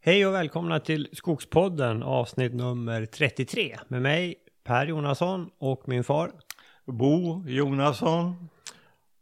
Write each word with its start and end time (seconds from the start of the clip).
Hej 0.00 0.26
och 0.26 0.34
välkomna 0.34 0.80
till 0.80 1.08
Skogspodden 1.12 2.02
avsnitt 2.02 2.54
nummer 2.54 3.06
33 3.06 3.78
med 3.88 4.02
mig 4.02 4.34
Per 4.64 4.86
Jonasson 4.86 5.50
och 5.58 5.88
min 5.88 6.04
far. 6.04 6.32
Bo 6.84 7.44
Jonasson. 7.48 8.48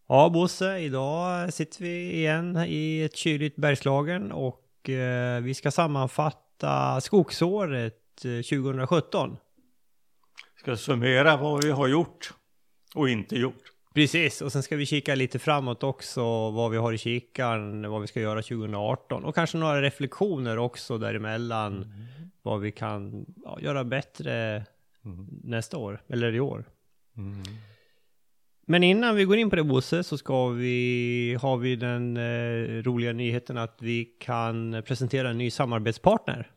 Ja 0.08 0.30
Bosse, 0.30 0.78
idag 0.78 1.52
sitter 1.54 1.82
vi 1.82 2.12
igen 2.12 2.56
i 2.66 3.02
ett 3.02 3.16
kyligt 3.16 3.56
Bergslagen 3.56 4.32
och 4.32 4.90
eh, 4.90 5.40
vi 5.42 5.54
ska 5.54 5.70
sammanfatta 5.70 7.00
skogsåret 7.00 8.24
eh, 8.24 8.60
2017. 8.60 9.36
Ska 10.60 10.76
summera 10.76 11.36
vad 11.36 11.64
vi 11.64 11.70
har 11.70 11.88
gjort 11.88 12.34
och 12.94 13.08
inte 13.08 13.36
gjort. 13.36 13.75
Precis, 13.96 14.42
och 14.42 14.52
sen 14.52 14.62
ska 14.62 14.76
vi 14.76 14.86
kika 14.86 15.14
lite 15.14 15.38
framåt 15.38 15.82
också, 15.82 16.50
vad 16.50 16.70
vi 16.70 16.76
har 16.76 16.92
i 16.92 16.98
kikaren, 16.98 17.90
vad 17.90 18.00
vi 18.00 18.06
ska 18.06 18.20
göra 18.20 18.42
2018 18.42 19.24
och 19.24 19.34
kanske 19.34 19.58
några 19.58 19.82
reflektioner 19.82 20.58
också 20.58 20.98
däremellan, 20.98 21.76
mm. 21.76 21.88
vad 22.42 22.60
vi 22.60 22.72
kan 22.72 23.26
ja, 23.44 23.58
göra 23.60 23.84
bättre 23.84 24.64
mm. 25.04 25.26
nästa 25.44 25.76
år, 25.78 26.02
eller 26.08 26.34
i 26.34 26.40
år. 26.40 26.64
Mm. 27.16 27.42
Men 28.66 28.82
innan 28.82 29.16
vi 29.16 29.24
går 29.24 29.36
in 29.36 29.50
på 29.50 29.56
det 29.56 29.64
Bosse, 29.64 30.04
så 30.04 30.18
ska 30.18 30.48
vi, 30.48 31.38
har 31.40 31.56
vi 31.56 31.76
den 31.76 32.16
eh, 32.16 32.82
roliga 32.82 33.12
nyheten 33.12 33.58
att 33.58 33.76
vi 33.80 34.04
kan 34.04 34.82
presentera 34.86 35.30
en 35.30 35.38
ny 35.38 35.50
samarbetspartner. 35.50 36.50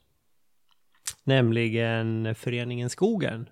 Nämligen 1.24 2.36
Föreningen 2.36 2.90
Skogen. 2.90 3.50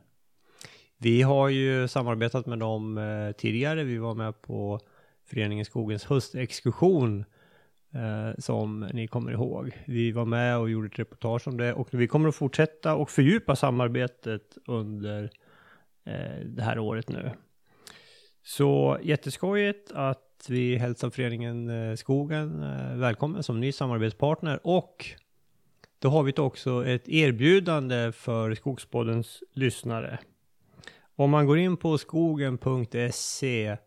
Vi 1.00 1.22
har 1.22 1.50
ju 1.50 1.88
samarbetat 1.88 2.45
med 2.45 2.59
dem 2.59 2.98
eh, 2.98 3.31
tidigare. 3.31 3.84
Vi 3.84 3.98
var 3.98 4.16
med 4.16 4.42
på 4.42 4.80
Föreningen 5.26 5.66
Skogens 5.66 6.06
höstexkursion 6.06 7.26
eh, 7.94 8.39
som 8.39 8.80
ni 8.94 9.08
kommer 9.08 9.31
ihåg. 9.31 9.84
Vi 9.86 10.12
var 10.12 10.26
med 10.26 10.58
och 10.58 10.70
gjorde 10.70 10.88
ett 10.88 11.00
reportage 11.00 11.48
om 11.48 11.58
det 11.58 11.73
och 11.73 11.88
vi 11.92 12.08
kommer 12.08 12.30
att 12.30 12.36
fortsätta 12.36 12.95
och 12.95 13.09
fördjupa 13.09 13.56
samarbetet 13.56 14.58
under 14.66 15.30
eh, 16.06 16.45
det 16.45 16.62
här 16.62 16.80
året 16.80 17.09
nu. 17.09 17.32
Så 18.44 18.98
jätteskojigt 19.04 19.92
att 19.92 20.45
vi 20.50 20.76
hälsar 20.76 21.09
föreningen 21.09 21.70
eh, 21.70 21.95
Skogen 21.95 22.64
eh, 22.64 22.98
välkommen 22.98 23.44
som 23.44 23.59
ny 23.59 23.72
samarbetspartner 23.72 24.59
och 24.64 25.06
då 26.00 26.09
har 26.09 26.23
vi 26.23 26.34
också 26.38 26.86
ett 26.86 27.09
erbjudande 27.09 28.11
för 28.11 28.56
Skogspoddens 28.56 29.44
lyssnare. 29.54 30.20
Om 31.20 31.30
man 31.30 31.46
går 31.46 31.58
in 31.58 31.78
på 31.78 31.98
skogen.se 31.98 33.78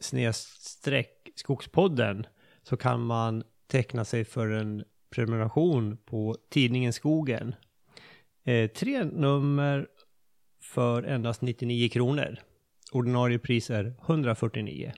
snedstreck 0.00 1.30
skogspodden 1.34 2.26
så 2.62 2.76
kan 2.76 3.00
man 3.00 3.42
teckna 3.66 4.04
sig 4.04 4.24
för 4.24 4.48
en 4.50 4.84
prenumeration 5.10 5.96
på 5.96 6.36
tidningen 6.50 6.92
Skogen. 6.92 7.54
Eh, 8.44 8.70
tre 8.70 9.04
nummer 9.04 9.86
för 10.62 11.02
endast 11.02 11.42
99 11.42 11.88
kronor. 11.88 12.38
Ordinarie 12.92 13.38
pris 13.38 13.70
är 13.70 13.94
149. 14.06 14.92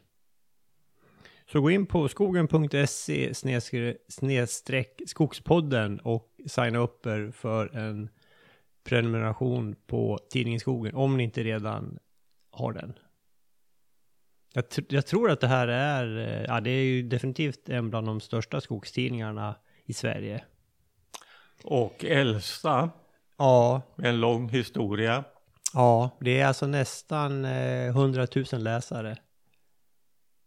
Så 1.53 1.61
gå 1.61 1.71
in 1.71 1.87
på 1.87 2.09
skogen.se 2.09 3.35
snedstreck 4.09 5.01
skogspodden 5.07 6.01
och 6.01 6.37
signa 6.47 6.79
upp 6.79 7.07
er 7.07 7.31
för 7.31 7.77
en 7.77 8.09
prenumeration 8.85 9.77
på 9.87 10.19
tidningen 10.31 10.61
Skogen 10.61 10.95
om 10.95 11.17
ni 11.17 11.23
inte 11.23 11.43
redan 11.43 11.99
har 12.51 12.73
den. 12.73 12.99
Jag, 14.55 14.69
tr 14.69 14.81
jag, 14.89 15.07
tror 15.07 15.31
att 15.31 15.41
det 15.41 15.47
här 15.47 15.69
är, 15.69 16.19
eh, 16.19 16.45
ja 16.49 16.61
det 16.61 16.71
är 16.71 16.85
ju 16.85 17.03
definitivt 17.03 17.69
en 17.69 17.91
bland 17.91 18.07
de 18.07 18.21
största 18.21 18.61
skogstidningarna 18.61 19.55
i 19.85 19.93
Sverige. 19.93 20.45
Och 21.65 22.05
äldsta. 22.05 22.91
Ja. 23.39 23.83
En 23.97 24.21
lång 24.21 24.49
historia. 24.49 25.25
Ja, 25.75 26.11
det 26.21 26.41
är 26.41 26.47
alltså 26.47 26.67
nästan 26.67 27.45
eh, 27.45 27.87
100 27.87 28.27
000 28.53 28.63
läsare. 28.63 29.17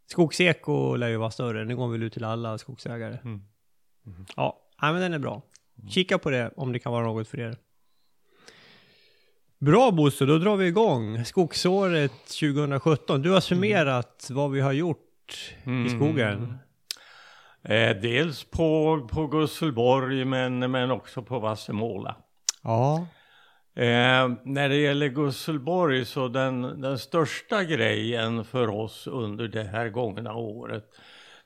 Skogseko 0.07 0.95
lär 0.95 1.09
ju 1.09 1.18
vara 1.18 1.31
större, 1.31 1.66
nu 1.66 1.75
går 1.75 1.88
väl 1.88 2.03
ut 2.03 2.13
till 2.13 2.24
alla 2.24 2.57
skogsägare. 2.57 3.18
Mm. 3.24 3.41
Mm. 4.06 4.25
Ja, 4.35 4.62
men 4.81 5.01
den 5.01 5.13
är 5.13 5.19
bra. 5.19 5.41
Kika 5.90 6.18
på 6.18 6.29
det 6.29 6.51
om 6.56 6.72
det 6.72 6.79
kan 6.79 6.91
vara 6.91 7.06
något 7.06 7.28
för 7.28 7.40
er. 7.40 7.57
Bra 9.66 9.92
Bosse, 9.92 10.26
då 10.26 10.38
drar 10.38 10.56
vi 10.56 10.68
igång. 10.68 11.26
Skogsåret 11.26 12.12
2017. 12.40 13.22
Du 13.22 13.31
har 13.31 13.40
summerat 13.40 14.30
mm. 14.30 14.42
vad 14.42 14.52
vi 14.52 14.62
har 14.62 14.72
gjort 14.72 15.56
mm. 15.64 15.86
i 15.86 15.90
skogen. 15.90 16.58
Eh, 17.64 17.98
dels 17.98 18.44
på, 18.44 19.00
på 19.12 19.28
Gusselborg 19.28 20.25
men, 20.25 20.72
men 20.72 20.92
också 20.92 21.22
på 21.22 21.40
Vassemåla. 21.40 22.16
Ja. 22.64 23.08
Eh, 23.75 24.30
när 24.44 24.70
det 24.70 24.75
gäller 24.75 25.08
Gusselborg 25.08 26.06
så 26.06 26.28
den, 26.28 26.81
den 26.81 27.00
största 27.00 27.64
grejen 27.64 28.46
för 28.46 28.70
oss 28.70 29.08
under 29.08 29.48
det 29.48 29.64
här 29.64 29.90
gångna 29.90 30.34
året 30.34 30.86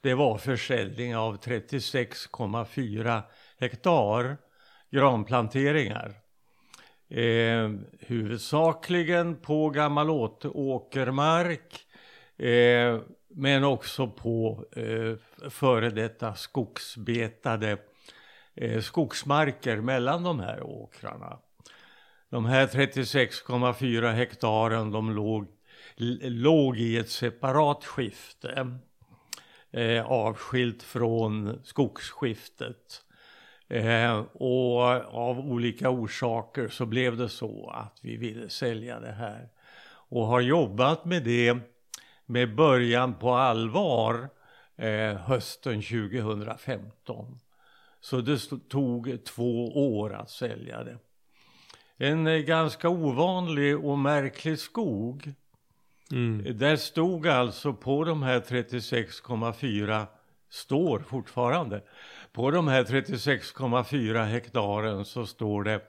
det 0.01 0.13
var 0.13 0.37
försäljning 0.37 1.15
av 1.15 1.39
36,4 1.39 3.21
hektar 3.59 4.37
granplanteringar. 4.91 6.28
Eh, 7.09 7.71
huvudsakligen 7.99 9.35
på 9.35 9.69
gammal 9.69 10.09
åkermark 10.43 11.85
eh, 12.37 12.99
men 13.29 13.63
också 13.63 14.07
på 14.07 14.65
eh, 14.71 15.49
före 15.49 15.89
detta 15.89 16.35
skogsbetade 16.35 17.77
eh, 18.55 18.81
skogsmarker 18.81 19.77
mellan 19.81 20.23
de 20.23 20.39
här 20.39 20.63
åkrarna. 20.63 21.39
De 22.29 22.45
här 22.45 22.67
36,4 22.67 24.11
hektaren 24.11 24.91
de 24.91 25.11
låg, 25.11 25.47
låg 26.21 26.77
i 26.77 26.97
ett 26.97 27.09
separat 27.09 27.85
skifte 27.85 28.79
eh, 29.71 30.05
avskilt 30.05 30.83
från 30.83 31.59
skogsskiftet. 31.63 33.03
Eh, 33.69 34.19
och 34.33 34.81
av 35.15 35.39
olika 35.39 35.89
orsaker 35.89 36.67
så 36.67 36.85
blev 36.85 37.17
det 37.17 37.29
så 37.29 37.69
att 37.69 37.99
vi 38.01 38.17
ville 38.17 38.49
sälja 38.49 38.99
det 38.99 39.11
här. 39.11 39.49
Och 39.91 40.25
har 40.25 40.41
jobbat 40.41 41.05
med 41.05 41.23
det 41.23 41.57
med 42.25 42.55
början 42.55 43.13
på 43.13 43.33
allvar 43.33 44.29
eh, 44.75 45.13
hösten 45.13 45.81
2015. 45.81 47.39
Så 48.01 48.21
det 48.21 48.39
tog 48.69 49.23
två 49.25 49.67
år 49.95 50.13
att 50.13 50.29
sälja 50.29 50.83
det. 50.83 50.97
En 51.97 52.27
eh, 52.27 52.37
ganska 52.37 52.89
ovanlig 52.89 53.85
och 53.85 53.99
märklig 53.99 54.59
skog. 54.59 55.33
Mm. 56.11 56.57
Där 56.57 56.75
stod 56.75 57.27
alltså 57.27 57.73
på 57.73 58.03
de 58.03 58.23
här 58.23 58.39
36,4 58.39 60.05
står 60.49 60.99
fortfarande 60.99 61.81
på 62.39 62.51
de 62.51 62.67
här 62.67 62.83
36,4 62.83 64.25
hektaren 64.25 65.05
så 65.05 65.25
står 65.25 65.63
det 65.63 65.81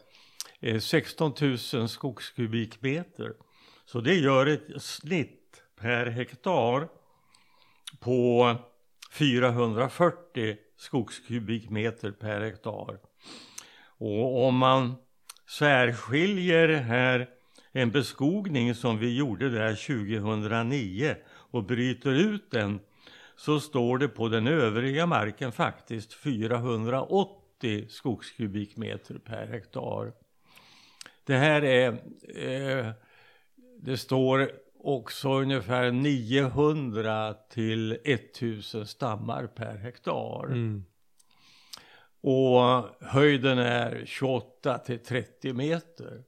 eh, 0.61 0.79
16 0.79 1.33
000 1.75 1.89
skogskubikmeter. 1.89 3.33
Så 3.85 4.01
det 4.01 4.15
gör 4.15 4.47
ett 4.47 4.83
snitt 4.83 5.63
per 5.81 6.07
hektar 6.07 6.89
på 8.01 8.55
440 9.11 10.57
skogskubikmeter 10.77 12.11
per 12.11 12.41
hektar. 12.41 12.99
Och 13.99 14.47
om 14.47 14.57
man 14.57 14.95
särskiljer 15.59 16.69
här 16.69 17.29
en 17.73 17.91
beskogning 17.91 18.75
som 18.75 18.99
vi 18.99 19.17
gjorde 19.17 19.51
där 19.51 19.75
2009 19.75 21.17
och 21.27 21.65
bryter 21.65 22.13
ut 22.13 22.51
den 22.51 22.81
så 23.41 23.61
står 23.61 23.99
det 23.99 24.09
på 24.09 24.29
den 24.29 24.47
övriga 24.47 25.07
marken 25.07 25.53
faktiskt 25.53 26.15
480 26.15 27.87
skogskubikmeter 27.89 29.19
per 29.19 29.47
hektar. 29.47 30.13
Det 31.25 31.37
här 31.37 31.65
är, 31.65 31.89
eh, 32.29 32.93
det 33.79 33.97
står 33.97 34.51
också 34.75 35.33
ungefär 35.33 35.91
900 35.91 37.35
till 37.51 37.99
1000 38.05 38.87
stammar 38.87 39.47
per 39.47 39.77
hektar. 39.77 40.47
Mm. 40.47 40.85
Och 42.21 42.89
höjden 43.01 43.59
är 43.59 44.03
28 44.07 44.79
till 44.79 44.99
30 44.99 45.53
meter. 45.53 46.25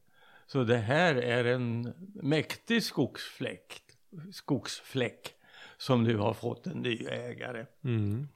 Så 0.46 0.64
det 0.64 0.78
här 0.78 1.14
är 1.14 1.44
en 1.44 1.94
mäktig 2.14 2.82
skogsfläck. 2.82 3.82
skogsfläck 4.32 5.34
som 5.82 6.02
nu 6.02 6.16
har 6.16 6.34
fått 6.34 6.66
en 6.66 6.78
ny 6.78 7.06
ägare. 7.06 7.66
Mm. 7.84 8.28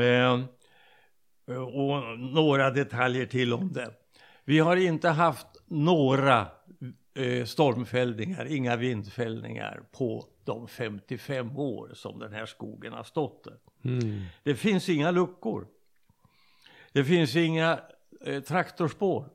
Eh, 0.00 0.46
och 1.56 2.18
några 2.18 2.70
detaljer 2.70 3.26
till 3.26 3.52
om 3.52 3.72
det. 3.72 3.90
Vi 4.44 4.58
har 4.58 4.76
inte 4.76 5.08
haft 5.08 5.46
några 5.66 6.48
eh, 7.14 7.44
stormfällningar, 7.44 8.44
inga 8.44 8.76
vindfällningar 8.76 9.82
på 9.92 10.26
de 10.44 10.68
55 10.68 11.58
år 11.58 11.90
som 11.94 12.18
den 12.18 12.32
här 12.32 12.46
skogen 12.46 12.92
har 12.92 13.04
stått 13.04 13.44
där. 13.44 13.58
Mm. 13.84 14.22
Det 14.42 14.54
finns 14.54 14.88
inga 14.88 15.10
luckor. 15.10 15.66
Det 16.92 17.04
finns 17.04 17.36
inga 17.36 17.80
eh, 18.20 18.42
traktorspår. 18.42 19.28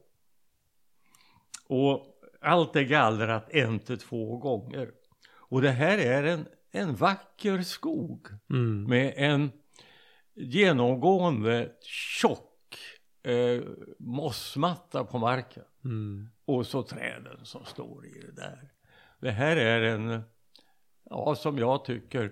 Och 1.67 2.05
allt 2.41 2.75
är 2.75 2.83
gallrat 2.83 3.49
en 3.49 3.79
till 3.79 3.97
två 3.97 4.37
gånger. 4.37 4.91
Och 5.27 5.61
det 5.61 5.71
här 5.71 5.97
är 5.97 6.23
en, 6.23 6.47
en 6.75 6.95
vacker 6.95 7.61
skog 7.61 8.27
Mm. 8.49 8.83
med 8.83 9.13
en 9.17 9.51
genomgående 10.33 11.71
tjock 11.81 12.77
eh, 13.23 13.61
mossmatta 13.99 15.03
på 15.03 15.17
marken. 15.17 15.63
Mm. 15.85 16.29
Och 16.45 16.67
så 16.67 16.83
träden 16.83 17.45
som 17.45 17.65
står 17.65 18.05
i 18.05 18.21
det 18.21 18.31
där. 18.31 18.71
Det 19.19 19.31
här 19.31 19.57
är 19.57 19.81
en, 19.81 20.21
ja 21.09 21.35
som 21.35 21.57
jag 21.57 21.85
tycker, 21.85 22.31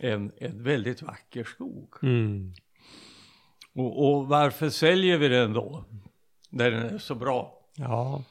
en, 0.00 0.32
en 0.36 0.62
väldigt 0.62 1.02
vacker 1.02 1.44
skog. 1.44 1.94
Mm. 2.02 2.52
Och, 3.74 4.08
och 4.16 4.26
varför 4.28 4.68
säljer 4.70 5.18
vi 5.18 5.28
den 5.28 5.52
då? 5.52 5.84
När 6.50 6.70
den 6.70 6.94
är 6.94 6.98
så 6.98 7.14
bra? 7.14 7.60
Ja. 7.76 8.22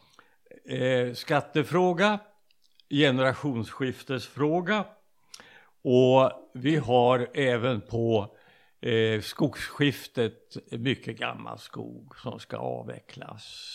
Eh, 0.65 1.13
skattefråga, 1.13 2.19
generationsskiftesfråga 2.89 4.85
och 5.83 6.31
vi 6.53 6.75
har 6.75 7.27
även 7.33 7.81
på 7.81 8.35
eh, 8.81 9.21
skogsskiftet 9.21 10.57
mycket 10.71 11.17
gammal 11.17 11.59
skog 11.59 12.15
som 12.17 12.39
ska 12.39 12.57
avvecklas. 12.57 13.69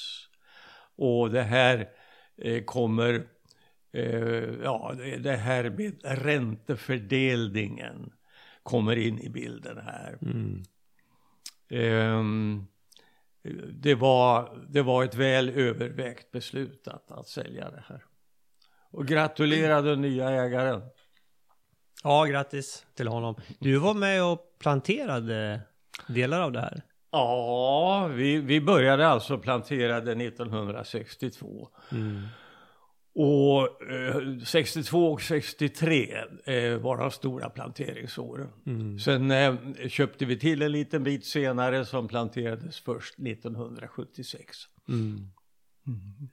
Och 0.97 1.31
det 1.31 1.43
här 1.43 1.89
eh, 2.37 2.65
kommer, 2.65 3.27
eh, 3.93 4.55
ja 4.63 4.95
det- 5.19 5.37
här 5.37 5.71
med 5.71 6.01
räntefördelningen 6.05 8.13
kommer 8.63 8.97
in 8.97 9.21
i 9.21 9.29
bilden 9.29 9.79
här. 9.79 10.19
Mm. 10.23 10.63
Ehm, 11.71 12.67
det, 13.73 13.95
var, 13.95 14.59
det 14.69 14.83
var 14.83 15.05
ett 15.05 15.15
väl 15.15 15.49
övervägt 15.49 16.31
beslut 16.31 16.89
att, 16.89 17.11
att 17.11 17.29
sälja 17.29 17.71
det 17.71 17.85
här. 17.87 18.05
Och 18.91 19.07
gratulera 19.07 19.83
den 19.83 20.01
nya 20.01 20.31
ägaren. 20.31 20.83
Ja, 22.05 22.25
grattis 22.25 22.87
till 22.95 23.09
honom. 23.09 23.35
Du 23.59 23.77
var 23.77 23.95
med 23.95 24.25
och 24.25 24.59
planterade 24.59 25.61
delar 26.09 26.41
av 26.41 26.53
det 26.53 26.61
här. 26.61 26.83
Ja, 27.11 28.07
vi, 28.07 28.37
vi 28.37 28.61
började 28.61 29.09
alltså 29.09 29.39
plantera 29.39 30.01
det 30.01 30.13
1962. 30.13 31.69
Mm. 31.93 32.23
Och 33.15 33.83
eh, 33.91 34.45
62 34.45 35.13
och 35.13 35.23
63 35.23 36.15
eh, 36.45 36.79
var 36.79 36.97
de 36.97 37.11
stora 37.11 37.51
planteringsåren. 37.51 38.49
Mm. 38.67 38.99
Sen 38.99 39.31
eh, 39.31 39.55
köpte 39.89 40.25
vi 40.25 40.39
till 40.39 40.63
en 40.63 40.73
liten 40.73 41.05
bit 41.05 41.27
senare 41.27 41.85
som 41.85 42.09
planterades 42.09 42.81
först 42.81 43.15
1976. 43.19 44.57
Mm. 44.89 45.31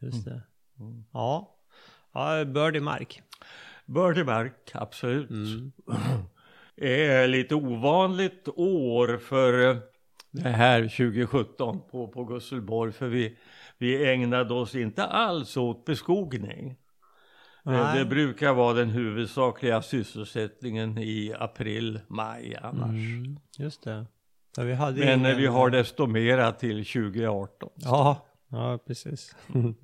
Just 0.02 0.26
det. 0.26 0.42
Ja. 1.14 1.58
Ja, 2.14 2.46
bördig 2.46 2.82
mark. 2.82 3.22
Bördig 3.86 4.26
mark, 4.26 4.72
absolut. 4.74 5.30
Mm. 5.30 5.72
är 6.78 7.28
lite 7.28 7.56
ovanligt 7.56 8.48
år 8.56 9.18
för 9.18 9.70
eh, 9.72 9.78
det 10.32 10.50
här 10.50 10.82
2017 10.82 11.82
på, 11.92 12.08
på 12.08 12.24
Gusselborg 12.24 12.92
för 12.92 13.08
vi, 13.08 13.38
vi 13.78 14.12
ägnade 14.14 14.54
oss 14.54 14.76
inte 14.76 15.06
alls 15.06 15.58
åt 15.58 15.86
beskogning. 15.86 16.70
Eh, 16.70 17.72
Nej. 17.72 18.00
Det 18.00 18.06
brukar 18.06 18.54
vara 18.54 18.74
den 18.74 18.90
huvudsakliga 18.90 19.82
sysselsättningen 19.82 20.98
i 20.98 21.34
april, 21.40 22.00
maj 22.08 22.56
annars. 22.62 22.90
Mm. 22.90 23.40
Just 23.58 23.84
det. 23.84 24.06
Ja, 24.58 24.64
vi 24.64 24.74
Men 25.00 25.10
eh, 25.10 25.16
ingen- 25.32 25.38
vi 25.38 25.46
har 25.48 25.70
desto 25.70 26.08
mera 26.08 26.52
till 26.52 26.86
2018. 26.86 27.70
Ja, 27.76 28.26
ja 28.50 28.80
precis. 28.88 29.36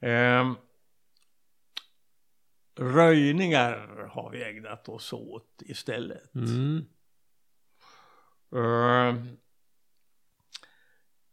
Ehm, 0.00 0.54
röjningar 2.78 4.08
har 4.10 4.30
vi 4.30 4.44
ägnat 4.44 4.88
oss 4.88 5.12
åt 5.12 5.62
istället. 5.64 6.34
Mm. 6.34 6.84
Ehm, 8.56 9.36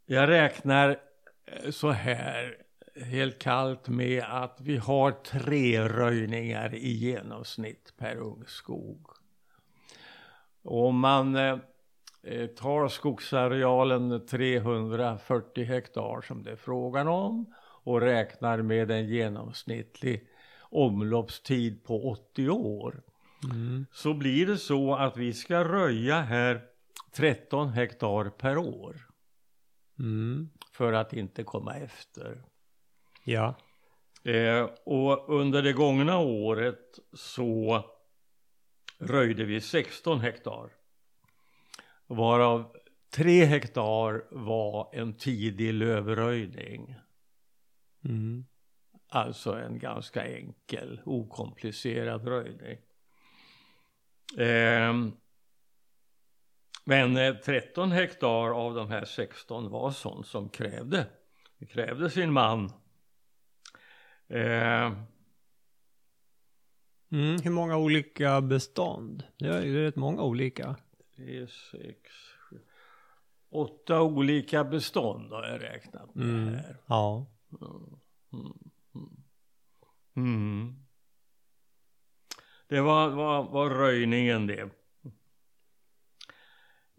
jag 0.06 0.28
räknar 0.28 1.00
eh, 1.46 1.70
så 1.70 1.90
här 1.90 2.56
helt 3.04 3.38
kallt 3.38 3.88
med 3.88 4.24
att 4.28 4.60
vi 4.60 4.76
har 4.76 5.10
tre 5.10 5.88
röjningar 5.88 6.74
i 6.74 6.88
genomsnitt 6.88 7.94
per 7.96 8.16
ungskog. 8.16 9.06
Om 10.62 10.98
man 10.98 11.36
eh, 11.36 11.58
eh, 12.22 12.46
tar 12.46 12.88
skogsarealen 12.88 14.26
340 14.26 15.64
hektar 15.64 16.20
som 16.20 16.42
det 16.42 16.50
är 16.50 16.56
frågan 16.56 17.08
om 17.08 17.54
och 17.58 18.00
räknar 18.00 18.62
med 18.62 18.90
en 18.90 19.08
genomsnittlig 19.08 20.28
omloppstid 20.70 21.84
på 21.84 22.10
80 22.10 22.48
år 22.50 23.02
Mm. 23.50 23.86
så 23.92 24.14
blir 24.14 24.46
det 24.46 24.58
så 24.58 24.94
att 24.94 25.16
vi 25.16 25.32
ska 25.32 25.64
röja 25.64 26.20
här 26.20 26.62
13 27.12 27.68
hektar 27.68 28.30
per 28.30 28.58
år 28.58 28.96
Mm. 29.98 30.48
för 30.72 30.92
att 30.92 31.12
inte 31.12 31.44
komma 31.44 31.74
efter. 31.76 32.42
Ja. 33.24 33.54
Eh, 34.24 34.68
och 34.84 35.28
under 35.40 35.62
det 35.62 35.72
gångna 35.72 36.18
året 36.18 36.98
så 37.12 37.84
röjde 38.98 39.44
vi 39.44 39.60
16 39.60 40.20
hektar. 40.20 40.70
Varav 42.06 42.76
3 43.10 43.44
hektar 43.44 44.24
var 44.30 44.90
en 44.92 45.14
tidig 45.14 45.72
lövröjning. 45.74 46.94
Mm. 48.04 48.44
Alltså 49.16 49.52
en 49.52 49.78
ganska 49.78 50.26
enkel, 50.26 51.00
okomplicerad 51.04 52.28
röjning. 52.28 52.78
Ehm, 54.38 55.12
men 56.84 57.16
eh, 57.16 57.34
13 57.34 57.92
hektar 57.92 58.50
av 58.50 58.74
de 58.74 58.90
här 58.90 59.04
16 59.04 59.70
var 59.70 59.90
sånt 59.90 60.26
som 60.26 60.48
krävde, 60.48 61.06
det 61.58 61.66
krävde 61.66 62.10
sin 62.10 62.32
man. 62.32 62.72
Ehm, 64.28 64.94
Mm. 67.10 67.40
Hur 67.42 67.50
många 67.50 67.76
olika 67.76 68.40
bestånd? 68.40 69.22
Det 69.38 69.46
är 69.48 69.62
ju 69.62 69.82
rätt 69.82 69.96
många 69.96 70.22
olika. 70.22 70.76
tre, 71.16 71.46
sex, 71.46 72.10
sju, 72.38 72.58
åtta 73.50 74.02
olika 74.02 74.64
bestånd 74.64 75.32
har 75.32 75.46
jag 75.46 75.62
räknat 75.62 76.14
med 76.14 76.24
Mm. 76.28 76.54
här. 76.54 76.76
Ja. 76.86 77.26
Mm. 78.32 78.65
Det 82.68 82.80
var, 82.80 83.08
var, 83.08 83.42
var 83.42 83.70
röjningen 83.70 84.46
det. 84.46 84.70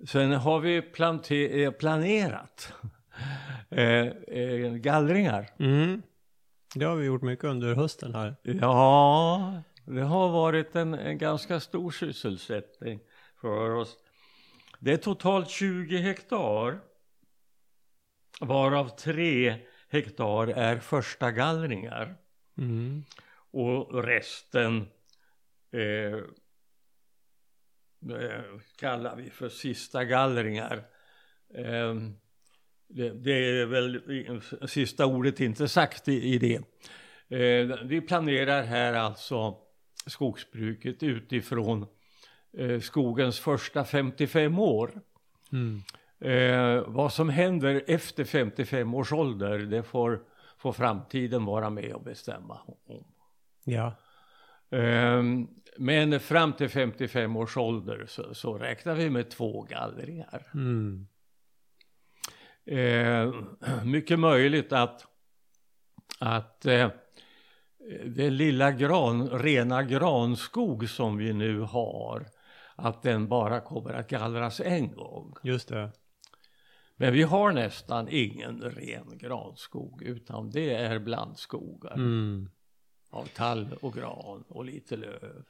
Sen 0.07 0.31
har 0.31 0.59
vi 0.59 0.77
eh, 1.63 1.71
planerat 1.71 2.73
eh, 3.69 4.07
eh, 4.07 4.73
gallringar. 4.73 5.49
Mm. 5.59 6.01
Det 6.75 6.85
har 6.85 6.95
vi 6.95 7.05
gjort 7.05 7.21
mycket 7.21 7.45
under 7.45 7.75
hösten 7.75 8.15
här. 8.15 8.35
Ja, 8.41 9.63
det 9.85 10.01
har 10.01 10.29
varit 10.29 10.75
en, 10.75 10.93
en 10.93 11.17
ganska 11.17 11.59
stor 11.59 11.91
sysselsättning 11.91 12.99
för 13.41 13.69
oss. 13.69 13.97
Det 14.79 14.93
är 14.93 14.97
totalt 14.97 15.49
20 15.49 15.97
hektar, 15.97 16.79
varav 18.41 18.89
3 18.89 19.55
hektar 19.89 20.47
är 20.47 20.79
första 20.79 21.31
gallringar. 21.31 22.15
Mm. 22.57 23.03
Och 23.51 24.03
resten 24.03 24.87
eh, 25.71 26.17
eh, 28.15 28.43
kallar 28.79 29.15
vi 29.15 29.29
för 29.29 29.49
sista 29.49 30.05
gallringar. 30.05 30.83
Eh, 31.53 31.95
det, 32.87 33.09
det 33.09 33.31
är 33.31 33.65
väl 33.65 34.01
sista 34.67 35.05
ordet 35.05 35.39
inte 35.39 35.67
sagt 35.67 36.07
i, 36.07 36.33
i 36.33 36.37
det. 36.37 36.61
Eh, 37.29 37.77
vi 37.83 38.01
planerar 38.01 38.63
här 38.63 38.93
alltså 38.93 39.57
skogsbruket 40.05 41.03
utifrån 41.03 41.85
eh, 42.57 42.79
skogens 42.79 43.39
första 43.39 43.85
55 43.85 44.59
år. 44.59 44.91
Mm. 45.51 45.81
Eh, 46.19 46.83
vad 46.87 47.13
som 47.13 47.29
händer 47.29 47.83
efter 47.87 48.23
55 48.23 48.93
års 48.93 49.13
ålder, 49.13 49.57
det 49.57 49.83
får, 49.83 50.19
får 50.57 50.71
framtiden 50.73 51.45
vara 51.45 51.69
med 51.69 51.93
och 51.93 52.03
bestämma 52.03 52.59
om. 52.85 53.03
Ja. 53.63 53.93
Ehm, 54.71 55.47
Men 55.77 56.19
fram 56.19 56.53
till 56.53 56.69
55 56.69 57.35
års 57.35 57.57
ålder 57.57 58.05
så, 58.07 58.33
så 58.33 58.57
räknar 58.57 58.95
vi 58.95 59.09
med 59.09 59.29
två 59.29 59.61
gallringar. 59.61 60.51
Mm. 60.53 61.07
Eh, 62.65 63.33
mycket 63.85 64.19
möjligt 64.19 64.73
att, 64.73 65.05
att 66.19 66.65
eh, 66.65 66.89
den 68.05 68.37
lilla 68.37 68.71
gran, 68.71 69.29
rena 69.29 69.83
granskog 69.83 70.89
som 70.89 71.17
vi 71.17 71.33
nu 71.33 71.59
har, 71.59 72.25
att 72.75 73.01
den 73.03 73.27
bara 73.27 73.59
kommer 73.59 73.93
att 73.93 74.09
gallras 74.09 74.59
en 74.59 74.93
gång. 74.93 75.33
Just 75.43 75.67
det. 75.67 75.91
Men 76.97 77.13
vi 77.13 77.23
har 77.23 77.51
nästan 77.51 78.07
ingen 78.09 78.61
ren 78.61 79.17
granskog 79.17 80.01
utan 80.01 80.49
det 80.49 80.73
är 80.73 80.99
blandskogar 80.99 81.93
Mm. 81.93 82.49
av 83.09 83.25
tall 83.25 83.77
och 83.81 83.93
gran 83.93 84.43
och 84.47 84.65
lite 84.65 84.97
löv. 84.97 85.45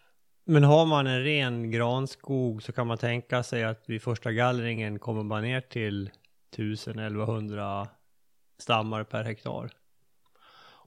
Men 0.46 0.64
har 0.64 0.86
man 0.86 1.08
en 1.08 1.24
ren 1.24 1.72
granskog 1.72 2.64
så 2.64 2.72
kan 2.72 2.88
man 2.88 2.98
tänka 2.98 3.44
sig 3.44 3.64
att 3.64 3.90
vid 3.90 4.02
första 4.02 4.32
gallringen 4.32 5.00
kommer 5.00 5.24
man 5.24 5.44
ner 5.44 5.62
till 5.62 6.12
1000-1100 6.56 7.88
stammar 8.58 9.04
per 9.04 9.24
hektar. 9.24 9.70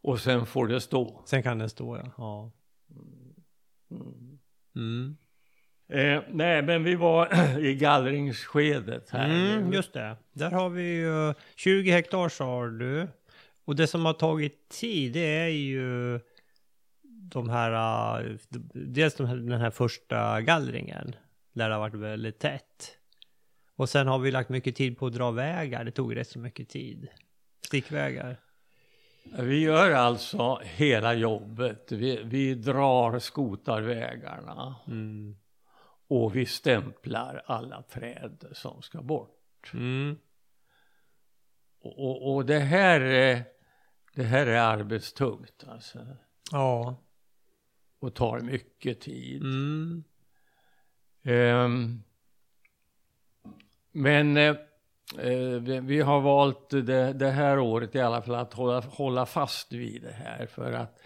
Och 0.02 0.20
sen 0.20 0.46
får 0.46 0.66
det 0.66 0.80
stå. 0.80 1.22
Sen 1.26 1.42
kan 1.42 1.58
den 1.58 1.70
stå 1.70 1.96
ja. 1.96 2.04
ja. 2.16 2.50
Mm. 3.90 4.38
Mm. 4.76 5.16
Eh, 5.90 6.22
nej, 6.28 6.62
men 6.62 6.84
vi 6.84 6.94
var 6.94 7.58
i 7.58 7.74
gallringsskedet 7.74 9.10
här. 9.10 9.24
Mm, 9.30 9.72
just 9.72 9.92
det. 9.92 10.16
Där 10.32 10.50
har 10.50 10.68
vi 10.68 10.82
ju 10.82 11.34
20 11.56 11.90
hektar 11.90 12.28
sa 12.28 12.66
du. 12.66 13.08
Och 13.64 13.76
det 13.76 13.86
som 13.86 14.04
har 14.04 14.12
tagit 14.12 14.68
tid 14.68 15.12
det 15.12 15.38
är 15.38 15.48
ju 15.48 16.20
de 17.02 17.48
här, 17.48 18.20
äh, 18.20 18.36
dels 18.72 19.14
de 19.14 19.26
här, 19.26 19.36
den 19.36 19.60
här 19.60 19.70
första 19.70 20.40
gallringen. 20.40 21.14
Där 21.52 21.68
det 21.68 21.74
har 21.74 21.80
varit 21.80 21.94
väldigt 21.94 22.38
tätt. 22.38 22.96
Och 23.76 23.88
sen 23.88 24.06
har 24.06 24.18
vi 24.18 24.30
lagt 24.30 24.48
mycket 24.48 24.76
tid 24.76 24.98
på 24.98 25.06
att 25.06 25.12
dra 25.12 25.30
vägar. 25.30 25.84
Det 25.84 25.90
tog 25.90 26.16
rätt 26.16 26.28
så 26.28 26.38
mycket 26.38 26.68
tid. 26.68 27.08
Stickvägar. 27.66 28.36
Vi 29.38 29.60
gör 29.60 29.90
alltså 29.90 30.60
hela 30.64 31.14
jobbet. 31.14 31.92
Vi, 31.92 32.20
vi 32.24 32.54
drar 32.54 33.18
skotarvägarna 33.18 34.74
Mm. 34.86 35.36
Och 36.10 36.36
vi 36.36 36.46
stämplar 36.46 37.42
alla 37.46 37.82
träd 37.82 38.44
som 38.52 38.82
ska 38.82 39.02
bort. 39.02 39.70
Mm. 39.74 40.18
Och, 41.80 41.98
och, 41.98 42.34
och 42.34 42.46
det 42.46 42.58
här 42.58 43.00
är, 43.00 43.44
det 44.14 44.22
här 44.22 44.46
är 44.46 44.60
arbetstungt 44.60 45.64
alltså. 45.68 45.98
Ja. 46.52 46.96
Och 47.98 48.14
tar 48.14 48.40
mycket 48.40 49.00
tid. 49.00 49.42
Mm. 49.42 50.04
Ehm, 51.22 52.02
men 53.92 54.36
eh, 54.36 54.56
vi, 55.60 55.80
vi 55.80 56.00
har 56.00 56.20
valt 56.20 56.70
det, 56.70 57.12
det 57.12 57.30
här 57.30 57.58
året 57.58 57.94
i 57.94 58.00
alla 58.00 58.22
fall 58.22 58.34
att 58.34 58.54
hålla, 58.54 58.80
hålla 58.80 59.26
fast 59.26 59.72
vid 59.72 60.02
det 60.02 60.12
här 60.12 60.46
för 60.46 60.72
att 60.72 61.00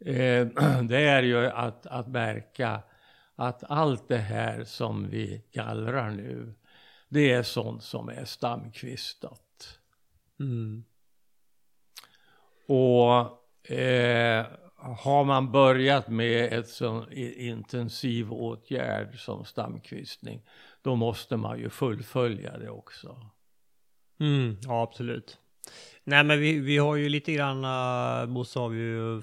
eh, 0.00 0.46
det 0.82 0.98
är 0.98 1.22
ju 1.22 1.46
att, 1.46 1.86
att 1.86 2.08
märka 2.08 2.82
att 3.40 3.64
allt 3.64 4.08
det 4.08 4.18
här 4.18 4.64
som 4.64 5.08
vi 5.08 5.42
gallrar 5.52 6.10
nu 6.10 6.54
det 7.08 7.32
är 7.32 7.42
sånt 7.42 7.82
som 7.82 8.08
är 8.08 8.24
stamkvistat. 8.24 9.78
Mm. 10.40 10.84
Och 12.66 13.70
eh, 13.70 14.46
har 14.76 15.24
man 15.24 15.52
börjat 15.52 16.08
med 16.08 16.52
ett 16.52 16.68
sån 16.68 17.12
i- 17.12 17.46
intensiv 17.48 18.32
åtgärd 18.32 19.20
som 19.20 19.44
stamkvistning, 19.44 20.42
då 20.82 20.96
måste 20.96 21.36
man 21.36 21.58
ju 21.58 21.70
fullfölja 21.70 22.58
det 22.58 22.70
också. 22.70 23.30
Mm, 24.20 24.56
ja, 24.62 24.82
absolut. 24.82 25.38
Nej, 26.04 26.24
men 26.24 26.40
vi, 26.40 26.58
vi 26.58 26.78
har 26.78 26.96
ju 26.96 27.08
lite 27.08 27.32
grann, 27.32 27.64
eh, 27.64 28.34
Bosse 28.34 28.58
har 28.58 28.72
ju 28.72 29.22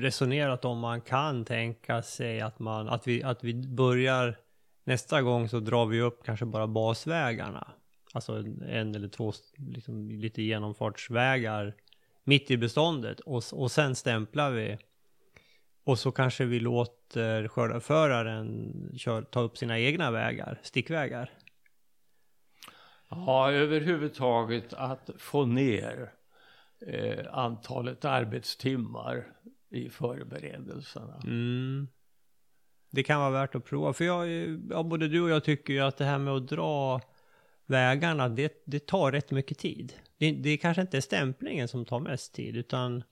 resonerat 0.00 0.64
om 0.64 0.78
man 0.78 1.00
kan 1.00 1.44
tänka 1.44 2.02
sig 2.02 2.40
att 2.40 2.58
man, 2.58 2.88
att 2.88 3.06
vi, 3.06 3.22
att 3.22 3.44
vi 3.44 3.54
börjar 3.54 4.36
nästa 4.84 5.22
gång 5.22 5.48
så 5.48 5.60
drar 5.60 5.86
vi 5.86 6.00
upp 6.00 6.24
kanske 6.24 6.46
bara 6.46 6.66
basvägarna. 6.66 7.68
Alltså 8.12 8.32
en, 8.32 8.62
en 8.62 8.94
eller 8.94 9.08
två 9.08 9.32
liksom, 9.56 10.10
lite 10.10 10.42
genomfartsvägar 10.42 11.74
mitt 12.24 12.50
i 12.50 12.56
beståndet 12.56 13.20
och, 13.20 13.42
och 13.52 13.70
sen 13.70 13.94
stämplar 13.94 14.50
vi. 14.50 14.78
Och 15.84 15.98
så 15.98 16.12
kanske 16.12 16.44
vi 16.44 16.60
låter 16.60 17.48
skördarföraren 17.48 18.72
kör, 18.96 19.22
ta 19.22 19.40
upp 19.40 19.58
sina 19.58 19.78
egna 19.78 20.10
vägar, 20.10 20.60
stickvägar. 20.62 21.30
Ja, 23.16 23.50
överhuvudtaget 23.50 24.72
att 24.72 25.10
få 25.18 25.44
ner 25.44 26.12
eh, 26.86 27.26
antalet 27.32 28.04
arbetstimmar 28.04 29.26
i 29.70 29.90
förberedelserna. 29.90 31.20
Mm. 31.24 31.88
Det 32.90 33.02
kan 33.02 33.20
vara 33.20 33.30
värt 33.30 33.54
att 33.54 33.64
prova. 33.64 33.92
För 33.92 34.04
jag, 34.04 34.28
ja, 34.70 34.82
både 34.82 35.08
du 35.08 35.22
och 35.22 35.30
jag 35.30 35.44
tycker 35.44 35.72
ju 35.72 35.80
att 35.80 35.96
det 35.96 36.04
här 36.04 36.18
med 36.18 36.34
att 36.34 36.48
dra 36.48 37.00
vägarna, 37.66 38.28
det, 38.28 38.62
det 38.66 38.86
tar 38.86 39.12
rätt 39.12 39.30
mycket 39.30 39.58
tid. 39.58 39.94
Det, 40.18 40.32
det 40.32 40.56
kanske 40.56 40.80
inte 40.82 40.96
är 40.96 41.00
stämplingen 41.00 41.68
som 41.68 41.84
tar 41.84 42.00
mest 42.00 42.34
tid, 42.34 42.56
utan 42.56 43.02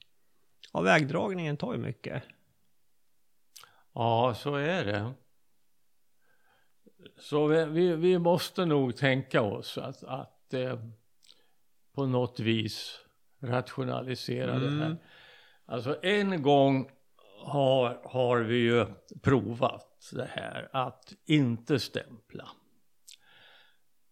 ja, 0.73 0.81
vägdragningen 0.81 1.57
tar 1.57 1.73
ju 1.73 1.79
mycket. 1.79 2.23
Ja, 3.93 4.35
så 4.37 4.55
är 4.55 4.85
det. 4.85 5.13
Så 7.19 7.47
vi, 7.47 7.65
vi, 7.65 7.95
vi 7.95 8.19
måste 8.19 8.65
nog 8.65 8.95
tänka 8.95 9.41
oss 9.41 9.77
att, 9.77 10.03
att 10.03 10.53
eh, 10.53 10.79
på 11.95 12.05
något 12.05 12.39
vis 12.39 12.99
rationalisera 13.41 14.59
det 14.59 14.69
här. 14.69 14.85
Mm. 14.85 14.97
Alltså 15.65 15.97
en 16.01 16.41
gång 16.41 16.89
har, 17.43 18.01
har 18.03 18.39
vi 18.39 18.57
ju 18.57 18.85
provat 19.21 20.09
det 20.13 20.29
här 20.31 20.69
att 20.73 21.13
inte 21.25 21.79
stämpla. 21.79 22.47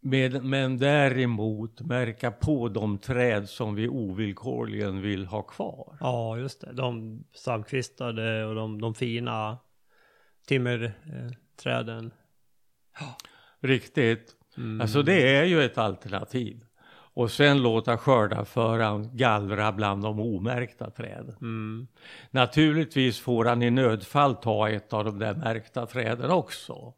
Med, 0.01 0.43
men 0.43 0.77
däremot 0.77 1.81
märka 1.81 2.31
på 2.31 2.69
de 2.69 2.97
träd 2.97 3.49
som 3.49 3.75
vi 3.75 3.87
ovillkorligen 3.87 5.01
vill 5.01 5.25
ha 5.25 5.41
kvar. 5.41 5.97
Ja, 5.99 6.37
just 6.37 6.61
det. 6.61 6.73
De 6.73 7.23
stamkvistade 7.33 8.45
och 8.45 8.55
de, 8.55 8.81
de 8.81 8.95
fina 8.95 9.57
timmerträden. 10.47 12.11
Riktigt. 13.59 14.35
Mm. 14.57 14.81
Alltså 14.81 15.01
det 15.03 15.35
är 15.37 15.43
ju 15.43 15.63
ett 15.63 15.77
alternativ. 15.77 16.65
Och 17.13 17.31
sen 17.31 17.61
låta 17.61 17.97
skördarföraren 17.97 19.09
gallra 19.17 19.71
bland 19.71 20.03
de 20.03 20.19
omärkta 20.19 20.89
träden. 20.89 21.35
Mm. 21.41 21.87
Naturligtvis 22.31 23.19
får 23.19 23.45
han 23.45 23.61
i 23.61 23.69
nödfall 23.69 24.35
ta 24.35 24.69
ett 24.69 24.93
av 24.93 25.05
de 25.05 25.19
där 25.19 25.33
märkta 25.33 25.85
träden 25.85 26.31
också. 26.31 26.93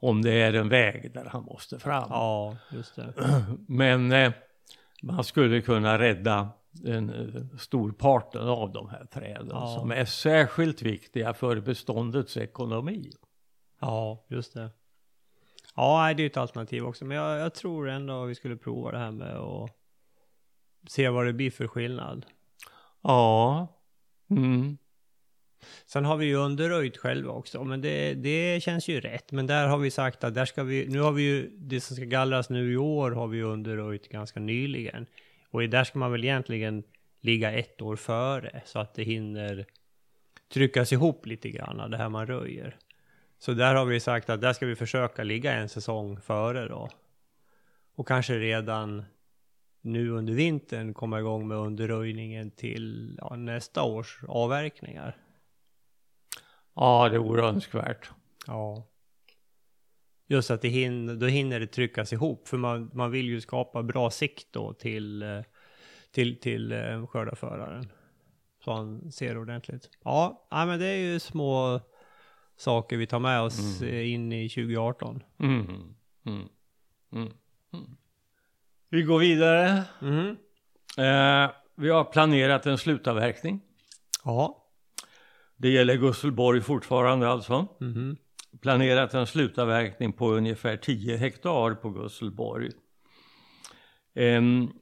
Om 0.00 0.22
det 0.22 0.32
är 0.32 0.52
en 0.52 0.68
väg 0.68 1.10
där 1.14 1.24
han 1.24 1.42
måste 1.44 1.78
fram. 1.78 2.06
Ja, 2.10 2.56
just 2.72 2.96
det. 2.96 3.14
Men 3.68 4.12
eh, 4.12 4.32
man 5.02 5.24
skulle 5.24 5.60
kunna 5.60 5.98
rädda 5.98 6.48
en 6.84 7.10
eh, 7.10 7.58
storparten 7.58 8.48
av 8.48 8.72
de 8.72 8.88
här 8.88 9.04
träden 9.04 9.48
Ja. 9.50 9.76
som 9.78 9.90
är 9.90 10.04
särskilt 10.04 10.82
viktiga 10.82 11.34
för 11.34 11.60
beståndets 11.60 12.36
ekonomi. 12.36 13.10
Ja, 13.80 14.24
just 14.28 14.54
det. 14.54 14.70
Ja, 15.76 16.14
det 16.16 16.22
är 16.22 16.26
ett 16.26 16.36
alternativ 16.36 16.84
också. 16.84 17.04
Men 17.04 17.16
jag, 17.16 17.38
jag 17.38 17.54
tror 17.54 17.88
ändå 17.88 18.24
vi 18.24 18.34
skulle 18.34 18.56
prova 18.56 18.92
det 18.92 18.98
här 18.98 19.10
med 19.10 19.36
att 19.36 19.70
se 20.88 21.08
vad 21.08 21.26
det 21.26 21.32
blir 21.32 21.50
för 21.50 21.66
skillnad. 21.66 22.26
Ja. 23.02 23.68
Mm. 24.30 24.78
Sen 25.86 26.04
har 26.04 26.16
vi 26.16 26.26
ju 26.26 26.34
underröjt 26.34 26.96
själva 26.96 27.32
också, 27.32 27.64
men 27.64 27.80
det, 27.80 28.14
det 28.14 28.62
känns 28.62 28.88
ju 28.88 29.00
rätt. 29.00 29.32
Men 29.32 29.46
där 29.46 29.68
har 29.68 29.78
vi 29.78 29.90
sagt 29.90 30.24
att 30.24 30.34
där 30.34 30.44
ska 30.44 30.62
vi, 30.62 30.86
nu 30.88 31.00
har 31.00 31.12
vi 31.12 31.22
ju, 31.22 31.50
det 31.56 31.80
som 31.80 31.96
ska 31.96 32.04
gallras 32.04 32.50
nu 32.50 32.72
i 32.72 32.76
år 32.76 33.10
har 33.10 33.26
vi 33.26 33.42
underröjt 33.42 34.08
ganska 34.08 34.40
nyligen. 34.40 35.06
Och 35.50 35.68
där 35.68 35.84
ska 35.84 35.98
man 35.98 36.12
väl 36.12 36.24
egentligen 36.24 36.82
ligga 37.20 37.52
ett 37.52 37.82
år 37.82 37.96
före 37.96 38.62
så 38.64 38.78
att 38.78 38.94
det 38.94 39.02
hinner 39.02 39.66
tryckas 40.52 40.92
ihop 40.92 41.26
lite 41.26 41.50
grann, 41.50 41.90
det 41.90 41.96
här 41.96 42.08
man 42.08 42.26
röjer. 42.26 42.76
Så 43.44 43.52
där 43.52 43.74
har 43.74 43.84
vi 43.84 44.00
sagt 44.00 44.30
att 44.30 44.40
där 44.40 44.52
ska 44.52 44.66
vi 44.66 44.76
försöka 44.76 45.24
ligga 45.24 45.52
en 45.52 45.68
säsong 45.68 46.20
före 46.20 46.68
då. 46.68 46.88
Och 47.94 48.08
kanske 48.08 48.38
redan 48.38 49.04
nu 49.80 50.10
under 50.10 50.32
vintern 50.32 50.94
komma 50.94 51.18
igång 51.20 51.48
med 51.48 51.58
underröjningen 51.58 52.50
till 52.50 53.18
ja, 53.20 53.36
nästa 53.36 53.82
års 53.82 54.20
avverkningar. 54.28 55.16
Ja, 56.74 57.08
det 57.08 57.18
vore 57.18 57.42
önskvärt. 57.42 58.10
Ja. 58.46 58.86
Just 60.26 60.50
att 60.50 60.62
det 60.62 60.68
hinner, 60.68 61.14
då 61.14 61.26
hinner 61.26 61.60
det 61.60 61.66
tryckas 61.66 62.12
ihop. 62.12 62.48
För 62.48 62.56
man, 62.56 62.90
man 62.94 63.10
vill 63.10 63.26
ju 63.26 63.40
skapa 63.40 63.82
bra 63.82 64.10
sikt 64.10 64.48
då 64.50 64.72
till, 64.72 65.42
till, 66.10 66.40
till 66.40 66.72
eh, 66.72 67.06
skördarföraren. 67.06 67.90
Så 68.64 68.72
han 68.72 69.12
ser 69.12 69.38
ordentligt. 69.38 69.90
Ja, 70.04 70.46
ja, 70.50 70.66
men 70.66 70.78
det 70.78 70.86
är 70.86 71.12
ju 71.12 71.20
små 71.20 71.80
saker 72.56 72.96
vi 72.96 73.06
tar 73.06 73.18
med 73.18 73.40
oss 73.40 73.82
eh, 73.82 74.12
in 74.12 74.32
i 74.32 74.48
2018. 74.48 75.22
Mm. 75.38 75.66
Mm. 76.26 76.48
Mm. 77.12 77.32
Mm. 77.72 77.96
Vi 78.90 79.02
går 79.02 79.18
vidare. 79.18 79.84
Mhm. 80.00 80.36
Eh, 80.98 81.50
vi 81.76 81.90
har 81.90 82.04
planerat 82.04 82.66
en 82.66 82.78
slutavverkning. 82.78 83.60
Ja. 84.24 84.66
Det 85.56 85.68
gäller 85.68 85.96
Gusselborg 85.96 86.60
fortfarande 86.60 87.28
alltså. 87.28 87.66
Mhm. 87.80 88.16
planerat 88.60 89.14
en 89.14 89.26
slutavverkning 89.26 90.12
på 90.12 90.30
ungefär 90.32 90.76
10 90.76 91.16
hektar 91.16 91.74
på 91.74 91.90
Gusselborg. 91.90 92.70
Ehm, 94.14 94.72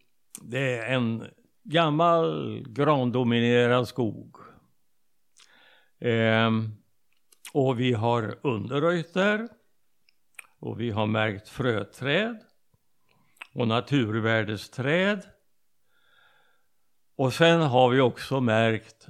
det 0.43 0.79
är 0.79 0.95
en 0.95 1.25
gammal 1.65 2.59
grandominerad 2.69 3.89
skog. 3.89 4.37
Ehm, 6.01 6.71
och 7.53 7.81
vi 7.81 7.93
har 7.93 8.39
underröjt 8.43 9.15
där. 9.15 9.49
Och 10.59 10.81
vi 10.81 10.91
har 10.91 11.07
märkt 11.07 11.49
fröträd 11.49 12.39
och 13.55 13.69
naturvärdesträd. 13.69 15.23
Och 17.17 17.33
sen 17.35 17.61
har 17.61 17.91
vi 17.91 18.01
också 18.01 18.41
märkt 18.41 19.09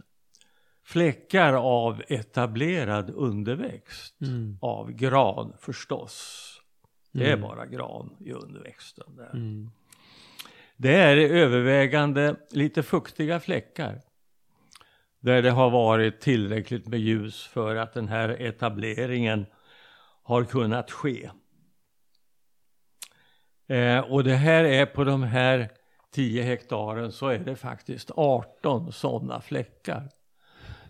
fläckar 0.85 1.53
av 1.53 2.03
etablerad 2.09 3.11
underväxt 3.11 4.21
Mm. 4.21 4.59
av 4.61 4.93
gran 4.93 5.53
förstås. 5.61 6.49
Det 7.13 7.25
är 7.25 7.33
Mm. 7.37 7.41
bara 7.41 7.67
gran 7.67 8.17
i 8.21 8.33
underväxten 8.33 9.17
där. 9.17 9.31
Mm. 9.31 9.71
Det 10.77 10.95
är 10.95 11.17
övervägande 11.17 12.37
lite 12.51 12.83
fuktiga 12.83 13.41
fläckar. 13.41 14.01
Där 15.23 15.43
det 15.43 15.51
har 15.51 15.71
varit 15.71 16.21
tillräckligt 16.21 16.87
med 16.87 17.01
ljus 17.01 17.47
för 17.47 17.77
att 17.77 17.93
den 17.93 18.09
här 18.09 18.29
etableringen 18.29 19.47
har 20.23 20.45
kunnat 20.45 20.91
ske. 20.91 21.31
Eh, 23.67 23.99
och 23.99 24.25
det 24.25 24.35
här 24.35 24.65
är 24.65 24.87
på 24.87 25.05
de 25.05 25.23
här 25.23 25.69
10 26.11 26.43
hektaren 26.43 27.13
så 27.13 27.29
är 27.29 27.39
det 27.39 27.57
faktiskt 27.57 28.11
18 28.17 28.93
sådana 28.93 29.41
fläckar. 29.41 30.09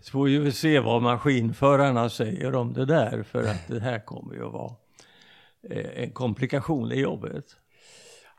Så 0.00 0.10
får 0.10 0.24
vi 0.24 0.52
se 0.52 0.80
vad 0.80 1.02
maskinförarna 1.02 2.08
säger 2.08 2.54
om 2.54 2.72
det 2.72 2.84
där 2.84 3.22
för 3.22 3.42
att 3.42 3.68
det 3.68 3.80
här 3.80 3.98
kommer 3.98 4.34
ju 4.34 4.46
att 4.46 4.52
vara 4.52 4.74
eh, 5.70 6.02
en 6.02 6.10
komplikation 6.10 6.92
i 6.92 7.00
jobbet. 7.00 7.44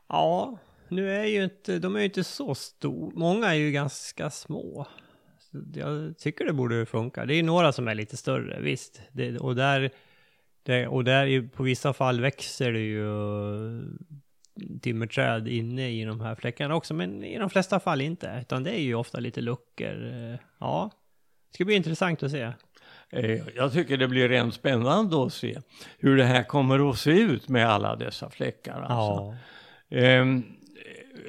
Ja, 0.08 0.58
nu 0.88 1.10
är 1.10 1.24
ju 1.24 1.44
inte, 1.44 1.78
de 1.78 1.96
är 1.96 1.98
ju 1.98 2.04
inte 2.04 2.24
så 2.24 2.54
stora. 2.54 3.12
Många 3.14 3.46
är 3.46 3.54
ju 3.54 3.70
ganska 3.70 4.30
små. 4.30 4.86
Jag 5.74 6.18
tycker 6.18 6.44
det 6.44 6.52
borde 6.52 6.86
funka. 6.86 7.24
Det 7.26 7.34
är 7.34 7.42
några 7.42 7.72
som 7.72 7.88
är 7.88 7.94
lite 7.94 8.16
större, 8.16 8.60
visst. 8.60 9.00
Det, 9.12 9.38
och 9.38 9.56
där, 9.56 9.90
det, 10.62 10.86
och 10.86 11.04
där 11.04 11.48
på 11.48 11.62
vissa 11.62 11.92
fall 11.92 12.20
växer 12.20 12.72
det 12.72 12.80
ju 12.80 13.06
timmerträd 14.80 15.48
inne 15.48 15.90
i 15.90 16.04
de 16.04 16.20
här 16.20 16.34
fläckarna 16.34 16.74
också, 16.74 16.94
men 16.94 17.24
i 17.24 17.38
de 17.38 17.50
flesta 17.50 17.80
fall 17.80 18.00
inte. 18.00 18.38
Utan 18.42 18.62
det 18.62 18.70
är 18.70 18.82
ju 18.82 18.94
ofta 18.94 19.20
lite 19.20 19.40
luckor. 19.40 20.12
Ja, 20.60 20.90
det 21.50 21.54
ska 21.54 21.64
bli 21.64 21.74
intressant 21.74 22.22
att 22.22 22.30
se. 22.30 22.52
Eh, 23.10 23.40
Jag 23.56 23.72
tycker 23.72 23.96
det 23.96 24.08
blir 24.08 24.28
rent 24.28 24.54
spännande 24.54 25.24
att 25.24 25.32
se 25.32 25.58
hur 25.98 26.16
det 26.16 26.24
här 26.24 26.42
kommer 26.42 26.90
att 26.90 26.98
se 26.98 27.10
ut 27.10 27.48
med 27.48 27.68
alla 27.70 27.96
dessa 27.96 28.30
fläckar. 28.30 28.80
Alltså. 28.80 29.36
Ehm, 29.90 30.42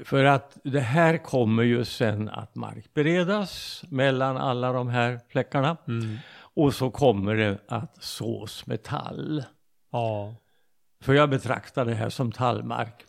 för 0.04 0.24
att 0.24 0.58
det 0.64 0.80
här 0.80 1.18
kommer 1.18 1.64
ju 1.64 1.86
sen 1.86 2.30
att 2.30 2.56
markberedas 2.56 3.84
mellan 3.90 4.38
alla 4.38 4.72
de 4.72 4.88
här 4.88 5.20
fläckarna. 5.30 5.78
Mm. 5.88 6.18
Och 6.56 6.74
så 6.74 6.90
kommer 6.90 7.36
det 7.36 7.58
att 7.68 8.04
sås 8.04 8.66
med 8.68 8.84
tall. 8.84 9.44
Ja. 9.92 10.36
För 11.02 11.14
jag 11.14 11.30
betraktar 11.30 11.86
det 11.86 11.94
här 11.94 12.10
som 12.10 12.32
tallmark. 12.32 13.04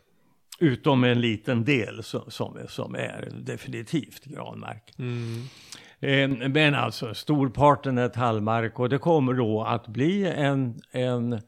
Utom 0.59 1.05
en 1.05 1.21
liten 1.21 1.65
del 1.65 2.03
som, 2.03 2.23
som, 2.29 2.57
är, 2.57 2.67
som 2.67 2.95
är 2.95 3.29
definitivt 3.41 4.25
granmark. 4.25 4.95
Mm. 4.99 5.43
Eh, 6.01 6.49
Men 6.49 6.75
alltså 6.75 7.15
storparten 7.15 7.99
är 7.99 8.09
tallmark 8.09 8.79
och 8.81 8.89
det 8.89 8.99
kommer 8.99 9.33
då 9.33 9.63
att 9.65 9.87
bli 9.87 10.27
en, 10.27 10.81
en, 10.91 11.41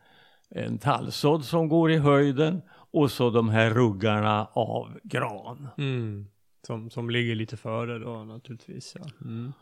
en 0.50 0.78
tallsådd 0.78 1.44
som 1.44 1.68
går 1.68 1.90
i 1.90 1.98
höjden 1.98 2.62
och 2.98 3.10
så 3.10 3.30
de 3.30 3.48
här 3.48 3.70
ruggarna 3.70 4.48
av 4.52 4.98
gran. 5.02 5.68
Mm. 5.78 6.26
Som, 6.66 6.90
som 6.90 7.10
ligger 7.10 7.34
lite 7.34 7.56
före 7.56 7.98
då 7.98 8.24
naturligtvis. 8.24 8.96
Ja. 8.98 9.06
Mm. 9.24 9.52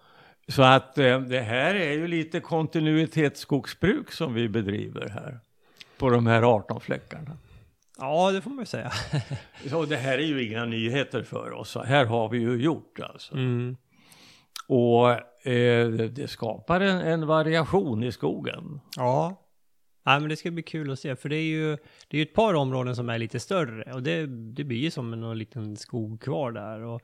Så 0.48 0.62
att 0.62 0.98
eh, 0.98 1.20
det 1.20 1.40
här 1.40 1.74
är 1.74 1.92
ju 1.92 2.06
lite 2.08 2.40
kontinuitetsskogsbruk 2.40 4.12
som 4.12 4.34
vi 4.34 4.48
bedriver 4.48 5.08
här. 5.08 5.38
På 5.98 6.10
de 6.10 6.26
här 6.26 6.42
18 6.42 6.80
fläckarna. 6.80 7.36
ja, 7.98 8.30
det 8.32 8.40
får 8.42 8.50
man 8.50 8.58
ju 8.58 8.66
säga. 8.66 8.92
Så 9.70 9.84
det 9.84 9.96
här 9.96 10.18
är 10.18 10.22
ju 10.26 10.48
inga 10.50 10.64
nyheter 10.64 11.22
för 11.22 11.52
oss. 11.52 11.70
Så 11.70 11.82
här 11.82 12.04
har 12.04 12.28
vi 12.28 12.38
ju 12.38 12.56
gjort 12.62 13.00
alltså. 13.00 13.34
Mm. 13.34 13.76
Och 14.68 15.10
eh, 15.48 15.88
det- 15.88 16.30
skapar 16.30 16.80
en, 16.80 17.00
en 17.00 17.26
variation 17.26 18.02
i 18.02 18.12
skogen. 18.12 18.80
Ja. 18.96 19.36
Ja, 20.08 20.20
men 20.20 20.28
det 20.28 20.36
ska 20.36 20.50
bli 20.50 20.62
kul 20.62 20.90
att 20.90 20.98
se, 20.98 21.16
för 21.16 21.28
det 21.28 21.36
är 21.36 21.42
ju 21.42 21.76
det 22.08 22.16
är 22.16 22.18
ju 22.18 22.22
ett 22.22 22.34
par 22.34 22.54
områden 22.54 22.96
som 22.96 23.08
är 23.08 23.18
lite 23.18 23.40
större 23.40 23.92
och 23.92 24.02
det, 24.02 24.26
det 24.26 24.64
blir 24.64 24.78
ju 24.78 24.90
som 24.90 25.12
en 25.12 25.38
liten 25.38 25.76
skog 25.76 26.20
kvar 26.20 26.52
där. 26.52 26.80
Och, 26.80 27.02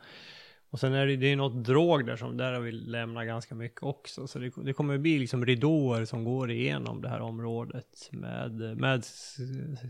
och 0.71 0.81
sen 0.81 0.93
är 0.93 1.07
det, 1.07 1.17
det 1.17 1.33
är 1.33 1.37
något 1.37 1.65
drog 1.65 2.07
där 2.07 2.17
som 2.17 2.37
där 2.37 2.53
har 2.53 2.61
vi 2.61 2.73
lämnat 2.73 3.27
ganska 3.27 3.55
mycket 3.55 3.83
också. 3.83 4.27
Så 4.27 4.39
det, 4.39 4.53
det 4.57 4.73
kommer 4.73 4.99
bli 4.99 5.19
liksom 5.19 5.47
ridåer 5.47 6.05
som 6.05 6.25
går 6.25 6.51
igenom 6.51 7.03
det 7.03 7.09
här 7.09 7.21
området 7.21 8.09
med, 8.11 8.53
med 8.79 9.05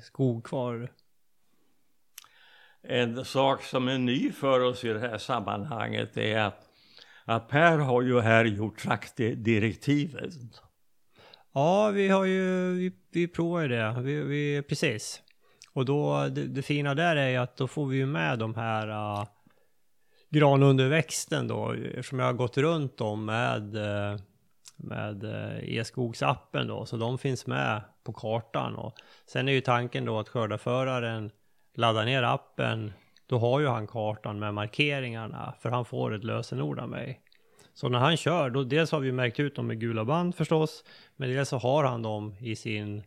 skog 0.02 0.44
kvar. 0.44 0.88
En 2.82 3.24
sak 3.24 3.62
som 3.62 3.88
är 3.88 3.98
ny 3.98 4.32
för 4.32 4.60
oss 4.60 4.84
i 4.84 4.88
det 4.88 5.00
här 5.00 5.18
sammanhanget 5.18 6.16
är 6.16 6.38
att, 6.38 6.68
att 7.24 7.48
Per 7.48 7.78
har 7.78 8.02
ju 8.02 8.20
här 8.20 8.44
gjort 8.44 8.78
traktdirektivet. 8.78 10.34
Ja, 11.54 11.90
vi 11.90 12.08
har 12.08 12.24
ju, 12.24 12.74
vi, 12.74 12.92
vi 13.12 13.28
provar 13.28 13.62
ju 13.62 13.68
det, 13.68 13.96
vi, 14.00 14.22
vi, 14.22 14.62
precis. 14.62 15.22
Och 15.72 15.84
då, 15.84 16.28
det, 16.28 16.46
det 16.46 16.62
fina 16.62 16.94
där 16.94 17.16
är 17.16 17.28
ju 17.28 17.36
att 17.36 17.56
då 17.56 17.68
får 17.68 17.86
vi 17.86 17.96
ju 17.96 18.06
med 18.06 18.38
de 18.38 18.54
här 18.54 18.88
uh, 18.88 19.26
granunderväxten 20.32 21.48
då, 21.48 21.72
eftersom 21.72 22.18
jag 22.18 22.26
har 22.26 22.32
gått 22.32 22.58
runt 22.58 22.98
dem 22.98 23.24
med, 23.24 23.76
äh, 23.76 24.20
med 24.76 25.24
äh, 25.24 25.78
e-skogsappen 25.78 26.66
då, 26.66 26.86
så 26.86 26.96
de 26.96 27.18
finns 27.18 27.46
med 27.46 27.82
på 28.04 28.12
kartan. 28.12 28.76
Och 28.76 28.94
sen 29.26 29.48
är 29.48 29.52
ju 29.52 29.60
tanken 29.60 30.04
då 30.04 30.18
att 30.18 30.28
skördarföraren 30.28 31.30
laddar 31.74 32.04
ner 32.04 32.22
appen, 32.22 32.92
då 33.26 33.38
har 33.38 33.60
ju 33.60 33.66
han 33.66 33.86
kartan 33.86 34.38
med 34.38 34.54
markeringarna, 34.54 35.54
för 35.60 35.70
han 35.70 35.84
får 35.84 36.14
ett 36.14 36.24
lösenord 36.24 36.78
av 36.78 36.88
mig. 36.88 37.21
Så 37.74 37.88
när 37.88 37.98
han 37.98 38.16
kör, 38.16 38.50
då 38.50 38.64
dels 38.64 38.92
har 38.92 39.00
vi 39.00 39.12
märkt 39.12 39.40
ut 39.40 39.54
dem 39.54 39.66
med 39.66 39.80
gula 39.80 40.04
band 40.04 40.34
förstås, 40.34 40.84
men 41.16 41.28
dels 41.28 41.48
så 41.48 41.58
har 41.58 41.84
han 41.84 42.02
dem 42.02 42.36
i 42.40 42.56
sin, 42.56 43.02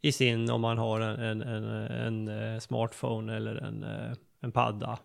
i 0.00 0.12
sin 0.12 0.50
om 0.50 0.60
man 0.60 0.78
har 0.78 1.00
en, 1.00 1.20
en, 1.20 1.42
en, 1.42 1.64
en 1.90 2.28
eh, 2.28 2.58
smartphone 2.58 3.36
eller 3.36 3.56
en, 3.56 3.82
eh, 3.84 4.12
en 4.40 4.52
padda. 4.52 4.98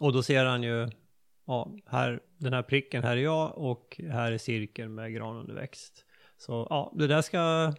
Och 0.00 0.12
då 0.12 0.22
ser 0.22 0.44
han 0.44 0.62
ju, 0.62 0.90
ja, 1.46 1.72
här, 1.86 2.20
den 2.38 2.52
här 2.52 2.62
pricken, 2.62 3.02
här 3.02 3.16
är 3.16 3.22
jag 3.22 3.58
och 3.58 4.00
här 4.10 4.32
är 4.32 4.38
cirkeln 4.38 4.94
med 4.94 5.14
granunderväxt. 5.14 6.04
Så 6.38 6.66
ja, 6.70 6.92
det 6.96 7.06
där 7.06 7.22
ska, 7.22 7.74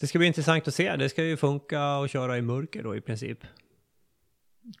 det 0.00 0.06
ska 0.06 0.18
bli 0.18 0.26
intressant 0.26 0.68
att 0.68 0.74
se. 0.74 0.96
Det 0.96 1.08
ska 1.08 1.24
ju 1.24 1.36
funka 1.36 1.82
att 1.82 2.10
köra 2.10 2.38
i 2.38 2.42
mörker 2.42 2.82
då 2.82 2.96
i 2.96 3.00
princip. 3.00 3.38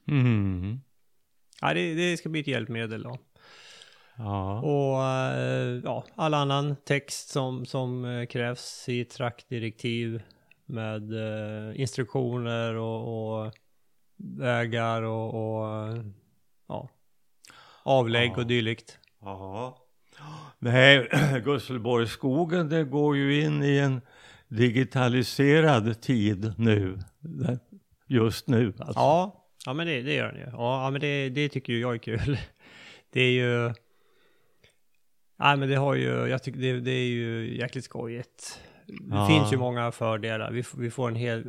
Mm. 0.08 0.80
Ja, 1.60 1.74
det, 1.74 1.94
det 1.94 2.16
ska 2.16 2.28
bli 2.28 2.40
ett 2.40 2.46
hjälpmedel 2.46 3.02
då. 3.02 3.18
Ja. 4.18 4.60
Och 4.60 5.04
eh, 5.04 5.80
ja, 5.84 6.04
all 6.14 6.34
annan 6.34 6.76
text 6.84 7.28
som, 7.28 7.66
som 7.66 8.04
eh, 8.04 8.26
krävs 8.26 8.88
i 8.88 9.04
traktdirektiv 9.04 10.22
med 10.66 11.12
eh, 11.12 11.80
instruktioner 11.80 12.74
och, 12.74 13.42
och 13.44 13.52
vägar 14.16 15.02
och, 15.02 15.28
och 15.34 15.94
ja, 16.68 16.88
avlägg 17.82 18.30
Ja. 18.30 18.36
och 18.36 18.46
dylikt. 18.46 18.98
ja. 19.20 19.82
Nej, 20.58 21.08
Gusselborgsskogen 21.44 22.68
det 22.68 22.84
går 22.84 23.16
ju 23.16 23.40
in 23.42 23.62
i 23.62 23.78
en 23.78 24.00
digitaliserad 24.48 26.00
tid 26.02 26.52
nu. 26.58 26.98
Just 28.06 28.48
nu 28.48 28.66
alltså. 28.78 28.92
Ja, 29.00 29.46
ja 29.66 29.72
men 29.72 29.86
det, 29.86 30.02
det 30.02 30.14
gör 30.14 30.32
den 30.32 30.40
ju. 30.40 30.46
Ja, 30.52 30.90
men 30.90 31.00
det, 31.00 31.28
det 31.28 31.48
tycker 31.48 31.72
ju 31.72 31.80
jag 31.80 31.94
är 31.94 31.98
kul. 31.98 32.38
Det 33.12 33.20
är 33.20 33.30
ju... 33.30 33.74
Nej 35.36 35.56
men 35.56 35.68
det 35.68 35.76
har 35.76 35.94
ju, 35.94 36.08
jag 36.26 36.42
tycker 36.42 36.60
det, 36.60 36.80
det 36.80 36.90
är 36.90 37.06
ju 37.08 37.56
jäkligt 37.58 37.84
skojigt. 37.84 38.60
Det 38.86 38.94
Ja. 39.16 39.26
finns 39.26 39.52
ju 39.52 39.56
många 39.56 39.92
fördelar. 39.92 40.50
Vi, 40.50 40.64
vi 40.78 40.90
får 40.90 41.08
en 41.08 41.16
hel... 41.16 41.44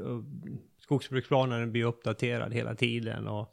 Skogsbruksplanen 0.82 1.72
blir 1.72 1.84
uppdaterad 1.84 2.54
hela 2.54 2.76
tiden 2.76 3.28
och 3.28 3.50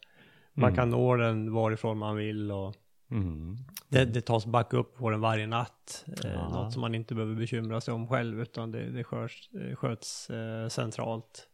man 0.53 0.69
Mm. 0.69 0.77
kan 0.77 0.91
nå 0.91 1.17
den 1.17 1.53
varifrån 1.53 1.99
man 1.99 2.17
vill 2.17 2.53
och 2.53 2.75
Mm. 3.11 3.57
det, 3.89 4.05
det 4.05 4.21
tas 4.21 4.47
backup 4.47 4.95
på 4.97 5.11
den 5.11 5.21
varje 5.21 5.47
natt. 5.47 6.05
Eh, 6.25 6.31
Ja. 6.33 6.49
Något 6.49 6.73
som 6.73 6.81
man 6.81 6.95
inte 6.95 7.15
behöver 7.15 7.35
bekymra 7.35 7.81
sig 7.81 7.95
om 7.95 8.09
själv 8.09 8.41
utan 8.41 8.71
det, 8.73 8.91
det 8.91 9.05
sköts, 9.05 9.49
eh, 9.55 9.77
sköts 9.77 10.31
eh, 10.31 10.69
centralt. 10.69 11.49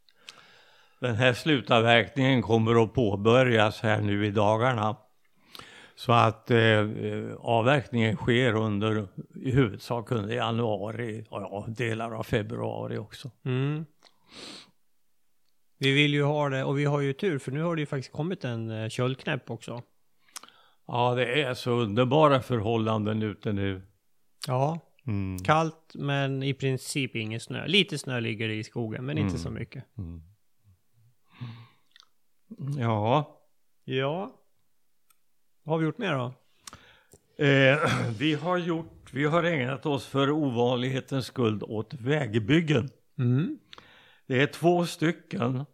Den 1.01 1.15
här 1.15 1.33
slutavverkningen 1.33 2.43
kommer 2.43 2.83
att 2.85 2.95
påbörjas 2.95 3.81
här 3.81 4.01
nu 4.01 4.27
i 4.27 4.31
dagarna. 4.31 4.97
Så 6.01 6.13
att 6.13 6.51
eh, 6.51 6.89
avverkningen 7.39 8.17
sker 8.17 8.55
under, 8.55 9.09
i 9.35 9.51
huvudsak 9.51 10.11
under 10.13 10.35
januari, 10.35 11.25
ja 11.31 11.65
delar 11.69 12.11
av 12.13 12.23
februari 12.23 12.99
också. 12.99 13.31
Mm. 13.45 13.87
Vi 15.79 15.93
vill 15.95 16.15
ju 16.15 16.23
ha 16.23 16.49
det, 16.49 16.65
och 16.65 16.79
vi 16.79 16.85
har 16.85 17.01
ju 17.01 17.13
tur 17.13 17.39
för 17.39 17.53
nu 17.53 17.63
har 17.63 17.77
det 17.77 17.81
ju 17.83 17.87
faktiskt 17.87 18.13
kommit 18.13 18.45
en 18.45 18.71
eh, 18.71 18.89
köldknäpp 18.89 19.51
också. 19.51 19.83
Ja, 20.87 21.15
det 21.15 21.43
är 21.43 21.55
så 21.55 21.71
underbara 21.71 22.41
förhållanden 22.43 23.23
ute 23.23 23.53
nu. 23.53 23.83
Ja, 24.47 24.81
Mm. 25.07 25.39
kallt 25.39 25.93
men 25.95 26.43
i 26.43 26.55
princip 26.55 27.17
ingen 27.17 27.41
snö. 27.41 27.67
Lite 27.67 27.99
snö 27.99 28.21
ligger 28.21 28.49
det 28.49 28.55
i 28.55 28.65
skogen, 28.65 29.05
men 29.07 29.19
inte 29.19 29.29
Mm. 29.31 29.39
så 29.39 29.51
mycket. 29.51 29.85
Mm. 29.99 30.23
Ja, 32.79 33.37
Ja. 33.85 34.37
Vad 35.71 35.75
har 35.75 35.81
vi 35.81 35.87
gjort 35.87 35.99
mer 35.99 36.13
då? 36.13 36.35
eh, 37.45 37.79
vi 38.19 38.35
har 38.35 38.59
gjort, 38.59 39.09
vi 39.13 39.25
har 39.25 39.43
ägnat 39.43 39.87
oss 39.87 40.07
för 40.07 40.31
ovanlighetens 40.31 41.27
skull 41.27 41.63
åt 41.63 41.95
vägbyggen. 41.95 42.91
Mm. 43.19 43.59
Det 44.27 44.43
är 44.43 44.47
två 44.47 44.87
stycken. 44.87 45.65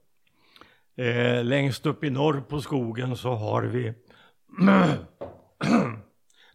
Eh, 0.97 1.45
längst 1.45 1.87
upp 1.87 2.05
i 2.05 2.11
norr 2.11 2.41
på 2.41 2.61
skogen 2.61 3.17
så 3.17 3.35
har 3.35 3.63
vi 3.63 3.95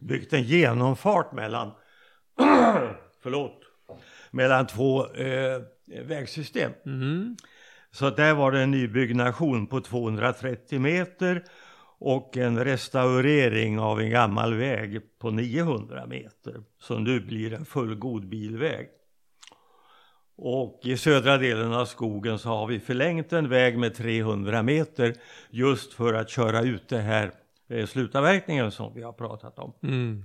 byggt 0.00 0.32
en 0.32 0.42
genomfart 0.42 1.32
mellan, 1.32 1.72
förlåt, 3.22 3.60
mellan 4.30 4.66
två 4.66 5.06
eh, 5.06 5.62
vägsystem. 5.86 6.72
Mm. 6.86 7.36
Så 7.90 8.10
där 8.10 8.34
var 8.34 8.52
det 8.52 8.60
en 8.60 8.70
nybyggnation 8.70 9.66
på 9.66 9.80
230 9.80 10.80
meter 10.80 11.44
och 12.04 12.36
en 12.36 12.64
restaurering 12.64 13.78
av 13.78 14.00
en 14.00 14.10
gammal 14.10 14.54
väg 14.54 15.18
på 15.18 15.30
900 15.30 16.06
meter 16.06 16.62
som 16.78 17.04
nu 17.04 17.20
blir 17.20 17.52
en 17.52 17.64
fullgod 17.64 18.28
bilväg. 18.28 18.88
Och 20.36 20.80
i 20.82 20.96
södra 20.96 21.38
delen 21.38 21.72
av 21.72 21.84
skogen 21.84 22.38
så 22.38 22.48
har 22.48 22.66
vi 22.66 22.80
förlängt 22.80 23.32
en 23.32 23.48
väg 23.48 23.78
med 23.78 23.94
300 23.94 24.62
meter 24.62 25.14
just 25.50 25.92
för 25.92 26.14
att 26.14 26.30
köra 26.30 26.60
ut 26.60 26.88
det 26.88 27.00
här 27.00 27.32
eh, 27.68 27.86
slutavverkningen 27.86 28.70
som 28.72 28.94
vi 28.94 29.02
har 29.02 29.12
pratat 29.12 29.58
om. 29.58 29.72
Mm. 29.82 30.24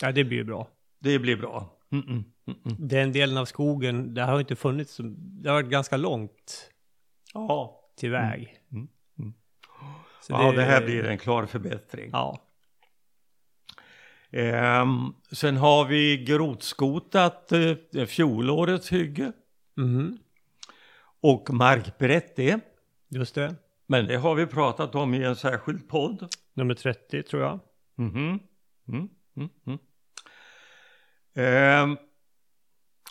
Ja, 0.00 0.12
det 0.12 0.24
blir 0.24 0.44
bra. 0.44 0.68
Det 0.98 1.18
blir 1.18 1.36
bra. 1.36 1.78
Mm 1.92 2.04
-mm, 2.04 2.24
mm 2.46 2.58
-mm. 2.64 2.76
Den 2.78 3.12
delen 3.12 3.36
av 3.36 3.44
skogen, 3.44 4.14
det 4.14 4.22
har 4.22 4.40
inte 4.40 4.56
funnits, 4.56 5.00
det 5.42 5.48
har 5.48 5.54
varit 5.54 5.70
ganska 5.70 5.96
långt 5.96 6.70
Ja. 7.34 7.80
till 7.96 8.10
väg. 8.10 8.60
Mm, 10.30 10.40
mm. 10.40 10.52
Så 10.52 10.56
ja, 10.56 10.62
det 10.62 10.70
här 10.70 10.84
blir 10.84 11.04
en 11.04 11.18
klar 11.18 11.46
förbättring. 11.46 12.10
Ja. 12.12 12.40
Ehm, 14.30 15.12
sen 15.32 15.56
har 15.56 15.84
vi 15.84 16.24
grotskotat 16.24 17.52
eh, 17.52 18.04
fjolårets 18.06 18.92
hygge 18.92 19.32
Mhm. 19.76 20.18
och 21.20 21.50
markberett 21.50 22.36
det. 22.36 22.60
Just 23.08 23.34
det. 23.34 23.54
Men 23.86 24.06
det 24.06 24.16
har 24.16 24.34
vi 24.34 24.46
pratat 24.46 24.94
om 24.94 25.14
i 25.14 25.24
en 25.24 25.36
särskild 25.36 25.88
podd. 25.88 26.28
Nummer 26.54 26.74
30 26.74 27.22
tror 27.22 27.42
jag. 27.42 27.60
Mhm. 27.96 28.40
Mm, 28.88 29.08
mm, 29.36 29.48
mm. 29.66 29.78
Ehm, 31.34 31.96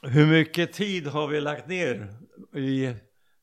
hur 0.04 0.28
mycket 0.28 0.74
tid 0.74 1.08
har 1.08 1.28
vi 1.28 1.42
lagt 1.42 1.68
ner 1.68 2.14
i, 2.56 2.86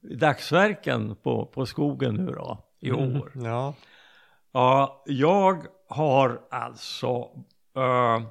i 0.03 0.15
dagsverken 0.17 1.17
på, 1.17 1.47
på 1.47 1.67
skogen 1.67 2.15
nu 2.15 2.27
då, 2.33 2.65
i 2.83 2.89
Mm. 2.89 3.17
år? 3.17 3.33
Ja. 3.35 3.75
Ja, 4.53 5.03
jag 5.07 5.67
har 5.89 6.41
alltså, 6.51 7.31
eh, 7.77 8.23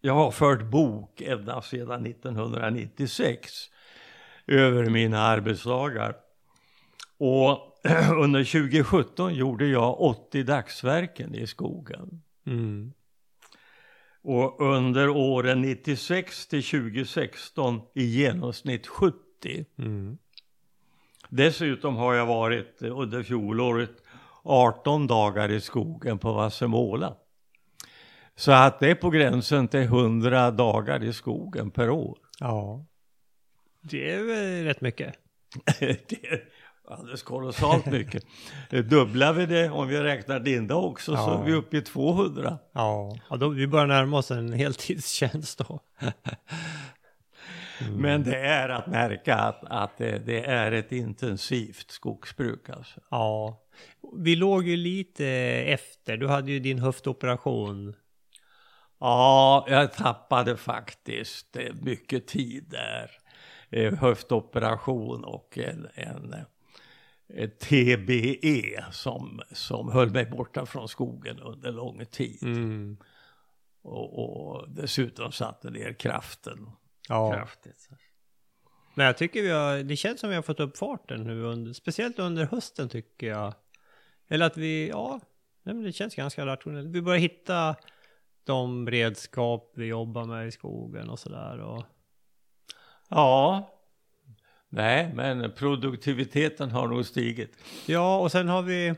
jag 0.00 0.14
har 0.14 0.30
fört 0.30 0.62
bok 0.62 1.20
ända 1.20 1.62
sedan 1.62 2.06
1996 2.06 3.50
över 4.46 4.90
mina 4.90 5.18
arbetsdagar. 5.20 6.16
Och 7.18 7.58
under 8.22 8.44
2017 8.44 9.34
gjorde 9.34 9.66
jag 9.66 10.00
80 10.00 10.42
dagsverken 10.42 11.34
i 11.34 11.46
skogen. 11.46 12.22
Mm. 12.46 12.92
Och 14.22 14.60
under 14.60 15.08
åren 15.08 15.62
96 15.62 16.46
till 16.46 16.62
2016 16.64 17.80
i 17.94 18.04
genomsnitt 18.04 18.86
70. 18.86 19.16
Mm. 19.78 20.18
Dessutom 21.30 21.96
har 21.96 22.14
jag 22.14 22.26
varit 22.26 22.82
under 22.82 23.22
fjolåret 23.22 23.90
18 24.42 25.06
dagar 25.06 25.50
i 25.50 25.60
skogen 25.60 26.18
på 26.18 26.32
Vassemåla. 26.32 27.14
Så 28.36 28.52
att 28.52 28.80
det 28.80 28.90
är 28.90 28.94
på 28.94 29.10
gränsen 29.10 29.68
till 29.68 29.80
100 29.80 30.50
dagar 30.50 31.04
i 31.04 31.12
skogen 31.12 31.70
per 31.70 31.90
år. 31.90 32.18
Ja. 32.40 32.84
Det 33.82 34.12
är 34.12 34.22
väl 34.24 34.64
rätt 34.64 34.80
mycket. 34.80 35.14
det 35.78 36.24
är 36.26 36.44
alldeles 36.88 37.22
kolossalt 37.22 37.86
mycket. 37.86 38.24
Dubblar 38.70 39.32
vi 39.32 39.46
det 39.46 39.70
om 39.70 39.88
vi 39.88 40.00
räknar 40.02 40.40
Dinda 40.40 40.74
också 40.74 41.16
så 41.16 41.20
Ja. 41.22 41.40
är 41.40 41.44
vi 41.44 41.52
uppe 41.52 41.76
i 41.76 41.82
200. 41.82 42.58
Ja. 42.72 43.16
ja 43.30 43.36
då, 43.36 43.48
vi 43.48 43.66
börjar 43.66 43.86
närma 43.86 44.18
oss 44.18 44.30
en 44.30 44.52
heltidstjänst 44.52 45.58
då. 45.68 45.80
Mm. 47.80 47.94
Men 47.94 48.22
det 48.22 48.36
är 48.36 48.68
att 48.68 48.86
märka 48.86 49.34
att, 49.34 49.64
att 49.64 49.98
det, 49.98 50.18
det 50.18 50.44
är 50.44 50.72
ett 50.72 50.92
intensivt 50.92 51.90
skogsbruk 51.90 52.68
alltså. 52.68 53.00
Ja. 53.10 53.64
Vi 54.18 54.36
låg 54.36 54.68
ju 54.68 54.76
lite 54.76 55.26
efter. 55.66 56.16
Du 56.16 56.28
hade 56.28 56.52
ju 56.52 56.60
din 56.60 56.78
höftoperation. 56.78 57.94
Ja, 59.00 59.66
jag 59.68 59.92
tappade 59.92 60.56
faktiskt 60.56 61.56
eh, 61.56 61.74
mycket 61.80 62.26
tid 62.26 62.64
där. 62.68 63.10
Eh, 63.70 63.94
Höftoperation 63.94 65.24
och 65.24 65.58
en, 65.58 65.88
en, 65.94 66.34
eh, 67.34 67.48
TBE 67.48 68.84
som, 68.92 69.40
som 69.52 69.92
höll 69.92 70.10
mig 70.10 70.26
borta 70.26 70.66
från 70.66 70.88
skogen 70.88 71.40
under 71.40 71.72
lång 71.72 72.04
tid. 72.06 72.42
Mm. 72.42 72.96
Och, 73.82 74.18
och 74.18 74.70
dessutom 74.70 75.32
satte 75.32 75.70
ner 75.70 75.92
kraften 75.92 76.70
Ja. 77.08 77.32
kraftigt. 77.32 77.88
Men 78.94 79.06
jag 79.06 79.16
tycker 79.18 79.42
vi 79.42 79.50
har, 79.50 79.76
det 79.82 79.96
känns 79.96 80.20
som 80.20 80.28
vi 80.30 80.34
har 80.36 80.42
fått 80.42 80.60
upp 80.60 80.78
farten 80.78 81.24
nu 81.24 81.42
under, 81.42 81.72
speciellt 81.72 82.18
under 82.18 82.44
hösten 82.46 82.88
tycker 82.88 83.26
jag. 83.26 83.54
Eller 84.28 84.46
att 84.46 84.56
vi, 84.56 84.88
ja, 84.88 85.20
det 85.62 85.92
känns 85.92 86.14
ganska 86.14 86.46
rationellt. 86.46 86.88
Vi 86.88 87.02
börjar 87.02 87.18
hitta 87.20 87.76
de 88.44 88.90
redskap 88.90 89.72
vi 89.76 89.86
jobbar 89.86 90.24
med 90.24 90.48
i 90.48 90.50
skogen 90.50 91.10
och 91.10 91.18
sådär. 91.18 91.58
Och, 91.60 91.84
Ja, 93.08 93.70
nej, 94.68 95.12
men 95.14 95.52
produktiviteten 95.52 96.70
har 96.70 96.88
nog 96.88 97.06
stigit. 97.06 97.56
ja, 97.86 98.18
och 98.18 98.32
sen 98.32 98.48
har 98.48 98.62
vi, 98.62 98.94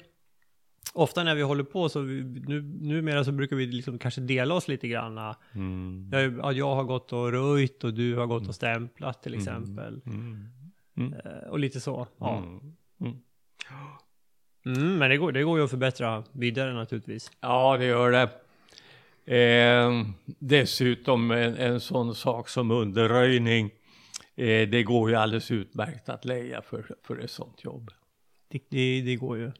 ofta 0.92 1.24
när 1.24 1.34
vi 1.34 1.42
håller 1.42 1.64
på 1.64 1.88
så, 1.88 2.00
vi, 2.00 2.22
nu, 2.22 2.62
numera 2.62 3.24
så 3.24 3.32
brukar 3.32 3.56
vi 3.56 3.66
liksom 3.66 3.98
kanske 3.98 4.20
dela 4.20 4.54
oss 4.54 4.68
lite 4.68 4.88
grann. 4.88 5.34
Mm. 5.54 6.08
Jag, 6.12 6.38
ja, 6.38 6.52
jag 6.52 6.74
har 6.74 6.84
gått 6.84 7.12
och 7.12 7.32
röjt 7.32 7.84
och 7.84 7.94
du 7.94 8.16
har 8.16 8.26
gått 8.26 8.48
och 8.48 8.54
stämplat 8.54 9.22
till 9.22 9.34
exempel. 9.34 10.00
Mm. 10.06 11.14
Eh, 11.14 11.48
Och 11.50 11.58
lite 11.58 11.80
så. 11.80 12.06
Ja. 12.18 12.38
Mm. 12.38 12.60
Mm. 13.00 13.16
Mm, 14.66 14.98
men 14.98 15.10
det 15.10 15.16
går, 15.16 15.32
det 15.32 15.42
går 15.42 15.58
ju 15.58 15.64
att 15.64 15.70
förbättra 15.70 16.24
vidare 16.32 16.72
naturligtvis. 16.72 17.30
Ja, 17.40 17.76
det 17.76 17.84
gör 17.84 18.10
det. 18.12 18.30
Eh, 19.36 20.04
dessutom 20.38 21.30
en, 21.30 21.56
en 21.56 21.80
sån 21.80 22.14
sak 22.14 22.48
som 22.48 22.70
underröjning. 22.70 23.70
Eh, 24.36 24.68
det 24.68 24.82
går 24.82 25.10
ju 25.10 25.16
alldeles 25.16 25.50
utmärkt 25.50 26.08
att 26.08 26.24
leja 26.24 26.62
för, 26.62 26.94
för 27.02 27.18
ett 27.18 27.30
sånt 27.30 27.64
jobb. 27.64 27.90
Det, 28.48 28.62
det, 28.68 29.02
det 29.02 29.16
går 29.16 29.38
ju. 29.38 29.52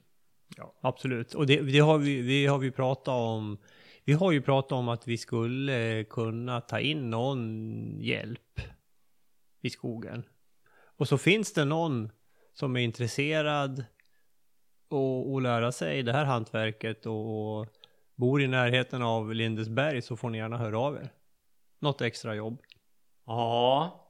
Ja. 0.57 0.75
Absolut. 0.81 1.35
Och 1.35 1.47
det, 1.47 1.61
det 1.61 1.79
har 1.79 1.99
vi, 1.99 2.21
vi 2.21 2.47
har 2.47 2.59
vi 2.59 2.71
pratat 2.71 3.09
om. 3.09 3.59
Vi 4.05 4.13
har 4.13 4.33
ju 4.33 4.43
pratat 4.43 4.73
om 4.73 4.89
att 4.89 5.07
vi 5.07 5.19
skulle 5.19 6.05
kunna 6.05 6.61
ta 6.61 6.81
in 6.81 7.11
någon 7.11 8.01
hjälp 8.01 8.61
i 9.61 9.71
skogen. 9.71 10.23
Och 10.97 11.09
så 11.09 11.19
finns 11.19 11.53
det 11.53 11.65
någon 11.65 12.11
som 12.53 12.77
är 12.77 12.81
intresserad 12.81 13.85
och, 14.89 15.33
och 15.33 15.43
lära 15.43 15.73
sig 15.73 16.03
det 16.03 16.13
här 16.13 16.25
hantverket 16.25 17.07
och 17.07 17.67
bor 18.15 18.43
i 18.43 18.49
närheten 18.49 19.03
av 19.03 19.35
Lindesberg 19.35 20.03
så 20.03 20.17
får 20.17 20.31
ni 20.31 20.39
gärna 20.39 20.59
höra 20.59 20.79
av 20.79 20.97
er. 20.97 21.13
Något 21.79 22.01
extra 22.01 22.35
jobb. 22.35 22.63
Ja. 23.27 24.07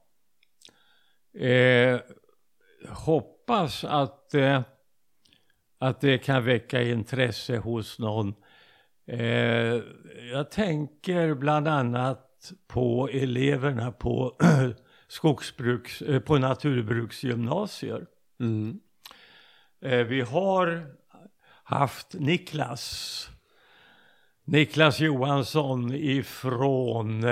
Eh, 1.33 1.99
hoppas 2.89 3.83
att, 3.83 4.33
eh, 4.33 4.61
att 5.81 6.01
det 6.01 6.17
kan 6.17 6.45
väcka 6.45 6.81
intresse 6.81 7.57
hos 7.57 7.99
någon. 7.99 8.33
Eh, 9.07 9.81
jag 10.31 10.51
tänker 10.51 11.33
bland 11.33 11.67
annat 11.67 12.51
på 12.67 13.09
eleverna 13.11 13.91
på 13.91 14.37
skogsbruks, 15.07 16.01
eh, 16.01 16.19
på 16.19 16.37
naturbruksgymnasier. 16.37 18.05
Mm. 18.39 18.79
Eh, 19.81 19.97
vi 19.97 20.21
har 20.21 20.85
haft 21.63 22.13
Niklas 22.13 23.29
Niklas 24.43 24.99
Johansson 24.99 25.93
ifrån, 25.93 27.25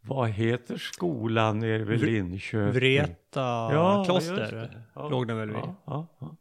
vad 0.00 0.28
heter 0.28 0.76
skolan 0.76 1.58
nere 1.58 1.84
vid 1.84 2.00
Linköping? 2.00 2.72
Vreta 2.72 3.40
Ja, 3.72 4.04
kloster. 4.06 4.84
Ja. 4.94 5.08
låg 5.08 5.28
den 5.28 5.36
väl 5.36 5.50
vid. 5.50 5.58
Ja, 5.58 6.06
ja. 6.20 6.36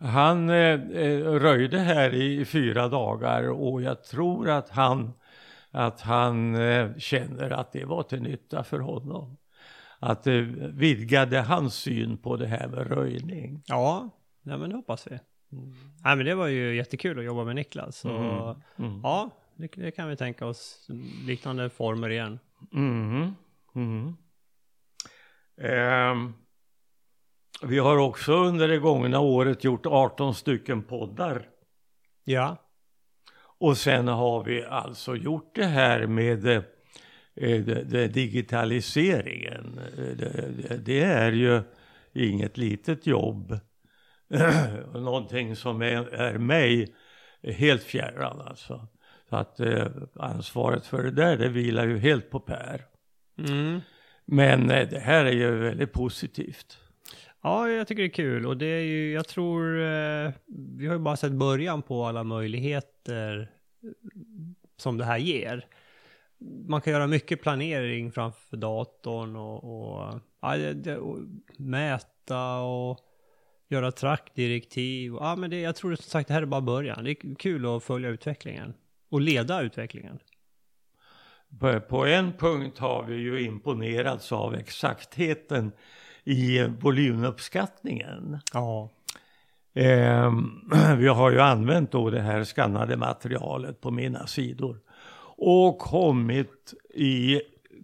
Han 0.00 0.50
eh, 0.50 0.56
eh, 0.56 1.24
röjde 1.24 1.78
här 1.78 2.14
i 2.14 2.44
fyra 2.44 2.88
dagar 2.88 3.50
och 3.50 3.82
jag 3.82 4.04
tror 4.04 4.48
att 4.48 4.68
han, 4.70 5.12
att 5.70 6.00
han 6.00 6.54
eh, 6.54 6.96
känner 6.96 7.50
att 7.50 7.72
det 7.72 7.84
var 7.84 8.02
till 8.02 8.22
nytta 8.22 8.64
för 8.64 8.78
honom. 8.78 9.36
Att 9.98 10.24
det 10.24 10.40
vidgade 10.72 11.40
hans 11.40 11.74
syn 11.74 12.16
på 12.18 12.36
det 12.36 12.46
här 12.46 12.68
med 12.68 12.86
röjning. 12.86 13.62
Ja, 13.66 14.10
nej, 14.42 14.58
men 14.58 14.70
det 14.70 14.76
hoppas 14.76 15.06
vi. 15.06 15.18
Nej, 16.04 16.16
men 16.16 16.26
det 16.26 16.34
var 16.34 16.46
ju 16.46 16.76
jättekul 16.76 17.18
att 17.18 17.24
jobba 17.24 17.44
med 17.44 17.56
Niklas. 17.56 17.96
Så, 17.96 18.08
Mm. 18.08 18.90
Mm. 18.90 19.00
Ja, 19.02 19.30
det, 19.56 19.68
det 19.74 19.90
kan 19.90 20.08
vi 20.08 20.16
tänka 20.16 20.46
oss 20.46 20.88
liknande 21.26 21.70
former 21.70 22.08
igen. 22.08 22.38
Mm. 22.72 24.16
Vi 27.62 27.78
har 27.78 27.96
också 27.96 28.32
under 28.32 28.68
det 28.68 28.78
gångna 28.78 29.20
året 29.20 29.64
gjort 29.64 29.86
18 29.86 30.34
stycken 30.34 30.82
poddar. 30.82 31.48
Ja, 32.24 32.56
Och 33.60 33.76
sen 33.76 34.08
har 34.08 34.44
vi 34.44 34.64
alltså 34.64 35.16
gjort 35.16 35.54
det 35.54 35.64
här 35.64 36.06
med 36.06 36.46
eh, 36.46 36.62
det, 37.34 37.84
det, 37.84 38.08
digitaliseringen. 38.08 39.78
Eh, 39.78 40.04
Det, 40.16 40.50
det, 40.56 40.76
det 40.76 41.02
är 41.02 41.32
ju 41.32 41.62
inget 42.12 42.56
litet 42.56 43.06
jobb. 43.06 43.58
Någonting 44.94 45.56
som 45.56 45.82
är, 45.82 46.14
är 46.14 46.38
mig 46.38 46.94
helt 47.42 47.82
fjärran 47.82 48.40
alltså. 48.40 48.88
Så 49.28 49.36
att 49.36 49.60
eh, 49.60 49.86
ansvaret 50.14 50.86
för 50.86 51.02
det 51.02 51.10
där, 51.10 51.36
det 51.36 51.48
vilar 51.48 51.86
ju 51.86 51.98
helt 51.98 52.30
på 52.30 52.40
Per. 52.40 52.84
mm. 53.48 53.80
Men 54.24 54.70
eh, 54.70 54.88
det 54.88 54.98
här 54.98 55.24
är 55.24 55.32
ju 55.32 55.50
väldigt 55.50 55.92
positivt 55.92 56.78
ja 57.42 57.68
jag 57.68 57.86
tycker 57.86 58.02
det 58.02 58.08
är 58.08 58.12
kul. 58.12 58.46
Och 58.46 58.56
det 58.56 58.66
är 58.66 58.82
ju, 58.82 59.12
jag 59.12 59.28
tror, 59.28 59.80
eh, 59.80 60.32
vi 60.78 60.86
har 60.86 60.94
ju 60.94 60.98
bara 60.98 61.16
sett 61.16 61.32
början 61.32 61.82
på 61.82 62.04
alla 62.04 62.24
möjligheter 62.24 63.50
eh, 63.82 63.90
som 64.76 64.98
det 64.98 65.04
här 65.04 65.18
ger. 65.18 65.66
Man 66.68 66.80
kan 66.80 66.92
göra 66.92 67.06
mycket 67.06 67.42
planering 67.42 68.12
framför 68.12 68.56
datorn 68.56 69.36
och, 69.36 69.64
och, 69.64 70.20
ja, 70.42 70.56
det, 70.56 70.96
och 70.96 71.18
mäta 71.56 72.58
och 72.58 72.98
göra 73.68 73.92
trackdirektiv. 73.92 75.12
Ja, 75.20 75.36
men 75.36 75.50
det, 75.50 75.60
jag 75.60 75.76
tror 75.76 75.94
som 75.94 76.02
sagt 76.04 76.28
det 76.28 76.34
här 76.34 76.42
är 76.42 76.46
bara 76.46 76.60
början. 76.60 77.04
Det 77.04 77.10
är 77.10 77.34
kul 77.34 77.76
att 77.76 77.84
följa 77.84 78.08
utvecklingen 78.08 78.74
och 79.08 79.20
leda 79.20 79.62
utvecklingen. 79.62 80.18
På 81.88 82.06
en 82.06 82.32
punkt 82.32 82.78
har 82.78 83.04
vi 83.04 83.16
ju 83.16 83.40
imponerats 83.40 84.32
av 84.32 84.54
exaktheten 84.54 85.72
i 86.28 86.68
volymuppskattningen. 86.80 88.38
Ja. 88.52 88.90
Ehm, 89.74 90.70
vi 90.98 91.08
har 91.08 91.30
ju 91.30 91.40
använt 91.40 91.92
då 91.92 92.10
det 92.10 92.20
här 92.20 92.44
skannade 92.44 92.96
materialet 92.96 93.80
på 93.80 93.90
mina 93.90 94.26
sidor 94.26 94.80
och 95.36 95.78
kommit 95.78 96.74
i 96.94 97.40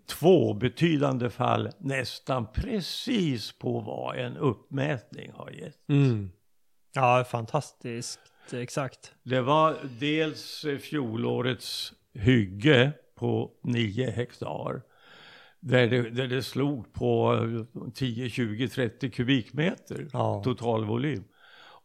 två 0.06 0.54
betydande 0.54 1.30
fall 1.30 1.70
nästan 1.78 2.46
precis 2.52 3.58
på 3.58 3.80
vad 3.80 4.16
en 4.16 4.36
uppmätning 4.36 5.32
har 5.34 5.50
gett. 5.50 5.88
Mm. 5.88 6.30
Ja, 6.94 7.24
fantastiskt. 7.30 8.20
Exakt. 8.52 9.12
Det 9.22 9.40
var 9.40 9.76
dels 10.00 10.64
eh, 10.64 10.78
fjolårets 10.78 11.92
hygge 12.14 12.92
på 13.14 13.50
9 13.62 14.10
hektar. 14.10 14.82
Där 15.66 15.86
det, 15.86 16.10
där 16.10 16.26
det 16.28 16.42
slog 16.42 16.92
på 16.92 17.34
eh, 17.34 17.88
10, 17.94 18.30
20, 18.30 18.68
30 18.68 19.10
kubikmeter 19.10 20.08
Ja. 20.12 20.42
totalvolym. 20.44 21.24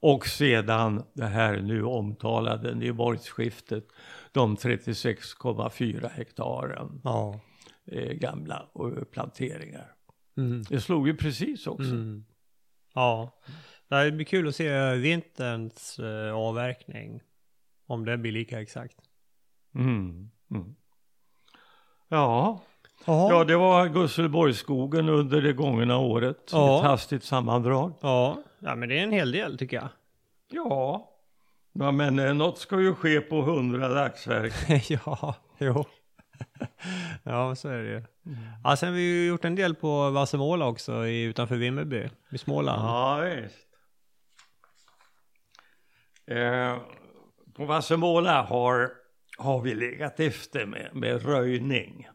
Och 0.01 0.27
sedan 0.27 1.03
det 1.13 1.25
här 1.25 1.61
nu 1.61 1.83
omtalade 1.83 2.75
Nyborgsskiftet, 2.75 3.87
de 4.31 4.55
36,4 4.55 6.09
hektaren 6.09 7.01
Ja. 7.03 7.39
eh, 7.91 8.13
gamla 8.13 8.69
eh, 8.79 9.03
planteringar. 9.03 9.91
Mm. 10.37 10.63
Det 10.69 10.81
slog 10.81 11.07
ju 11.07 11.15
precis 11.17 11.67
också. 11.67 11.91
Mm. 11.91 12.25
Ja. 12.93 13.39
Det 13.89 14.11
blir 14.11 14.25
kul 14.25 14.47
att 14.47 14.55
se 14.55 14.93
vinterns 14.95 15.99
eh, 15.99 16.33
avverkning. 16.33 17.21
Om 17.85 18.05
det 18.05 18.17
blir 18.17 18.31
lika 18.31 18.61
exakt. 18.61 18.97
Mm. 19.75 20.29
Mm. 20.51 20.75
Ja, 22.09 22.61
Ja. 23.09 23.29
Ja, 23.31 23.43
det 23.43 23.55
var 23.55 23.87
Gusselborgsskogen 23.87 25.09
under 25.09 25.41
det 25.41 25.53
gångna 25.53 25.97
året. 25.97 26.49
Ja. 26.51 26.77
Ett 26.77 26.85
hastigt 26.85 27.23
sammandrag. 27.23 27.93
Ja. 28.01 28.43
ja, 28.59 28.75
men 28.75 28.89
det 28.89 28.99
är 28.99 29.03
en 29.03 29.11
hel 29.11 29.31
del 29.31 29.57
tycker 29.57 29.77
jag. 29.77 29.87
Ja. 30.49 31.09
ja, 31.73 31.91
men 31.91 32.19
eh, 32.19 32.33
något 32.33 32.57
ska 32.57 32.79
ju 32.79 32.95
ske 32.95 33.21
på 33.21 33.41
hundra 33.41 33.89
dagsverken. 33.89 34.79
ja, 35.05 35.35
jo. 35.57 35.85
ja, 37.23 37.55
så 37.55 37.69
är 37.69 37.77
det 37.77 37.89
ju. 37.89 38.03
Ja, 38.63 38.75
sen 38.75 38.89
har 38.89 38.95
vi 38.95 39.01
ju 39.01 39.27
gjort 39.27 39.45
en 39.45 39.55
del 39.55 39.75
på 39.75 40.09
Vassemåla 40.09 40.67
också 40.67 41.07
i, 41.07 41.23
utanför 41.23 41.55
Vimmerby 41.55 42.09
i 42.31 42.37
Småland. 42.37 42.81
Ja, 42.81 43.21
visst. 43.41 43.67
Eh, 46.27 46.77
på 47.55 47.65
Vassemåla 47.65 48.41
har, 48.41 48.91
har 49.37 49.61
vi 49.61 49.75
legat 49.75 50.19
efter 50.19 50.65
med, 50.65 50.89
med 50.93 51.25
röjning. 51.25 52.07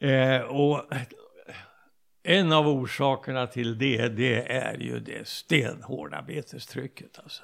Eh, 0.00 0.40
och 0.40 0.84
en 2.22 2.52
av 2.52 2.68
orsakerna 2.68 3.46
till 3.46 3.78
det, 3.78 4.08
det 4.08 4.52
är 4.52 4.78
ju 4.78 5.00
det 5.00 5.28
stenhårda 5.28 6.22
betestrycket 6.22 7.18
alltså. 7.18 7.42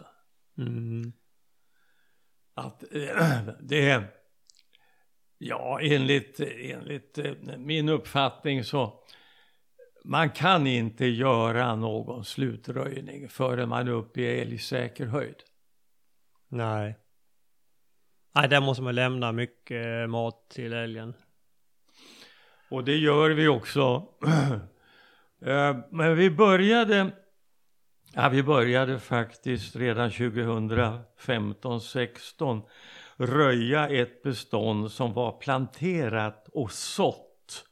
Mm. 0.58 1.12
att 2.54 2.94
eh, 2.94 3.48
det 3.60 4.04
ja 5.38 5.80
enligt, 5.82 6.40
enligt 6.40 7.18
eh, 7.18 7.34
min 7.58 7.88
uppfattning 7.88 8.64
så 8.64 9.04
man 10.04 10.30
kan 10.30 10.66
inte 10.66 11.06
göra 11.06 11.76
någon 11.76 12.24
slutröjning 12.24 13.28
förrän 13.28 13.68
man 13.68 13.88
är 13.88 13.92
uppe 13.92 14.20
i 14.20 14.40
älgsäker 14.40 15.06
höjd. 15.06 15.42
Nej. 16.48 16.98
Nej, 18.34 18.48
där 18.48 18.60
måste 18.60 18.82
man 18.82 18.94
lämna 18.94 19.32
mycket 19.32 20.10
mat 20.10 20.50
till 20.50 20.72
älgen. 20.72 21.14
Och 22.68 22.84
det 22.84 22.96
gör 22.96 23.30
vi 23.30 23.48
också. 23.48 24.04
Eh, 25.40 25.76
men 25.90 26.16
vi 26.16 26.30
började, 26.30 27.10
ja 28.14 28.28
vi 28.28 28.42
började 28.42 28.98
faktiskt 28.98 29.76
redan 29.76 30.10
2015-16 30.10 32.62
röja 33.16 33.88
ett 33.88 34.22
bestånd 34.22 34.92
som 34.92 35.12
var 35.12 35.32
planterat 35.32 36.48
och 36.52 36.72
sått 36.72 37.64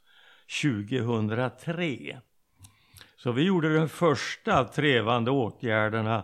2003. 0.61 2.19
Så 3.17 3.31
vi 3.31 3.43
gjorde 3.43 3.73
den 3.73 3.89
första 3.89 4.63
trevande 4.63 5.31
åtgärderna 5.31 6.23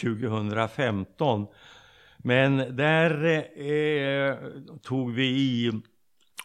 2015. 0.00 1.46
Men 2.18 2.76
där 2.76 3.24
eh, 3.60 4.36
tog 4.82 5.12
vi 5.12 5.26
i 5.26 5.72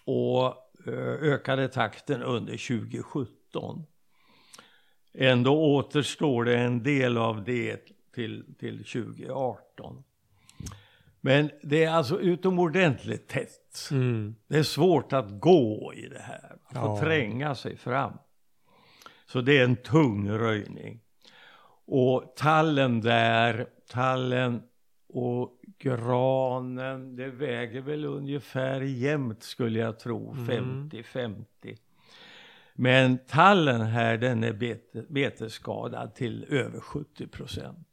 och 0.06 0.65
ökade 0.92 1.68
takten 1.68 2.24
under 2.24 2.80
2017. 2.80 3.86
Ändå 5.14 5.76
återstår 5.76 6.46
det 6.46 6.58
en 6.58 6.84
del 6.84 7.18
av 7.18 7.44
det 7.44 7.78
till, 8.16 8.56
till 8.60 8.78
2018. 8.78 10.04
Men 11.22 11.52
det 11.64 11.84
är 11.84 11.92
alltså 11.92 12.20
utomordentligt 12.20 13.28
tätt. 13.28 13.88
Mm. 13.92 14.36
Det 14.48 14.58
är 14.58 14.64
svårt 14.64 15.14
att 15.14 15.40
gå 15.40 15.94
i 15.96 16.08
det 16.08 16.22
här. 16.22 16.56
Får 16.74 16.82
Ja. 16.82 17.00
tränga 17.02 17.56
sig 17.56 17.78
fram. 17.78 18.18
Så 19.26 19.42
det 19.42 19.58
är 19.58 19.64
en 19.64 19.76
tung 19.76 20.30
röjning. 20.30 21.02
Och 21.88 22.34
tallen 22.36 23.02
där, 23.02 23.68
tallen 23.90 24.62
och 25.18 25.60
granen, 25.80 27.16
det 27.16 27.28
väger 27.30 27.82
väl 27.82 28.06
ungefär 28.06 28.82
jämnt 28.82 29.44
skulle 29.44 29.80
jag 29.80 30.00
tro, 30.00 30.32
Mm. 30.34 30.90
50-50. 30.90 31.46
Men 32.74 33.18
tallen 33.28 33.82
här 33.82 34.18
den 34.18 34.44
är 34.44 34.54
bete, 34.54 35.06
betesskadad 35.10 36.16
till 36.16 36.46
över 36.50 36.80
70 36.80 37.28
procent. 37.28 37.88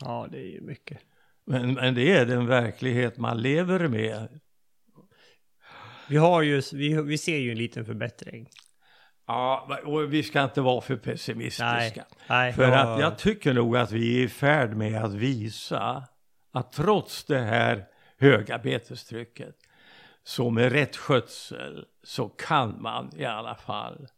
Ja, 0.00 0.28
det 0.30 0.38
är 0.38 0.50
ju 0.52 0.60
mycket. 0.60 0.98
Men, 1.46 1.74
men 1.74 1.94
det 1.94 2.12
är 2.12 2.26
den 2.26 2.46
verklighet 2.46 3.18
man 3.18 3.42
lever 3.42 3.88
med. 3.88 4.40
Vi 6.08 6.16
har 6.16 6.42
ju, 6.42 6.62
vi, 6.72 7.02
vi 7.02 7.18
ser 7.18 7.38
ju 7.38 7.50
en 7.50 7.58
liten 7.58 7.84
förbättring. 7.84 8.48
Ja, 9.26 9.78
och 9.84 10.12
vi 10.12 10.22
ska 10.22 10.44
inte 10.44 10.60
vara 10.60 10.80
för 10.80 10.96
pessimistiska. 10.96 11.64
Nej, 11.74 12.04
nej. 12.28 12.52
För 12.52 12.62
jag- 12.62 12.94
att 12.94 13.00
jag 13.00 13.18
tycker 13.18 13.52
nog 13.54 13.76
att 13.76 13.92
vi 13.92 14.20
är 14.20 14.24
i 14.24 14.28
färd 14.28 14.76
med 14.76 15.04
att 15.04 15.14
visa 15.14 16.04
att 16.54 16.72
trots 16.72 17.24
det 17.24 17.38
här 17.38 17.86
höga 18.18 18.58
betestrycket. 18.58 19.56
Så 20.22 20.50
med 20.50 20.72
rätt 20.72 20.96
skötsel 20.96 21.86
så 22.02 22.28
kan 22.28 22.82
man 22.82 23.10
i 23.16 23.24
alla 23.24 23.54
fall 23.54 24.08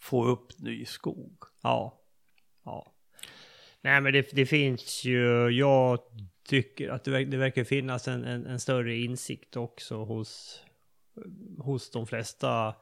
få 0.00 0.24
upp 0.24 0.58
ny 0.58 0.84
skog. 0.84 1.44
Ja. 1.62 2.00
Ja. 2.64 2.92
Nej 3.80 4.00
men 4.00 4.12
det, 4.12 4.28
det 4.32 4.46
finns 4.46 5.04
ju, 5.04 5.48
jag 5.48 5.98
tycker 6.48 6.88
att 6.88 7.04
det, 7.04 7.24
det 7.24 7.36
verkar 7.36 7.64
finnas 7.64 8.08
en, 8.08 8.24
en, 8.24 8.46
en 8.46 8.60
större 8.60 8.96
insikt 8.96 9.56
också 9.56 10.04
hos, 10.04 10.62
hos 11.58 11.90
de 11.90 12.06
flesta 12.06 12.74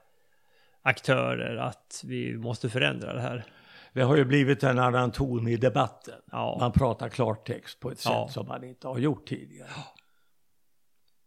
aktörer 0.82 1.56
att 1.56 2.02
vi 2.06 2.36
måste 2.36 2.70
förändra 2.70 3.12
det 3.12 3.20
här. 3.20 3.44
Det 3.92 4.02
har 4.02 4.16
ju 4.16 4.24
blivit 4.24 4.62
en 4.62 4.78
annan 4.78 5.12
ton 5.12 5.48
i 5.48 5.56
debatten. 5.56 6.20
Ja. 6.32 6.56
Man 6.60 6.72
pratar 6.72 7.08
klartext 7.08 7.80
på 7.80 7.90
ett 7.90 7.98
sätt 7.98 8.12
Ja. 8.12 8.28
som 8.30 8.48
man 8.48 8.64
inte 8.64 8.88
har 8.88 8.98
gjort 8.98 9.26
tidigare. 9.28 9.70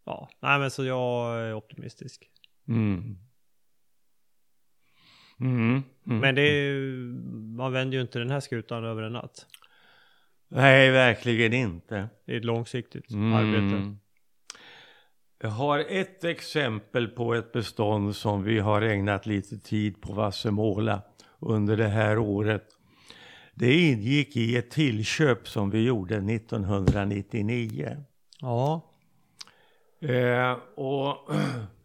Ja, 0.05 0.29
nej 0.39 0.59
men 0.59 0.71
så 0.71 0.85
jag 0.85 1.35
är 1.41 1.53
optimistisk. 1.53 2.29
Mm. 2.67 3.17
Mm. 5.39 5.83
Mm. 6.07 6.19
Men 6.19 6.35
det 6.35 6.41
är, 6.41 6.63
ju- 6.63 7.13
man 7.57 7.71
vänder 7.73 7.97
ju 7.97 8.01
inte 8.01 8.19
den 8.19 8.29
här 8.31 8.39
skutan 8.39 8.83
över 8.85 9.01
en 9.03 9.13
natt. 9.13 9.45
Nej, 10.47 10.91
verkligen 10.91 11.53
inte. 11.53 12.09
Det 12.25 12.33
är 12.33 12.37
ett 12.37 12.45
långsiktigt 12.45 13.11
Mm. 13.11 13.33
arbete. 13.33 13.95
Jag 15.41 15.49
har 15.49 15.79
ett 15.79 16.23
exempel 16.23 17.07
på 17.07 17.33
ett 17.33 17.51
bestånd 17.51 18.15
som 18.15 18.43
vi 18.43 18.59
har 18.59 18.81
ägnat 18.81 19.25
lite 19.25 19.57
tid 19.59 20.01
på 20.01 20.13
Vassemåla 20.13 21.01
under 21.45 21.77
det 21.77 21.87
här 21.87 22.17
året. 22.17 22.63
Det 23.53 23.73
ingick 23.73 24.35
i 24.35 24.57
ett 24.57 24.71
tillköp 24.71 25.47
som 25.47 25.69
vi 25.69 25.83
gjorde 25.83 26.15
1999. 26.15 28.03
Ja. 28.41 28.81
Eh, 30.01 30.57
och 30.75 31.31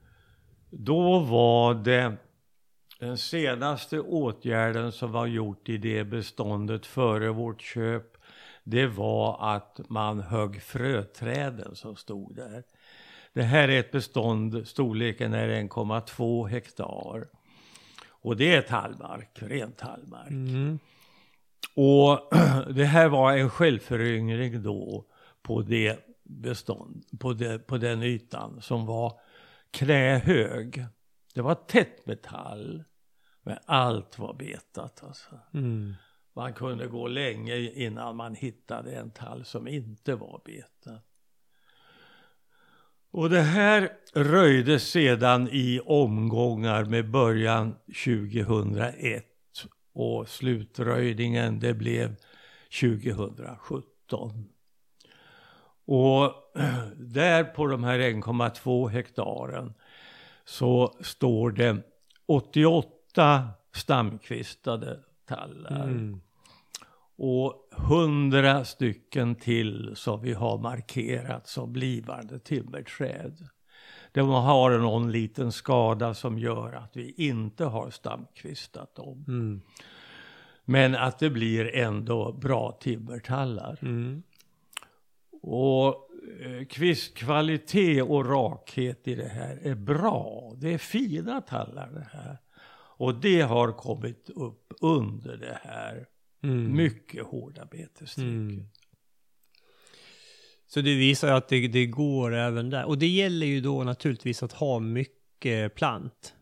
då 0.70 1.18
var 1.18 1.75
det 1.75 2.16
den 3.01 3.18
senaste 3.18 4.01
åtgärden 4.01 4.92
som 4.92 5.12
var 5.12 5.27
gjort 5.27 5.68
i 5.68 5.77
det 5.77 6.05
beståndet 6.05 6.87
före 6.87 7.29
vårt 7.31 7.62
köp. 7.62 8.16
Det 8.64 8.87
var 8.87 9.55
att 9.55 9.81
man 9.88 10.20
högg 10.20 10.62
fröträden 10.62 11.75
som 11.75 11.96
stod 11.96 12.37
där. 12.37 12.62
Det 13.33 13.42
här 13.42 13.68
är 13.68 13.81
ett 13.81 13.92
bestånd, 13.92 14.68
storleken 14.68 15.35
är 15.35 15.49
1,2 15.49 16.49
hektar. 16.49 17.27
Och 18.22 18.37
det 18.37 18.54
är 18.54 18.62
tallmark, 18.62 19.42
ren 19.42 19.72
tallmark. 19.72 20.30
Mm. 20.30 20.78
Och 21.74 22.28
det 22.74 22.85
här 22.85 23.09
var 23.09 23.37
en 23.37 23.50
självföryngring 23.50 24.62
då 24.62 25.06
på 25.42 25.62
det 25.62 25.98
bestånd, 26.24 27.04
på, 27.20 27.33
det, 27.33 27.59
på 27.59 27.78
den 27.78 28.02
ytan 28.02 28.62
som 28.62 28.87
var 28.87 29.20
knähög. 29.70 30.87
Det 31.35 31.42
var 31.42 31.54
tätt 31.54 32.06
med 32.06 32.22
tall, 32.22 32.85
men 33.42 33.59
allt 33.64 34.18
var 34.18 34.35
betat 34.35 35.04
alltså. 35.04 35.38
Mm. 35.54 35.94
Man 36.33 36.52
kunde 36.52 36.87
gå 36.87 37.09
länge 37.09 37.56
innan 37.56 38.16
man 38.16 38.35
hittade 38.35 38.92
en 38.92 39.11
tall 39.11 39.44
som 39.44 39.68
inte 39.68 40.14
var 40.14 40.40
betad. 40.44 41.00
Och 43.11 43.31
det 43.31 43.40
här 43.40 43.92
röjdes 44.14 44.90
sedan 44.90 45.49
i 45.53 45.81
omgångar 45.85 46.85
med 46.85 47.11
början 47.11 47.75
2001 48.05 49.25
och 49.92 50.29
slutröjningen 50.29 51.61
det 51.61 51.75
blev 51.75 52.16
2017. 52.81 54.49
Och 55.85 56.35
där 56.96 57.44
på 57.44 57.66
de 57.66 57.85
här 57.85 57.99
1,2 57.99 58.88
hektaren 58.88 59.75
så 60.44 60.99
står 61.01 61.51
det 61.51 61.83
88 62.27 63.49
stamkvistade 63.73 64.99
tallar 65.27 65.83
Mm 65.83 66.20
och 67.22 67.68
100 67.76 68.64
stycken 68.64 69.35
till 69.35 69.92
som 69.96 70.22
vi 70.22 70.33
har 70.33 70.59
markerat 70.59 71.48
som 71.48 71.72
blivande 71.72 72.38
timmerträd. 72.38 73.48
De 74.12 74.28
har 74.28 74.78
någon 74.78 75.12
liten 75.12 75.52
skada 75.52 76.14
som 76.14 76.38
gör 76.38 76.72
att 76.72 76.96
vi 76.96 77.14
inte 77.16 77.64
har 77.64 77.90
stamkvistat 77.90 78.94
dem. 78.94 79.24
Mm. 79.28 79.61
Men 80.64 80.94
att 80.94 81.18
det 81.18 81.30
blir 81.30 81.76
ändå 81.76 82.33
bra 82.33 82.78
timmertallar. 82.80 83.78
Mm. 83.83 84.22
Och 85.42 85.87
eh, 86.40 86.66
kvistkvalitet 86.66 88.02
och 88.02 88.26
rakhet 88.26 89.09
i 89.09 89.14
det 89.14 89.28
här 89.28 89.59
är 89.62 89.74
bra. 89.74 90.52
Det 90.56 90.74
är 90.74 90.78
fina 90.78 91.40
tallar 91.40 91.90
det 91.90 92.09
här. 92.12 92.38
Och 92.96 93.14
det 93.14 93.40
har 93.40 93.72
kommit 93.72 94.30
upp 94.30 94.72
under 94.80 95.37
det 95.37 95.59
här 95.62 96.06
Mm. 96.42 96.76
mycket 96.76 97.26
hårda 97.26 97.64
betestrycket. 97.64 98.31
Mm. 98.33 98.66
Så 100.66 100.81
det 100.81 100.94
visar 100.94 101.33
att 101.33 101.48
det, 101.48 101.68
det 101.68 101.87
går 101.87 102.35
även 102.35 102.70
där. 102.70 102.85
Och 102.85 102.98
det 102.98 103.07
gäller 103.07 103.46
ju 103.46 103.61
då 103.61 103.85
naturligtvis 103.85 104.42
att 104.42 104.53
ha 104.53 104.79
mycket 104.79 105.74
plant. 105.74 106.35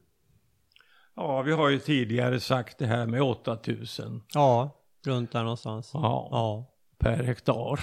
Ja, 1.17 1.43
vi 1.43 1.53
har 1.53 1.69
ju 1.69 1.79
tidigare 1.79 2.41
sagt 2.41 2.79
det 2.79 2.87
här 2.87 3.07
med 3.07 3.23
8000 3.23 4.23
Ja, 4.35 4.77
runt 5.07 5.33
där 5.33 5.43
någonstans. 5.43 5.91
ja, 5.95 6.29
Ja. 6.31 6.75
per 6.99 7.25
hektar. 7.25 7.81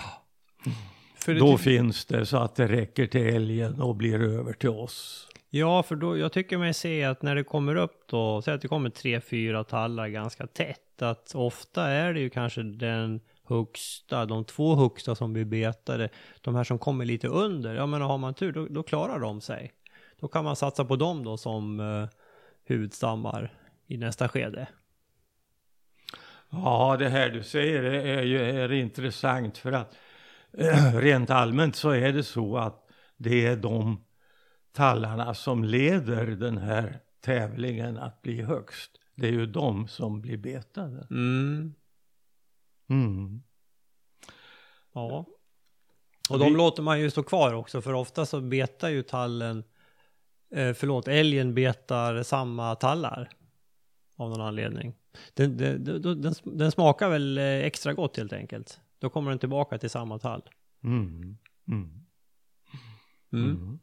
För 1.15 1.33
det 1.33 1.39
Då 1.39 1.57
ty- 1.57 1.63
finns 1.63 2.05
det 2.05 2.25
så 2.25 2.37
att 2.37 2.55
det 2.55 2.67
räcker 2.67 3.07
till 3.07 3.21
älgen 3.35 3.81
och 3.81 3.95
blir 3.95 4.21
över 4.21 4.53
till 4.53 4.69
oss. 4.69 5.27
Ja, 5.57 5.83
för 5.83 5.95
då, 5.95 6.17
jag 6.17 6.31
tycker 6.31 6.57
mig 6.57 6.73
se 6.73 7.03
att 7.03 7.21
när 7.21 7.35
det 7.35 7.43
kommer 7.43 7.75
upp 7.75 8.07
då, 8.07 8.41
säg 8.41 8.53
att 8.53 8.61
det 8.61 8.67
kommer 8.67 8.89
tre, 8.89 9.21
fyra 9.21 9.63
tallar 9.63 10.07
ganska 10.07 10.47
tätt, 10.47 11.01
att 11.01 11.35
ofta 11.35 11.87
är 11.87 12.13
det 12.13 12.19
ju 12.19 12.29
kanske 12.29 12.63
den 12.63 13.21
högsta, 13.43 14.25
de 14.25 14.45
två 14.45 14.75
högsta 14.75 15.15
som 15.15 15.33
blir 15.33 15.45
betade, 15.45 16.09
de 16.41 16.55
här 16.55 16.63
som 16.63 16.79
kommer 16.79 17.05
lite 17.05 17.27
under, 17.27 17.75
ja 17.75 17.85
men 17.85 18.01
har 18.01 18.17
man 18.17 18.33
tur 18.33 18.51
då, 18.51 18.67
då 18.67 18.83
klarar 18.83 19.19
de 19.19 19.41
sig. 19.41 19.73
Då 20.19 20.27
kan 20.27 20.43
man 20.43 20.55
satsa 20.55 20.85
på 20.85 20.95
dem 20.95 21.23
då 21.23 21.37
som 21.37 21.79
eh, 21.79 22.07
huvudstammar 22.65 23.53
i 23.87 23.97
nästa 23.97 24.27
skede. 24.27 24.67
Ja, 26.49 26.95
det 26.99 27.09
här 27.09 27.29
du 27.29 27.43
säger 27.43 27.83
är 27.83 28.23
ju 28.23 28.41
är 28.41 28.71
intressant 28.71 29.57
för 29.57 29.71
att 29.71 29.95
eh, 30.57 30.95
rent 30.95 31.29
allmänt 31.29 31.75
så 31.75 31.89
är 31.89 32.13
det 32.13 32.23
så 32.23 32.57
att 32.57 32.87
det 33.17 33.45
är 33.45 33.55
de 33.55 34.04
tallarna 34.75 35.33
som 35.33 35.63
leder 35.63 36.25
den 36.25 36.57
här 36.57 36.99
tävlingen 37.21 37.97
att 37.97 38.21
bli 38.21 38.41
högst. 38.41 38.91
Det 39.15 39.27
är 39.27 39.31
ju 39.31 39.45
de 39.45 39.87
som 39.87 40.21
blir 40.21 40.37
betade. 40.37 41.07
Mm, 41.09 41.73
Mm. 42.89 43.41
ja. 44.93 45.25
Och 46.29 46.39
de 46.39 46.55
låter 46.55 46.83
man 46.83 46.99
ju 46.99 47.11
stå 47.11 47.23
kvar 47.23 47.53
också, 47.53 47.81
för 47.81 47.93
ofta 47.93 48.25
så 48.25 48.41
betar 48.41 48.89
ju 48.89 49.03
tallen, 49.03 49.63
eh, 50.55 50.73
förlåt, 50.73 51.07
älgen 51.07 51.53
betar 51.53 52.23
samma 52.23 52.75
tallar. 52.75 53.29
Av 54.15 54.29
någon 54.29 54.41
anledning. 54.41 54.93
Den, 55.33 55.57
den, 55.57 56.01
den, 56.01 56.33
den, 56.43 56.71
smakar 56.71 57.09
väl 57.09 57.37
eh, 57.37 57.43
extra 57.43 57.93
gott 57.93 58.17
helt 58.17 58.33
enkelt. 58.33 58.79
Då 58.99 59.09
kommer 59.09 59.29
den 59.29 59.39
tillbaka 59.39 59.77
till 59.77 59.89
samma 59.89 60.19
tall. 60.19 60.49
Mm. 60.83 61.37
Mm. 61.67 62.05
Mm. 63.33 63.79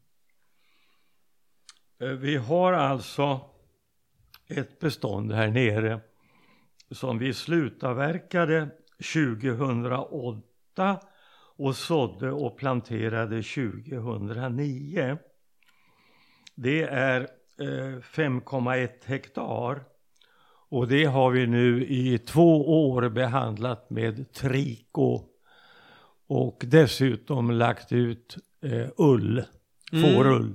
Eh, 2.02 2.08
vi 2.08 2.36
har 2.36 2.72
alltså 2.72 3.40
ett 4.48 4.80
bestånd 4.80 5.32
här 5.32 5.48
nere 5.48 6.00
som 6.90 7.18
vi 7.18 7.34
slutavverkade 7.34 8.68
2008 9.14 11.00
och 11.56 11.76
sådde 11.76 12.30
och 12.30 12.58
planterade 12.58 13.42
2009. 13.42 15.18
Det 16.54 16.82
är 16.82 17.20
eh, 17.60 17.98
5,1 18.00 18.88
hektar 19.04 19.84
och 20.68 20.88
det 20.88 21.04
har 21.04 21.30
vi 21.30 21.46
nu 21.46 21.86
i 21.86 22.18
två 22.18 22.84
år 22.86 23.08
behandlat 23.08 23.90
med 23.90 24.32
triko 24.32 25.20
och 26.26 26.64
dessutom 26.66 27.50
lagt 27.50 27.92
ut 27.92 28.36
eh, 28.62 28.88
ull, 28.96 29.44
Mm. 29.92 30.54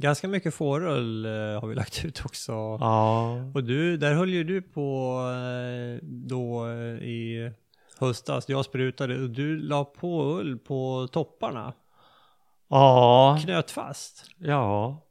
Ganska 0.00 0.28
mycket 0.28 0.54
fårull 0.54 1.24
eh, 1.24 1.30
har 1.60 1.66
vi 1.66 1.74
lagt 1.74 2.04
ut 2.04 2.22
också. 2.24 2.52
Ja. 2.52 3.32
Och 3.54 3.64
du, 3.64 3.96
där 3.96 4.14
höll 4.14 4.30
ju 4.30 4.44
du 4.44 4.62
på 4.62 5.20
eh, 5.30 6.04
då 6.04 6.66
eh, 6.68 7.02
i 7.08 7.52
höstas. 7.98 8.48
Jag 8.48 8.64
sprutade 8.64 9.22
och 9.22 9.30
du 9.30 9.56
la 9.58 9.84
på 9.84 10.22
ull 10.22 10.58
på 10.58 11.08
topparna. 11.12 11.72
Ja, 12.68 13.38
Knöt 13.44 13.70
fast. 13.70 14.24
ja. 14.38 15.04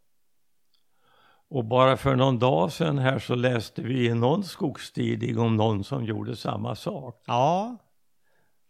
Och 1.49 1.65
bara 1.65 1.97
för 1.97 2.15
någon 2.15 2.39
dag 2.39 2.71
sedan 2.71 2.97
här 2.97 3.19
så 3.19 3.35
läste 3.35 3.81
vi 3.81 4.05
i 4.05 4.13
någon 4.13 4.43
skogstidning 4.43 5.39
om 5.39 5.55
någon 5.55 5.83
som 5.83 6.05
gjorde 6.05 6.35
samma 6.35 6.75
sak. 6.75 7.23
Ja. 7.27 7.77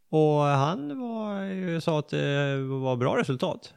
Och 0.09 0.41
han 0.41 0.99
var, 0.99 1.79
sa 1.79 1.99
att 1.99 2.09
det 2.09 2.57
var 2.57 2.95
bra 2.95 3.17
resultat. 3.17 3.73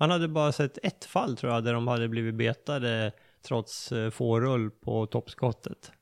Han 0.00 0.10
hade 0.10 0.28
bara 0.28 0.52
sett 0.52 0.78
ett 0.82 1.04
fall 1.04 1.36
tror 1.36 1.52
jag, 1.52 1.64
där 1.64 1.72
de 1.72 1.88
hade 1.88 2.08
blivit 2.08 2.34
betade 2.34 3.12
trots 3.42 3.92
eh, 3.92 4.10
fårull 4.10 4.70
på 4.70 5.06
toppskottet. 5.06 5.92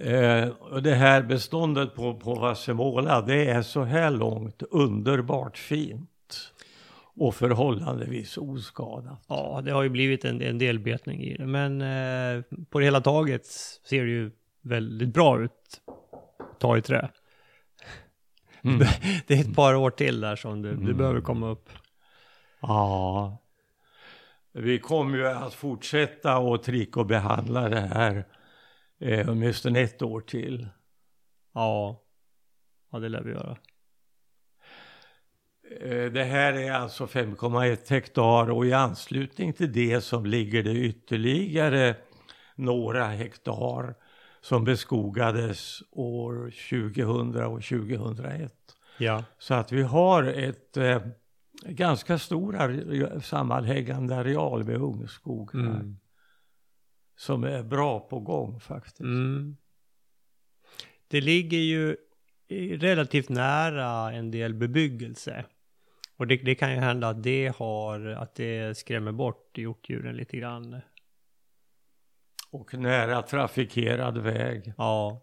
Eh, 0.00 0.48
och 0.48 0.82
det 0.82 0.94
här 0.94 1.22
beståndet 1.22 1.94
på, 1.94 2.14
på 2.14 2.34
Vassemåla, 2.34 3.20
det 3.20 3.50
är 3.50 3.62
så 3.62 3.82
här 3.82 4.10
långt 4.10 4.62
underbart 4.70 5.58
fint. 5.58 6.52
Och 7.16 7.34
förhållandevis 7.34 8.38
oskadat. 8.38 9.24
Ja, 9.28 9.62
det 9.64 9.70
har 9.70 9.82
ju 9.82 9.88
blivit 9.88 10.24
en, 10.24 10.42
en 10.42 10.58
del 10.58 10.78
betning 10.78 11.22
i 11.22 11.36
det, 11.36 11.46
men 11.46 11.80
eh, 11.80 12.42
på 12.70 12.78
det 12.78 12.84
hela 12.84 13.00
taget 13.00 13.46
ser 13.88 14.04
det 14.04 14.10
ju 14.10 14.30
väldigt 14.62 15.14
bra 15.14 15.42
ut. 15.42 15.80
Ta 16.58 16.76
i 16.76 16.82
trä. 16.82 17.08
Mm. 18.62 18.78
Det 19.26 19.34
är 19.34 19.40
ett 19.40 19.56
par 19.56 19.74
år 19.74 19.90
till 19.90 20.20
där 20.20 20.36
som 20.36 20.62
du, 20.62 20.76
du 20.76 20.94
behöver 20.94 21.20
komma 21.20 21.50
upp. 21.50 21.68
Ja. 22.68 23.38
Vi 24.52 24.78
kommer 24.78 25.18
ju 25.18 25.26
att 25.28 25.54
fortsätta 25.54 26.38
och 26.38 26.62
trick 26.62 26.96
och 26.96 27.06
behandla 27.06 27.68
det 27.68 27.80
här 27.80 28.24
eh, 29.00 29.28
åtminstone 29.28 29.80
ett 29.80 30.02
år 30.02 30.20
till. 30.20 30.68
Ja, 31.54 32.02
ja 32.92 32.98
det 32.98 33.08
lär 33.08 33.22
vi 33.22 33.32
göra. 33.32 33.56
Eh, 35.80 36.12
Det 36.12 36.24
här 36.24 36.52
är 36.52 36.72
alltså 36.72 37.06
5,1 37.06 37.90
hektar 37.90 38.50
och 38.50 38.66
i 38.66 38.72
anslutning 38.72 39.52
till 39.52 39.72
det 39.72 40.00
som 40.00 40.26
ligger 40.26 40.62
det 40.62 40.72
ytterligare 40.74 41.96
några 42.54 43.04
hektar 43.06 43.94
som 44.40 44.64
beskogades 44.64 45.82
år 45.90 46.52
2000 46.70 47.44
och 47.44 47.62
2001. 47.62 48.52
Ja, 48.98 49.24
Så 49.38 49.54
att 49.54 49.72
vi 49.72 49.82
har 49.82 50.24
ett 50.24 50.76
eh, 50.76 51.02
ganska 51.68 52.18
stor 52.18 52.56
are- 52.56 53.20
sammanhängande 53.20 54.16
areal 54.16 54.64
med 54.64 54.76
ungskog 54.76 55.54
här. 55.54 55.60
mm. 55.60 55.98
Som 57.16 57.44
är 57.44 57.62
bra 57.62 58.00
på 58.00 58.20
gång 58.20 58.60
faktiskt. 58.60 59.00
Mm. 59.00 59.56
Det 61.08 61.20
ligger 61.20 61.58
ju 61.58 61.96
relativt 62.78 63.28
nära 63.28 64.12
en 64.12 64.30
del 64.30 64.54
bebyggelse. 64.54 65.44
Och 66.16 66.26
det, 66.26 66.36
det 66.36 66.54
kan 66.54 66.70
ju 66.72 66.76
hända 66.76 67.08
att 67.08 67.22
det 67.22 67.56
har, 67.56 68.06
att 68.06 68.34
det 68.34 68.78
skrämmer 68.78 69.12
bort 69.12 69.58
hjortdjuren 69.58 70.16
lite 70.16 70.36
grann. 70.36 70.80
Och 72.50 72.74
nära 72.74 73.22
trafikerad 73.22 74.18
väg. 74.18 74.74
Ja. 74.76 75.22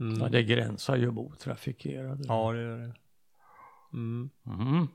Mm. 0.00 0.20
Ja, 0.20 0.28
det 0.28 0.42
gränsar 0.42 0.96
ju 0.96 1.10
mot 1.10 1.40
trafikerad 1.40 2.18
väg. 2.18 2.26
Ja, 2.28 2.52
det 2.52 2.62
gör 2.62 2.78
det. 2.78 2.94
Mm. 3.96 4.30
Mm. 4.46 4.88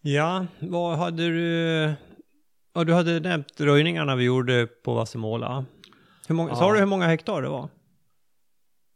Ja, 0.00 0.46
vad 0.60 0.98
hade 0.98 1.28
du... 1.28 1.94
Ja, 2.72 2.84
du 2.84 2.92
hade 2.92 3.20
nämnt 3.20 3.60
röjningarna 3.60 4.16
vi 4.16 4.24
gjorde 4.24 4.66
på 4.66 4.94
Vassemåla. 4.94 5.64
Hur 6.28 6.34
många, 6.34 6.50
Ja. 6.50 6.56
Sa 6.56 6.72
du 6.72 6.78
hur 6.78 6.86
många 6.86 7.06
hektar 7.06 7.42
det 7.42 7.48
var? 7.48 7.68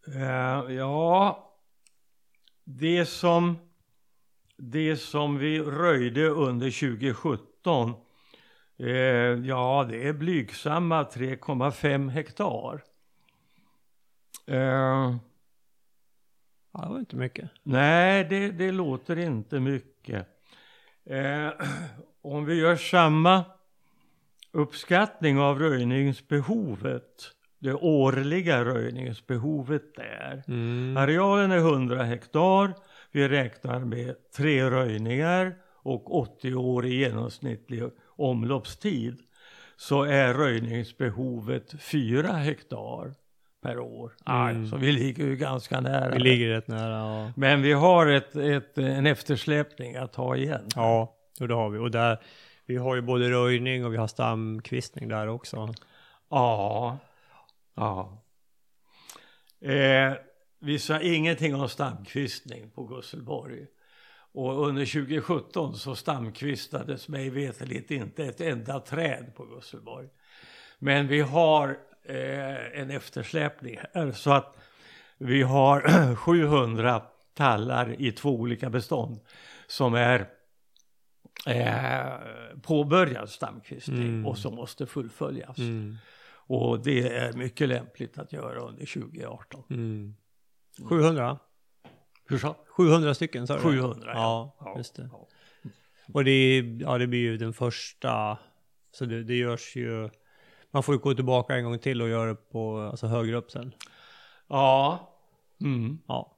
Eh, 0.07 0.75
ja, 0.75 1.49
det 2.65 3.07
som, 3.07 3.59
det 4.57 4.97
som 4.97 5.39
vi 5.39 5.61
röjde 5.61 6.29
under 6.29 6.71
2017, 6.71 7.95
eh, 8.79 8.89
ja 9.47 9.87
det 9.91 10.09
är 10.09 10.13
blygsamma 10.13 11.03
3,5 11.03 12.09
hektar. 12.09 12.83
Eh, 14.47 15.17
Ja, 16.73 16.81
det 16.83 16.89
var 16.89 16.99
inte 16.99 17.17
mycket. 17.17 17.51
nej, 17.63 18.25
det, 18.25 18.51
det 18.51 18.73
låter 18.73 19.19
inte 19.19 19.61
mycket. 19.61 20.27
Eh, 21.07 21.49
om 22.23 22.45
vi 22.45 22.55
gör 22.55 22.77
samma 22.77 23.45
uppskattning 24.53 25.39
av 25.39 25.59
röjningsbehovet, 25.59 27.31
det 27.59 27.75
årliga 27.75 28.65
röjningsbehovet 28.65 29.95
där, 29.95 30.43
Mm. 30.49 30.97
Arealen 30.97 31.51
är 31.53 31.57
100 31.57 32.03
hektar. 32.03 32.75
Vi 33.13 33.29
räknar 33.29 33.81
med 33.81 34.15
tre 34.37 34.71
röjningar 34.71 35.55
och 35.83 36.15
80 36.21 36.55
år 36.55 36.87
i 36.87 36.95
genomsnittlig 36.95 37.83
omloppstid. 38.07 39.19
Så 39.77 40.03
är 40.03 40.35
röjningsbehovet 40.35 41.83
4 41.83 42.33
hektar 42.33 43.15
per 43.63 43.79
år. 43.79 44.13
Mm. 44.27 44.67
Så 44.67 44.77
vi 44.77 44.93
ligger 44.93 45.25
ju 45.25 45.37
ganska 45.37 45.81
nära. 45.81 46.11
Vi 46.11 46.19
ligger 46.19 46.49
rätt 46.49 46.69
nära. 46.69 46.99
Ja, 46.99 47.33
Men 47.37 47.63
vi 47.63 47.73
har 47.73 48.07
ett, 48.07 48.37
ett, 48.37 48.79
en 48.79 49.07
eftersläpning 49.07 49.97
att 49.97 50.13
ta 50.13 50.37
igen. 50.37 50.69
ja 50.77 51.17
och 51.41 51.49
det 51.49 51.55
har 51.55 51.71
vi. 51.71 51.79
Och 51.79 51.91
där, 51.91 52.19
vi 52.67 52.77
har 52.77 52.95
ju 52.95 53.03
både 53.03 53.31
röjning 53.31 53.85
och 53.85 53.93
vi 53.93 53.97
har 53.97 54.07
stamkvistning 54.07 55.09
där 55.09 55.27
också. 55.27 55.75
Ja. 56.29 56.99
ja. 57.75 58.23
Eh, 59.61 60.13
vi 60.59 60.79
sa 60.79 61.01
ingenting 61.01 61.55
om 61.55 61.69
stamkvistning 61.69 62.71
på 62.71 62.85
Gusselborg. 62.85 63.67
Och 64.35 64.67
under 64.67 64.87
2017 64.87 65.75
så 65.77 65.95
stamkvistades 65.95 67.09
mig 67.09 67.31
veterligt 67.31 67.91
inte 67.91 68.25
ett 68.25 68.41
enda 68.41 68.81
träd 68.81 69.33
på 69.37 69.45
Gusselborg. 69.45 70.09
Men 70.79 71.09
vi 71.09 71.21
har 71.21 71.79
eh, 72.05 72.81
en 72.81 72.91
eftersläpning 72.91 73.79
här 73.95 74.13
så 74.13 74.33
att 74.33 74.57
vi 75.19 75.43
har 75.43 76.15
700 76.17 77.03
tallar 77.35 78.01
i 78.01 78.13
två 78.13 78.31
olika 78.41 78.71
bestånd 78.71 79.21
som 79.67 79.95
är 79.95 80.29
eh, 81.47 82.13
påbörjad 82.63 83.29
stamkvistning 83.29 84.03
Mm. 84.09 84.27
och 84.27 84.39
som 84.39 84.55
måste 84.55 84.87
fullföljas. 84.87 85.59
Mm. 85.59 85.97
Och 86.47 86.83
det 86.83 87.17
är 87.17 87.33
mycket 87.33 87.69
lämpligt 87.69 88.19
att 88.19 88.33
göra 88.33 88.61
under 88.61 88.87
2018. 88.87 89.65
Mm. 89.71 90.15
700? 90.89 91.39
Hur 92.29 92.39
så? 92.39 92.57
700 92.77 93.15
stycken 93.15 93.47
sa 93.47 93.55
du? 93.57 93.61
700 93.63 94.11
Ja, 94.15 94.57
ja. 94.61 94.75
just 94.79 94.97
det. 94.97 95.09
Ja. 95.13 95.29
Och 96.13 96.25
det, 96.25 96.31
är- 96.31 96.81
ja, 96.83 96.99
det 96.99 97.07
blir 97.07 97.21
ju 97.21 97.37
den 97.37 97.53
första, 97.53 98.39
så 98.91 99.05
det, 99.05 99.23
det 99.25 99.35
görs 99.35 99.77
ju, 99.77 100.11
man 100.73 100.83
får 100.83 100.95
ju 100.95 100.99
gå 100.99 101.15
tillbaka 101.15 101.55
en 101.55 101.65
gång 101.65 101.79
till 101.79 102.03
och 102.03 102.09
göra 102.09 102.29
det 102.29 102.51
på, 102.51 102.79
alltså 102.79 103.07
högre 103.07 103.37
upp 103.37 103.51
sen. 103.51 103.75
Ja. 104.49 105.09
Mm. 105.61 105.99
Ja, 106.07 106.37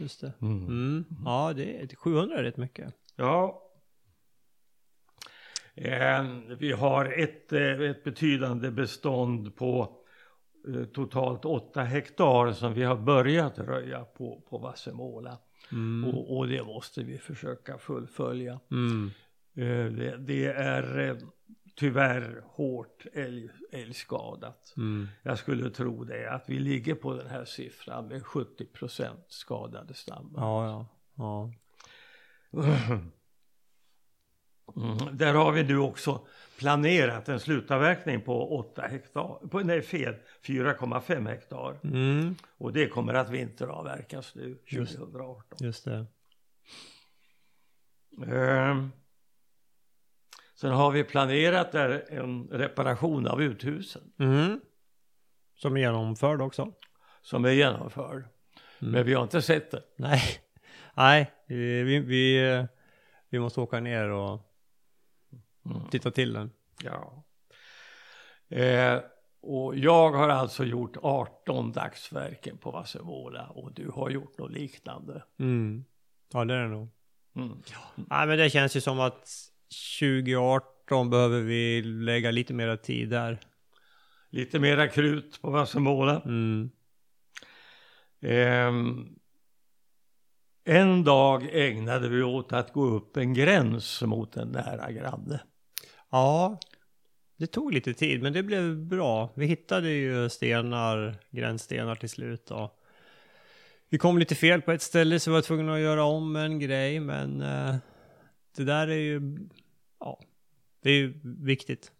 just 0.00 0.20
det. 0.20 0.32
Mm. 0.40 0.66
Mm. 0.66 1.04
Ja, 1.24 1.52
det 1.56 1.80
är, 1.80 1.96
700 1.96 2.38
är 2.38 2.42
rätt 2.42 2.56
mycket. 2.56 2.94
Ja. 3.16 3.62
Eh, 5.74 6.24
vi 6.58 6.72
har 6.72 7.04
ett, 7.18 7.52
eh, 7.52 7.80
ett 7.80 8.04
betydande 8.04 8.70
bestånd 8.70 9.56
på 9.56 9.96
eh, 10.68 10.84
totalt 10.84 11.44
8 11.44 11.82
hektar 11.82 12.52
som 12.52 12.74
vi 12.74 12.82
har 12.82 12.96
börjat 12.96 13.58
röja 13.58 14.04
på, 14.04 14.42
på 14.50 14.58
Vassemåla. 14.58 15.38
Mm. 15.72 16.10
Och, 16.10 16.36
och 16.36 16.48
det 16.48 16.64
måste 16.64 17.02
vi 17.02 17.18
försöka 17.18 17.78
fullfölja. 17.78 18.60
Mm. 18.70 19.10
Eh, 19.54 19.92
det, 19.92 20.16
det 20.18 20.46
är 20.46 20.98
eh, 20.98 21.16
tyvärr 21.74 22.42
hårt 22.46 23.06
älg, 23.12 23.48
älgskadat. 23.72 24.74
Mm. 24.76 25.08
Jag 25.22 25.38
skulle 25.38 25.70
tro 25.70 26.04
det, 26.04 26.30
att 26.30 26.44
vi 26.48 26.58
ligger 26.58 26.94
på 26.94 27.14
den 27.14 27.26
här 27.26 27.44
siffran 27.44 28.08
med 28.08 28.26
70 28.26 28.66
skadade 29.28 29.94
stammar. 29.94 30.40
Ja, 30.40 30.66
ja. 30.66 30.86
ja. 31.14 31.50
Mm. 34.76 35.16
Där 35.16 35.34
har 35.34 35.52
vi 35.52 35.62
nu 35.64 35.78
också 35.78 36.26
planerat 36.58 37.28
en 37.28 37.40
slutavverkning 37.40 38.20
på 38.20 38.58
8 38.58 38.82
hektar, 38.82 39.48
på, 39.48 39.60
nej 39.60 39.82
fel, 39.82 40.14
4,5 40.42 41.28
hektar. 41.28 41.80
Mm. 41.84 42.34
Och 42.58 42.72
det 42.72 42.88
kommer 42.88 43.14
att 43.14 43.30
vinteravverkas 43.30 44.34
nu 44.34 44.58
Just. 44.66 44.96
2018. 44.96 45.58
Just 45.60 45.84
det. 45.84 46.06
Ehm. 48.26 48.90
Sen 50.62 50.70
har 50.72 50.90
vi 50.90 51.04
planerat 51.04 51.72
där 51.72 52.04
en 52.08 52.48
reparation 52.48 53.26
av 53.26 53.42
uthusen 53.42 54.12
Mm. 54.18 54.60
Som 55.54 55.76
är 55.76 55.80
genomförd 55.80 56.40
också. 56.40 56.72
som 57.22 57.44
är 57.44 57.50
genomförd. 57.50 58.16
Mm. 58.80 58.92
Men 58.92 59.04
vi 59.06 59.14
har 59.14 59.22
inte 59.22 59.42
sett 59.42 59.70
det. 59.70 59.82
Nej, 59.96 60.22
nej, 60.94 61.32
vi, 61.46 61.82
vi, 61.82 62.66
vi, 63.28 63.38
måste 63.38 63.60
åka 63.60 63.80
ner 63.80 64.08
och 64.08 64.40
Mm. 65.66 65.88
titta 65.90 66.10
till 66.10 66.32
den. 66.32 66.50
Ja. 66.84 67.24
Eh, 68.56 69.00
och 69.40 69.76
jag 69.78 70.10
har 70.12 70.28
alltså 70.28 70.64
gjort 70.64 70.96
18 71.02 71.72
dagsverken 71.72 72.58
på 72.58 72.70
Vassemåla 72.70 73.46
och 73.46 73.72
du 73.72 73.90
har 73.90 74.10
gjort 74.10 74.38
något 74.38 74.52
liknande. 74.52 75.24
Mm. 75.38 75.84
Ja, 76.32 76.44
det 76.44 76.54
är 76.54 76.62
det 76.62 76.68
nog. 76.68 76.88
Mm. 77.36 77.62
Nej, 77.94 78.26
men 78.26 78.38
det 78.38 78.50
känns 78.50 78.76
ju 78.76 78.80
som 78.80 79.00
att 79.00 79.51
2018 80.00 81.10
behöver 81.10 81.40
vi 81.40 81.82
lägga 81.82 82.30
lite 82.30 82.54
mera 82.54 82.76
tid 82.76 83.08
där. 83.08 83.40
Lite 84.30 84.58
mera 84.58 84.88
krut 84.88 85.42
på 85.42 85.50
Vassemåla. 85.50 86.22
Mm. 86.24 86.70
Ehm, 88.22 89.08
En 90.64 91.04
dag 91.04 91.48
ägnade 91.52 92.08
vi 92.08 92.22
åt 92.22 92.52
att 92.52 92.72
gå 92.72 92.84
upp 92.84 93.16
en 93.16 93.34
gräns 93.34 94.02
mot 94.02 94.36
en 94.36 94.48
nära 94.48 94.92
granne. 94.92 95.40
Ja, 96.10 96.58
det 97.36 97.46
tog 97.46 97.72
lite 97.72 97.94
tid 97.94 98.22
men 98.22 98.32
det 98.32 98.42
blev 98.42 98.76
bra. 98.76 99.32
Vi 99.36 99.46
hittade 99.46 99.90
ju 99.90 100.28
stenar, 100.28 101.16
gränsstenar 101.30 101.94
till 101.94 102.08
slut 102.08 102.50
och 102.50 102.78
vi 103.88 103.98
kom 103.98 104.18
lite 104.18 104.34
fel 104.34 104.62
på 104.62 104.72
ett 104.72 104.82
ställe 104.82 105.20
så 105.20 105.30
vi 105.30 105.34
var 105.34 105.42
tvungna 105.42 105.74
att 105.74 105.80
göra 105.80 106.04
om 106.04 106.36
en 106.36 106.60
grej 106.60 107.00
men 107.00 107.42
eh, 107.42 107.74
det 108.56 108.64
där 108.64 108.88
är 108.88 108.96
ju, 108.96 109.38
ja, 110.00 110.20
det 110.82 110.90
är 110.90 110.94
ju 110.94 111.20
viktigt. 111.22 111.92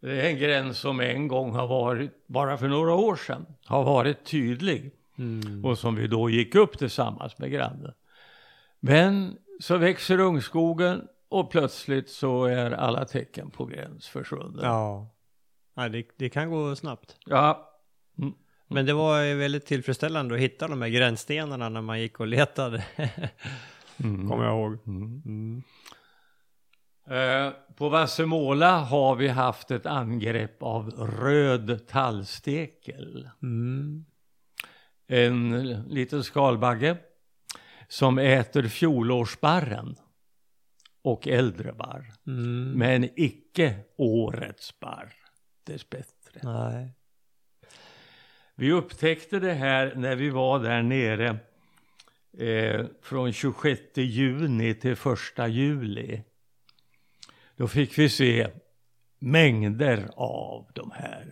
Det 0.00 0.20
är 0.20 0.30
en 0.30 0.38
gräns 0.38 0.78
som 0.78 1.00
en 1.00 1.28
gång 1.28 1.52
har 1.52 1.66
varit, 1.66 2.26
bara 2.26 2.58
för 2.58 2.68
några 2.68 2.94
år 2.94 3.16
sedan, 3.16 3.46
har 3.64 3.84
varit 3.84 4.24
tydlig. 4.24 4.90
Mm. 5.18 5.64
Och 5.64 5.78
som 5.78 5.94
vi 5.94 6.06
då 6.06 6.30
gick 6.30 6.54
upp 6.54 6.78
tillsammans 6.78 7.38
med 7.38 7.50
grannen. 7.50 7.92
Men 8.80 9.38
så 9.60 9.76
växer 9.76 10.18
ungskogen 10.20 11.08
och 11.28 11.50
plötsligt 11.50 12.10
så 12.10 12.44
är 12.44 12.70
alla 12.70 13.04
tecken 13.04 13.50
på 13.50 13.64
gräns 13.64 14.08
försvunna. 14.08 14.62
Ja, 14.62 15.14
Nej, 15.74 15.90
det, 15.90 16.06
det 16.16 16.28
kan 16.28 16.50
gå 16.50 16.76
snabbt. 16.76 17.16
ja. 17.26 17.64
Men 18.70 18.86
det 18.86 18.92
var 18.92 19.20
ju 19.20 19.34
väldigt 19.34 19.66
tillfredsställande 19.66 20.34
att 20.34 20.40
hitta 20.40 20.68
de 20.68 20.82
här 20.82 20.88
gränsstenarna 20.88 21.68
när 21.68 21.80
man 21.82 22.00
gick 22.00 22.20
och 22.20 22.26
letade. 22.26 22.84
Mm. 24.04 24.28
Kommer 24.28 24.44
jag 24.44 24.54
ihåg. 24.54 24.78
Mm. 24.86 25.22
Mm. 25.26 25.62
Eh, 27.10 27.52
på 27.74 27.88
Vassemåla 27.88 28.78
har 28.78 29.16
vi 29.16 29.28
haft 29.28 29.70
ett 29.70 29.86
angrepp 29.86 30.62
av 30.62 30.90
röd 30.90 31.86
tallstekel. 31.88 33.30
Mm. 33.42 34.04
En 35.06 35.70
liten 35.88 36.24
skalbagge 36.24 36.96
som 37.88 38.18
äter 38.18 38.62
fjolårsbarren 38.62 39.96
och 41.02 41.28
äldre 41.28 41.72
barr. 41.72 42.12
Mm. 42.26 42.72
Men 42.72 43.08
icke 43.16 43.74
årets 43.96 44.80
barr, 44.80 45.14
dessbättre. 45.64 46.40
Nej. 46.42 46.94
Vi 48.54 48.72
upptäckte 48.72 49.38
det 49.40 49.52
här 49.52 49.94
när 49.96 50.16
vi 50.16 50.30
var 50.30 50.58
där 50.58 50.82
nere 50.82 51.38
eh, 52.38 52.86
från 53.02 53.32
26 53.32 53.80
juni 53.94 54.74
till 54.74 54.92
1 55.36 55.48
juli. 55.48 56.22
Då 57.56 57.68
fick 57.68 57.98
vi 57.98 58.08
se 58.08 58.48
mängder 59.18 60.08
av 60.16 60.66
de 60.74 60.90
här 60.94 61.26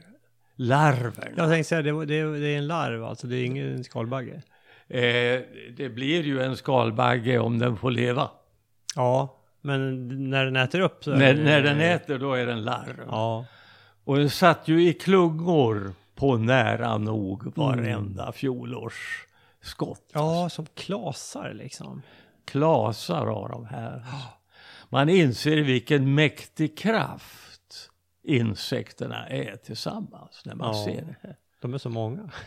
larverna. 0.57 1.37
Jag 1.37 1.51
tänkte 1.51 1.69
säga, 1.69 1.83
det, 1.83 2.07
det, 2.07 2.39
det 2.39 2.49
är 2.49 2.59
en 2.59 2.67
larv 2.67 3.05
alltså, 3.05 3.27
det 3.27 3.37
är 3.37 3.45
ingen 3.45 3.85
skalbagge. 3.85 4.43
Eh, 4.89 5.41
det 5.77 5.95
blir 5.95 6.23
ju 6.23 6.43
en 6.43 6.57
skalbagge 6.57 7.39
om 7.39 7.59
den 7.59 7.77
får 7.77 7.91
leva. 7.91 8.31
Ja, 8.97 9.37
men 9.61 10.09
när 10.31 10.45
den 10.45 10.57
äter 10.57 10.81
upp 10.81 11.05
så 11.05 11.11
är 11.11 11.17
När, 11.17 11.35
när 11.35 11.63
den 11.63 11.81
äter 11.81 12.19
då 12.19 12.35
är 12.35 12.47
den 12.47 12.63
larv. 12.63 13.05
Ja. 13.07 13.45
Och 14.05 14.17
den 14.17 14.31
satt 14.31 14.69
ju 14.69 14.89
i 14.89 14.93
klungor 14.93 15.93
på 16.15 16.37
nära 16.37 16.99
nog 16.99 17.57
varenda 17.57 18.33
fjolårsskott. 19.67 20.11
ja, 20.13 20.49
som 20.49 20.67
klasar 20.75 21.53
liksom. 21.55 22.03
Klasar 22.45 23.27
av 23.27 23.49
de 23.49 23.65
här. 23.67 24.05
Man 24.89 25.09
inser 25.09 25.57
vilken 25.57 26.15
mäktig 26.15 26.79
kraft 26.79 27.91
insekterna 28.23 29.29
är 29.29 29.57
tillsammans 29.57 30.43
när 30.45 30.55
man 30.55 30.77
Ja. 30.77 30.85
ser 30.85 31.03
det 31.03 31.17
här. 31.23 31.37
De 31.61 31.75
är 31.75 31.79
så 31.79 31.89
många. 31.91 32.31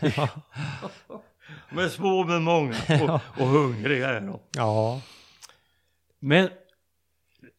De 1.70 1.78
är 1.78 1.88
små 1.88 2.24
men 2.24 2.42
många 2.42 2.74
och, 3.02 3.40
och 3.42 3.46
hungriga 3.48 4.08
är 4.08 4.20
de. 4.20 4.38
ja. 4.56 5.00
Men 6.18 6.48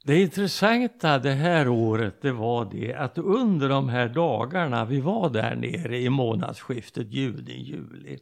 det 0.04 0.22
intressanta 0.22 1.20
det 1.20 1.32
här 1.34 1.68
året 1.68 2.22
det 2.22 2.32
var 2.32 2.66
det 2.72 2.94
att 2.94 3.18
under 3.18 3.70
de 3.70 3.90
här 3.90 4.10
dagarna 4.10 4.86
vi 4.86 5.00
var 5.02 5.30
där 5.30 5.56
nere 5.56 5.98
i 6.00 6.10
månadsskiftet 6.10 7.08
juni-juli 7.08 8.20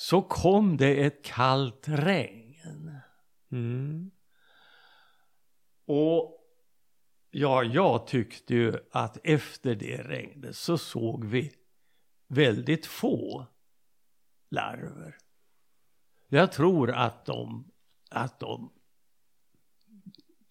så 0.00 0.22
kom 0.22 0.76
det 0.76 1.04
ett 1.04 1.24
kallt 1.24 1.88
regn. 1.88 2.90
Mm. 3.50 4.10
Och 5.86 6.44
ja, 7.30 7.64
jag 7.64 8.06
tyckte 8.06 8.54
ju 8.54 8.74
att 8.90 9.18
efter 9.24 9.74
det 9.74 10.02
regnet 10.02 10.56
så 10.56 10.78
såg 10.78 11.24
vi 11.24 11.52
väldigt 12.28 12.86
få 12.86 13.46
larver. 14.50 15.16
Jag 16.28 16.52
tror 16.52 16.90
att 16.90 17.26
de, 17.26 17.70
att 18.10 18.40
de 18.40 18.72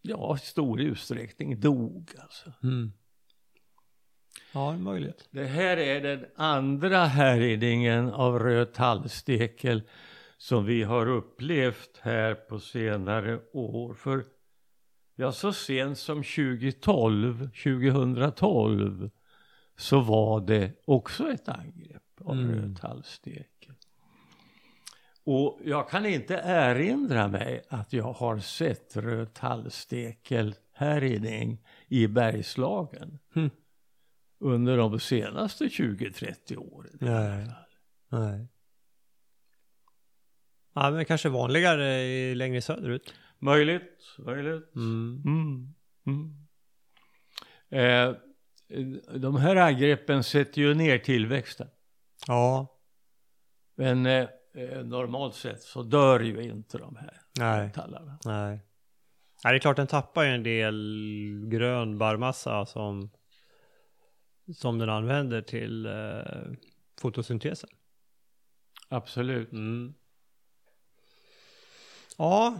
ja, 0.02 0.36
i 0.36 0.40
stor 0.40 0.82
utsträckning 0.82 1.60
dog 1.60 2.16
alltså. 2.20 2.54
Mm. 2.64 2.92
Ja, 4.58 4.70
det 4.72 4.78
är 4.78 4.80
möjligt. 4.80 5.28
Det 5.32 5.46
här 5.46 5.78
är 5.78 6.02
den 6.02 6.26
andra 6.36 7.06
härjningen 7.06 8.14
av 8.14 8.40
röd 8.40 8.74
tallstekel 8.74 9.82
som 10.38 10.66
vi 10.66 10.84
har 10.84 11.08
upplevt 11.08 11.98
här 12.02 12.36
på 12.36 12.60
senare 12.60 13.40
år. 13.54 13.94
För 13.94 14.24
ja, 15.16 15.32
så 15.32 15.54
sent 15.54 15.98
som 15.98 16.24
2012, 16.24 17.50
2012 17.64 19.10
så 19.78 20.00
var 20.00 20.42
det 20.42 20.72
också 20.86 21.30
ett 21.32 21.50
angrepp 21.50 22.04
av 22.26 22.34
Mm. 22.34 22.52
röd 22.52 22.78
tallstekel. 22.82 23.74
Och 25.24 25.60
jag 25.64 25.90
kan 25.90 26.06
inte 26.06 26.42
erinra 26.46 27.28
mig 27.28 27.62
att 27.70 27.94
jag 27.94 28.14
har 28.14 28.40
sett 28.40 28.98
röd 28.98 29.34
tallstekel 29.34 30.56
härjning 30.74 31.58
i 31.88 32.08
Bergslagen 32.08 33.20
Mm. 33.36 33.50
Under 34.40 34.78
de 34.78 35.00
senaste 35.00 35.66
20-30 35.68 36.58
åren. 36.58 36.98
Nej. 37.02 37.48
Nej. 38.10 38.48
Ja, 40.74 40.92
men 40.92 41.06
kanske 41.06 41.30
vanligare 41.30 42.02
i- 42.04 42.36
längre 42.36 42.62
söderut. 42.62 43.14
Möjligt, 43.40 44.16
möjligt. 44.20 44.76
Mm. 44.76 45.24
Mm. 45.26 45.74
Mm. 46.08 46.48
Eh, 47.70 48.16
de 49.20 49.36
här 49.36 49.56
angreppen 49.56 50.24
sätter 50.24 50.62
ju 50.62 50.74
ner 50.74 50.98
tillväxten. 50.98 51.68
Ja. 52.28 52.68
Men 53.76 54.06
eh, 54.06 54.28
eh, 54.56 54.84
normalt 54.86 55.36
sett 55.36 55.62
så 55.62 55.84
dör 55.84 56.20
ju 56.20 56.42
inte 56.44 56.78
de 56.78 56.96
här 56.96 57.22
Nej. 57.40 57.72
tallarna. 57.74 58.20
Nej. 58.26 58.60
Ja, 59.44 59.50
det 59.50 59.56
är 59.56 59.60
klart 59.60 59.76
den 59.76 59.88
tappar 59.88 60.24
ju 60.24 60.30
en 60.30 60.44
del 60.44 61.46
grön 61.52 61.98
barrmassa 61.98 62.66
som, 62.66 63.10
som 64.56 64.78
den 64.78 64.90
använder 64.90 65.42
till 65.42 65.86
eh, 65.86 65.92
fotosyntesen. 67.02 67.70
Absolut. 68.90 69.52
Mm. 69.52 69.94
Ja, 72.18 72.56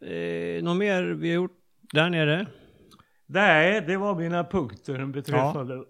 eh, 0.00 0.62
något 0.62 0.76
mer 0.76 1.02
vi 1.02 1.28
har 1.28 1.34
gjort 1.34 1.58
där 1.92 2.10
nere? 2.10 2.46
Nej, 3.26 3.80
det 3.80 3.96
var 3.96 4.14
mina 4.14 4.44
punkter 4.44 5.06
beträffande 5.06 5.84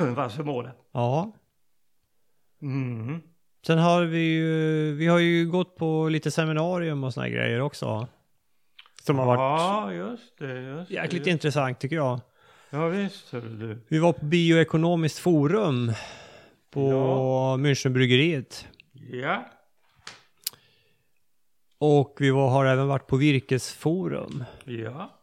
Vassemåla. 0.00 0.72
Ja. 0.92 1.32
Mm. 2.62 3.20
Sen 3.66 3.78
har 3.78 4.02
vi 4.02 4.18
ju, 4.18 4.94
vi 4.94 5.06
har 5.06 5.18
ju 5.18 5.46
gått 5.46 5.76
på 5.76 6.08
lite 6.08 6.30
seminarium 6.30 7.04
och 7.04 7.14
såna 7.14 7.28
grejer 7.28 7.60
också. 7.60 8.08
Som 9.02 9.18
har 9.18 9.26
varit 9.26 9.38
Ja, 9.38 9.92
just 9.92 10.38
det. 10.38 10.60
Just 10.60 10.90
jäkligt 10.90 11.26
just. 11.26 11.32
intressant 11.32 11.80
tycker 11.80 11.96
jag. 11.96 12.20
Ja, 12.74 12.88
visst 12.88 13.30
du. 13.30 13.78
Vi 13.88 13.98
var 13.98 14.12
på 14.12 14.24
bioekonomiskt 14.24 15.18
forum 15.18 15.92
på 16.70 16.90
Ja. 16.90 17.56
Münchenbryggeriet. 17.56 18.68
Ja. 18.92 19.44
Och 21.78 22.16
vi 22.20 22.30
var, 22.30 22.50
har 22.50 22.64
även 22.66 22.88
varit 22.88 23.06
på 23.06 23.16
virkesforum. 23.16 24.44
Ja. 24.64 25.20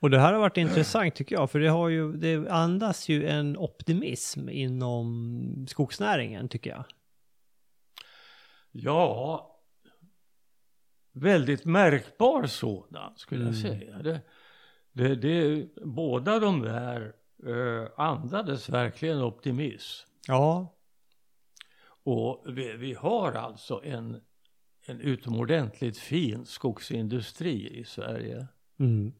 Och 0.00 0.10
det 0.10 0.18
här 0.18 0.32
har 0.32 0.40
varit 0.40 0.56
intressant 0.56 1.14
tycker 1.14 1.34
jag, 1.36 1.50
för 1.50 1.58
det, 1.60 1.68
har 1.68 1.88
ju, 1.88 2.12
det 2.12 2.50
andas 2.52 3.08
ju 3.08 3.26
en 3.28 3.56
optimism 3.56 4.48
inom 4.48 5.66
skogsnäringen 5.68 6.48
tycker 6.48 6.70
jag. 6.70 6.84
Ja, 8.72 9.46
väldigt 11.12 11.64
märkbar 11.64 12.46
sådan 12.46 13.12
skulle 13.16 13.44
jag 13.44 13.54
Mm. 13.54 13.62
säga. 13.62 13.98
Det, 14.02 14.20
det, 14.92 15.14
det, 15.14 15.68
båda 15.84 16.38
de 16.38 16.62
där 16.62 17.12
eh, 17.46 17.88
andades 17.96 18.68
verkligen 18.68 19.22
optimism. 19.22 20.08
Ja, 20.26 20.76
Och 22.02 22.44
vi, 22.46 22.76
vi 22.76 22.94
har 22.94 23.32
alltså 23.32 23.80
en, 23.84 24.20
en 24.86 25.00
utomordentligt 25.00 25.98
fin 25.98 26.46
skogsindustri 26.46 27.78
i 27.78 27.84
Sverige. 27.84 28.46
mm. 28.78 29.12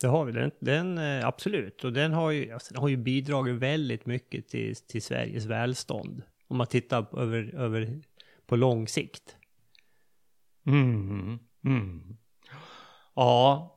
det 0.00 0.06
har 0.06 0.24
vi. 0.24 0.32
Den, 0.32 0.50
den 0.60 0.98
eh, 0.98 1.26
absolut. 1.26 1.84
Och 1.84 1.92
den 1.92 2.12
har 2.12 2.30
ju, 2.30 2.52
alltså, 2.52 2.74
den 2.74 2.82
har 2.82 2.88
ju 2.88 2.96
bidragit 2.96 3.54
väldigt 3.54 4.06
mycket 4.06 4.48
till, 4.48 4.76
till 4.76 5.02
Sveriges 5.02 5.44
välstånd. 5.44 6.22
Om 6.48 6.56
man 6.56 6.66
tittar 6.66 7.02
på, 7.02 7.20
över, 7.20 7.54
över, 7.54 8.02
på 8.46 8.56
lång 8.56 8.88
sikt. 8.88 9.36
Mm. 10.66 11.38
Mm. 11.64 12.16
Ja, 13.14 13.75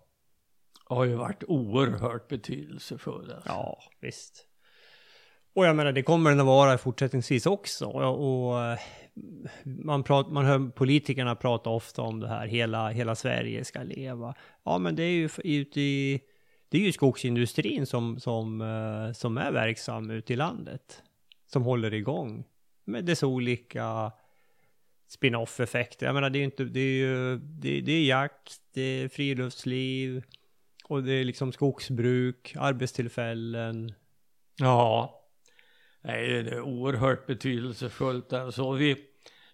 har 0.89 1.05
ju 1.05 1.15
varit 1.15 1.43
oerhört 1.47 2.27
betydelsefull. 2.27 3.31
Alltså. 3.31 3.49
Ja, 3.49 3.79
visst. 3.99 4.45
Och 5.53 5.65
jag 5.65 5.75
menar, 5.75 5.91
det 5.91 6.03
kommer 6.03 6.29
den 6.29 6.39
att 6.39 6.45
vara 6.45 6.77
fortsättningsvis 6.77 7.45
också. 7.45 7.85
Och, 7.85 8.49
och 8.49 8.77
man, 9.63 10.03
prat, 10.03 10.31
man 10.31 10.45
hör 10.45 10.69
politikerna 10.69 11.35
prata 11.35 11.69
ofta 11.69 12.01
om 12.01 12.19
det 12.19 12.27
här, 12.27 12.47
hela, 12.47 12.89
hela 12.89 13.15
Sverige 13.15 13.65
ska 13.65 13.83
leva. 13.83 14.35
Ja, 14.63 14.77
men 14.77 14.95
det 14.95 15.03
är 15.03 15.11
ju 15.11 15.29
ute 15.43 15.81
i, 15.81 16.21
det 16.69 16.77
är 16.77 16.81
ju 16.81 16.91
skogsindustrin 16.91 17.85
som, 17.85 18.19
som, 18.19 18.61
eh, 18.61 19.13
som 19.13 19.37
är 19.37 19.51
verksam 19.51 20.09
ute 20.09 20.33
i 20.33 20.35
landet. 20.35 21.03
Som 21.47 21.63
håller 21.63 21.93
igång 21.93 22.43
med 22.85 23.05
dess 23.05 23.23
olika 23.23 24.11
spin-off-effekter. 25.07 26.05
Jag 26.05 26.15
menar, 26.15 26.29
det 26.29 26.37
är 26.37 26.39
ju 26.39 26.45
inte, 26.45 26.63
det 26.63 26.79
är 26.79 26.97
ju, 26.97 27.37
det, 27.37 27.81
det 27.81 27.91
är 27.91 28.05
jakt, 28.05 28.61
det 28.73 28.81
är 28.81 29.07
friluftsliv 29.07 30.23
och 30.89 31.03
det 31.03 31.13
är 31.13 31.23
liksom 31.23 31.51
skogsbruk, 31.51 32.55
arbetstillfällen. 32.55 33.93
Ja, 34.57 35.15
Nej, 36.01 36.43
det 36.43 36.51
är 36.51 36.61
oerhört 36.61 37.27
betydelsefullt. 37.27 38.33
Alltså 38.33 38.71
vi, 38.71 38.97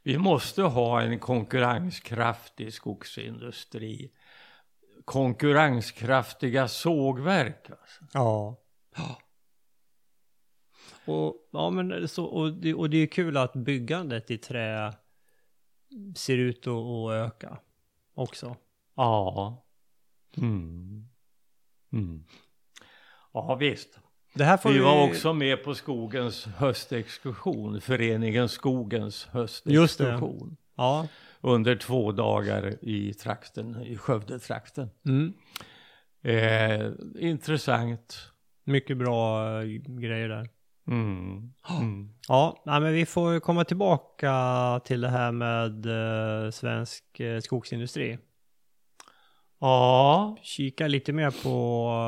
vi 0.03 0.17
måste 0.17 0.61
ha 0.61 1.01
en 1.01 1.19
konkurrenskraftig 1.19 2.73
skogsindustri. 2.73 4.11
Konkurrenskraftiga 5.05 6.67
sågverk. 6.67 7.69
Alltså. 7.69 8.05
Ja. 8.13 8.61
Och, 11.05 11.49
ja, 11.51 11.69
men 11.69 12.07
så, 12.07 12.25
och, 12.25 12.53
det, 12.53 12.73
och 12.73 12.89
det 12.89 12.97
är 12.97 13.07
kul 13.07 13.37
att 13.37 13.53
byggandet 13.53 14.31
i 14.31 14.37
trä 14.37 14.93
ser 16.15 16.37
ut 16.37 16.67
att, 16.67 16.73
att 16.73 17.11
öka 17.11 17.57
också. 18.13 18.55
Ja. 18.95 19.65
Mm. 20.37 21.07
Mm. 21.95 22.23
Ja, 23.33 23.55
visst. 23.55 23.99
vi, 24.33 24.73
vi 24.73 24.79
var 24.79 25.03
också 25.09 25.33
med 25.33 25.63
på 25.63 25.75
Skogens 25.75 26.45
höstexkursion, 26.45 27.81
föreningen 27.81 28.49
Skogens 28.49 29.25
höstexkursion. 29.25 30.57
Ja. 30.75 31.07
Under 31.41 31.75
två 31.75 32.11
dagar 32.11 32.75
i 32.81 33.13
trakten, 33.13 33.81
i 33.83 33.97
Skövdetrakten. 33.97 34.89
Mm. 35.05 35.33
Eh, 36.21 36.91
intressant. 37.19 38.31
Mycket 38.63 38.97
bra 38.97 39.49
äh, 39.61 39.67
grejer 39.87 40.29
där. 40.29 40.49
Mm. 40.87 41.53
Mm. 41.79 42.09
Ja, 42.27 42.63
nej, 42.65 42.81
men 42.81 42.93
vi 42.93 43.05
får 43.05 43.39
komma 43.39 43.63
tillbaka 43.63 44.81
till 44.85 45.01
det 45.01 45.09
här 45.09 45.31
med 45.31 45.85
eh, 45.85 46.51
svensk 46.51 47.19
eh, 47.19 47.39
skogsindustri. 47.39 48.17
Ja. 49.59 50.37
Kika 50.41 50.87
lite 50.87 51.13
mer 51.13 51.43
på 51.43 51.49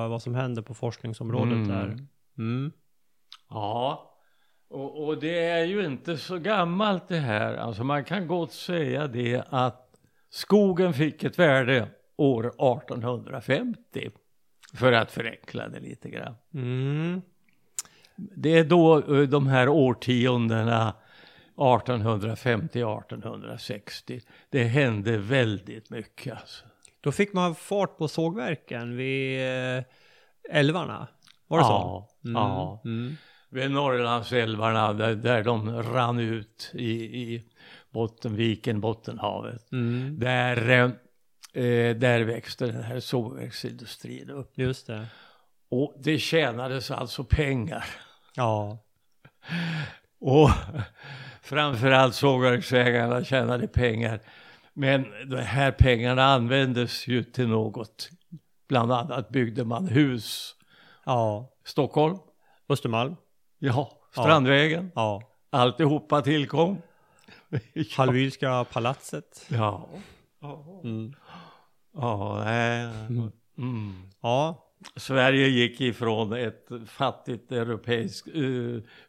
vad 0.10 0.22
som 0.22 0.36
händer 0.36 0.62
på 0.62 0.74
forskningsområdet 0.74 1.54
Mm. 1.54 1.68
där. 1.68 1.98
Mm. 2.38 2.72
Ja, 3.50 4.14
och, 4.70 5.08
och 5.08 5.20
det 5.20 5.40
är 5.40 5.66
ju 5.66 5.86
inte 5.86 6.18
så 6.18 6.38
gammalt 6.38 7.08
det 7.08 7.20
här. 7.20 7.56
Alltså 7.56 7.84
man 7.84 8.04
kan 8.04 8.28
gott 8.28 8.54
säga 8.54 9.08
det 9.08 9.44
att 9.50 9.90
skogen 10.30 10.94
fick 10.94 11.24
ett 11.24 11.40
värde 11.40 11.88
år 12.18 12.48
1850. 12.48 14.10
För 14.74 14.92
att 14.92 15.12
förenkla 15.12 15.68
det 15.68 15.80
lite 15.80 16.10
grann. 16.10 16.36
Mm. 16.54 17.22
Det 18.16 18.58
är 18.58 18.64
då 18.64 19.16
eh, 19.16 19.22
de 19.28 19.48
här 19.48 19.70
årtiondena 19.70 20.94
1850-1860. 21.56 24.22
Det 24.50 24.64
hände 24.64 25.18
väldigt 25.18 25.90
mycket 25.90 26.34
alltså. 26.40 26.66
Då 27.02 27.12
fick 27.12 27.34
man 27.34 27.56
fart 27.56 27.98
på 27.98 28.08
sågverken 28.08 28.98
vid 28.98 29.40
eh, 29.78 29.84
älvarna. 30.50 31.08
Var 31.48 31.58
det 31.58 31.64
så? 31.64 31.70
Ja, 31.72 32.10
Mm. 32.26 32.36
ja. 32.42 32.82
Mm. 32.86 33.18
Vid 33.50 33.72
Norrlandsälvarna 33.72 34.94
där, 34.94 35.16
där 35.16 35.44
de 35.44 35.84
rann 35.84 36.20
ut 36.20 36.72
i, 36.74 36.92
i 36.94 37.44
Bottenviken, 37.90 38.82
Bottenhavet. 38.82 39.72
Mm. 39.72 40.20
Där, 40.20 40.70
eh, 40.70 41.64
eh, 41.64 41.96
där 41.96 42.22
växte 42.22 42.66
den 42.66 42.84
här 42.84 43.00
sågverksindustrin 43.00 44.30
upp. 44.30 44.52
Just 44.58 44.88
det. 44.88 45.06
Och 45.70 45.94
det 46.00 46.18
tjänades 46.20 46.92
alltså 46.92 47.24
pengar. 47.24 47.86
Ja. 48.36 48.78
Och 50.20 50.50
framförallt 51.42 52.16
sågverksägarna 52.16 53.24
tjänade 53.24 53.68
pengar. 53.68 54.20
Men 54.80 55.06
de 55.30 55.38
här 55.38 55.72
pengarna 55.72 56.24
användes 56.24 57.08
ju 57.08 57.24
till 57.24 57.48
något. 57.48 58.10
Bland 58.70 58.92
annat 58.92 59.30
byggde 59.30 59.66
man 59.66 59.88
hus. 59.88 60.56
Ja. 61.06 61.50
Stockholm, 61.66 62.18
Östermalm. 62.70 63.16
ja, 63.60 63.92
Strandvägen, 64.12 64.92
Ja. 64.96 65.22
alltihopa 65.50 66.22
tillkom. 66.22 66.82
Hallwylska 67.98 68.64
palatset. 68.64 69.46
Ja. 69.50 69.88
Mm. 70.84 71.14
Ja, 71.94 72.44
nej. 72.46 72.88
Mm. 73.58 74.10
Ja. 74.22 74.67
Sverige 74.96 75.48
gick 75.48 75.82
ifrån 75.82 76.34
ett 76.34 76.70
fattigt 76.88 77.52
europeiskt, 77.52 78.28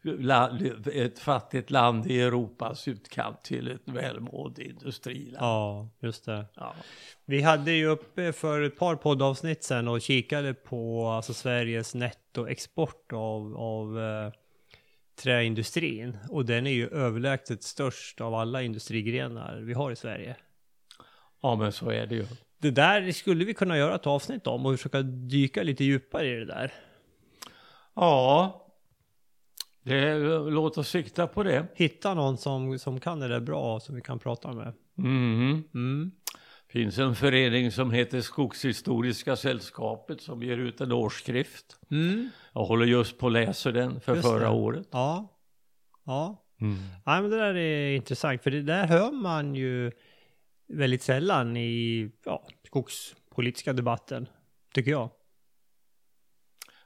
la, 0.03 0.59
ett 0.93 1.19
fattigt 1.19 1.71
land 1.71 2.07
i 2.07 2.21
Europas 2.21 2.89
utkant 2.89 3.43
till 3.43 3.71
ett 3.71 3.83
välmående 3.85 4.65
industriland. 4.65 5.37
Ja, 5.41 5.89
just 6.01 6.25
det. 6.25 6.45
Ja. 6.55 6.75
Vi 7.25 7.43
hade 7.43 7.73
ju 7.73 7.87
uppe 7.87 8.33
för 8.33 8.63
ett 8.63 8.79
par 8.79 8.97
poddavsnitt 8.97 9.65
sen 9.65 9.89
och 9.89 10.01
kikade 10.01 10.55
på 10.55 11.07
alltså 11.07 11.35
Sveriges 11.35 11.95
nettoexport 11.95 13.13
av, 13.13 13.57
av 13.57 14.01
eh, 14.01 14.33
träindustrin. 15.23 16.19
Och 16.31 16.45
den 16.45 16.67
är 16.67 16.71
ju 16.71 16.89
överlägset 16.89 17.63
störst 17.63 18.21
av 18.21 18.35
alla 18.35 18.63
industrigrenar 18.63 19.61
vi 19.61 19.73
har 19.73 19.91
i 19.91 19.97
Sverige. 19.97 20.37
ja, 21.43 21.57
men 21.57 21.73
så 21.73 21.91
är 21.91 22.07
det 22.07 22.15
ju. 22.15 22.27
Det 22.59 22.71
där 22.71 23.13
skulle 23.13 23.45
vi 23.45 23.55
kunna 23.55 23.79
göra 23.79 23.95
ett 23.95 24.07
avsnitt 24.07 24.47
om 24.47 24.67
och 24.67 24.77
försöka 24.77 25.03
dyka 25.03 25.63
lite 25.63 25.85
djupare 25.85 26.29
i 26.29 26.35
det 26.35 26.45
där. 26.45 26.73
Ja, 27.95 28.65
det, 29.83 30.19
låt 30.51 30.79
oss 30.79 30.89
sikta 30.89 31.27
på 31.27 31.43
det. 31.43 31.67
Hitta 31.75 32.15
någon 32.15 32.39
som, 32.39 32.79
som 32.79 33.01
kan 33.01 33.21
det 33.21 33.29
där 33.29 33.41
bra 33.41 33.81
som 33.81 33.95
vi 33.95 34.01
kan 34.01 34.19
prata 34.19 34.53
med. 34.53 34.73
Mm. 34.99 35.65
Mm. 35.75 36.11
finns 36.69 36.99
en 36.99 37.15
förening 37.15 37.73
som 37.73 37.91
heter 37.91 38.21
Skogshistoriska 38.21 39.37
sällskapet 39.37 40.21
som 40.21 40.43
ger 40.43 40.59
ut 40.59 40.81
en 40.81 40.93
årsskrift. 40.93 41.77
Mm. 41.91 42.29
Jag 42.53 42.65
håller 42.65 42.87
just 42.87 43.19
på 43.19 43.27
att 43.27 43.33
läsa 43.33 43.71
den 43.73 44.01
för 44.01 44.15
Just 44.15 44.29
förra 44.29 44.45
det. 44.45 44.49
året. 44.49 44.89
Ja. 44.91 45.29
Ja. 46.05 46.45
Mm. 46.61 46.77
Nej, 47.07 47.23
men 47.23 47.31
det 47.31 47.37
där 47.37 47.55
är 47.57 47.97
intressant, 47.97 48.43
för 48.43 48.51
det 48.51 48.63
där 48.63 48.87
hör 48.87 49.13
man 49.13 49.55
ju 49.55 49.93
väldigt 50.69 51.03
sällan 51.03 51.57
i 51.57 52.11
ja, 52.25 52.38
skogspolitiska 52.69 53.73
debatten, 53.73 54.29
tycker 54.75 54.91
jag. 54.91 55.11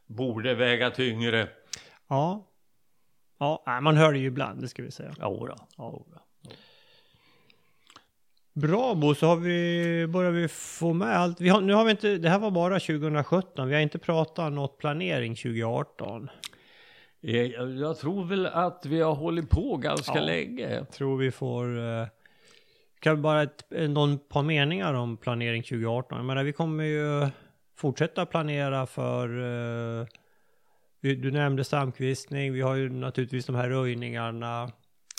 Borde 0.07 0.55
väga 0.55 0.91
tyngre. 0.91 1.49
Ja. 2.09 2.49
Ja, 3.39 3.81
man 3.83 3.97
hör 3.97 4.13
det 4.13 4.19
ju 4.19 4.27
ibland, 4.27 4.61
det 4.61 4.69
ska 4.69 4.83
vi 4.83 4.91
säga. 4.91 5.15
Jodå. 5.21 5.55
Jodå. 5.79 6.05
Bra 8.55 8.95
Bo, 8.95 9.15
så 9.15 9.27
har 9.27 9.37
vi, 9.37 10.07
börjar 10.07 10.31
vi 10.31 10.49
få 10.49 10.93
med 10.93 11.17
allt. 11.19 11.41
Vi 11.41 11.49
har, 11.49 11.61
nu 11.61 11.73
har 11.75 11.85
vi 11.85 11.91
inte, 11.91 12.17
det 12.19 12.29
här 12.29 12.39
var 12.39 12.51
bara 12.51 12.81
2017, 12.81 13.69
vi 13.69 13.75
har 13.75 13.81
inte 13.81 13.99
pratat 13.99 14.53
något 14.53 14.79
planering 14.79 15.35
2018. 15.37 16.29
Eh, 17.23 17.37
Jag 17.81 17.99
tror 17.99 18.25
väl 18.25 18.47
att 18.47 18.87
vi 18.87 19.01
har 19.01 19.15
hållit 19.15 19.51
på 19.51 19.77
ganska 19.77 20.19
Ja. 20.19 20.25
länge. 20.25 20.85
Tror 20.85 21.17
vi 21.19 21.31
får... 21.31 21.67
Kan 23.03 23.23
bara 23.23 23.43
ett, 23.43 23.65
någon 23.71 24.19
par 24.19 24.43
meningar 24.43 24.95
om 24.95 25.17
planering 25.17 25.63
2018? 25.63 26.19
Jag 26.19 26.27
menar, 26.27 26.45
vi 26.45 26.53
kommer 26.53 26.85
ju 26.85 27.29
fortsätta 27.77 28.27
planera 28.27 28.87
för... 28.87 29.29
Eh, 30.01 30.07
du 31.01 31.31
nämnde 31.31 31.65
stamkvistning, 31.65 32.53
vi 32.53 32.61
har 32.61 32.75
ju 32.75 32.91
naturligtvis 32.91 33.47
de 33.47 33.57
här 33.57 33.69
röjningarna. 33.69 34.71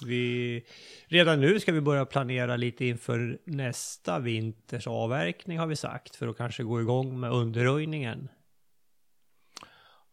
Vi, 0.06 0.66
redan 1.08 1.42
nu 1.42 1.60
ska 1.60 1.72
vi 1.72 1.82
börja 1.82 2.06
planera 2.06 2.56
lite 2.56 2.86
inför 2.86 3.40
nästa 3.46 4.20
vinters 4.20 4.88
avverkning 4.88 5.60
har 5.60 5.68
vi 5.68 5.76
sagt, 5.76 6.16
för 6.16 6.28
att 6.28 6.38
kanske 6.38 6.64
gå 6.64 6.82
igång 6.82 7.20
med 7.20 7.32
underröjningen. 7.32 8.30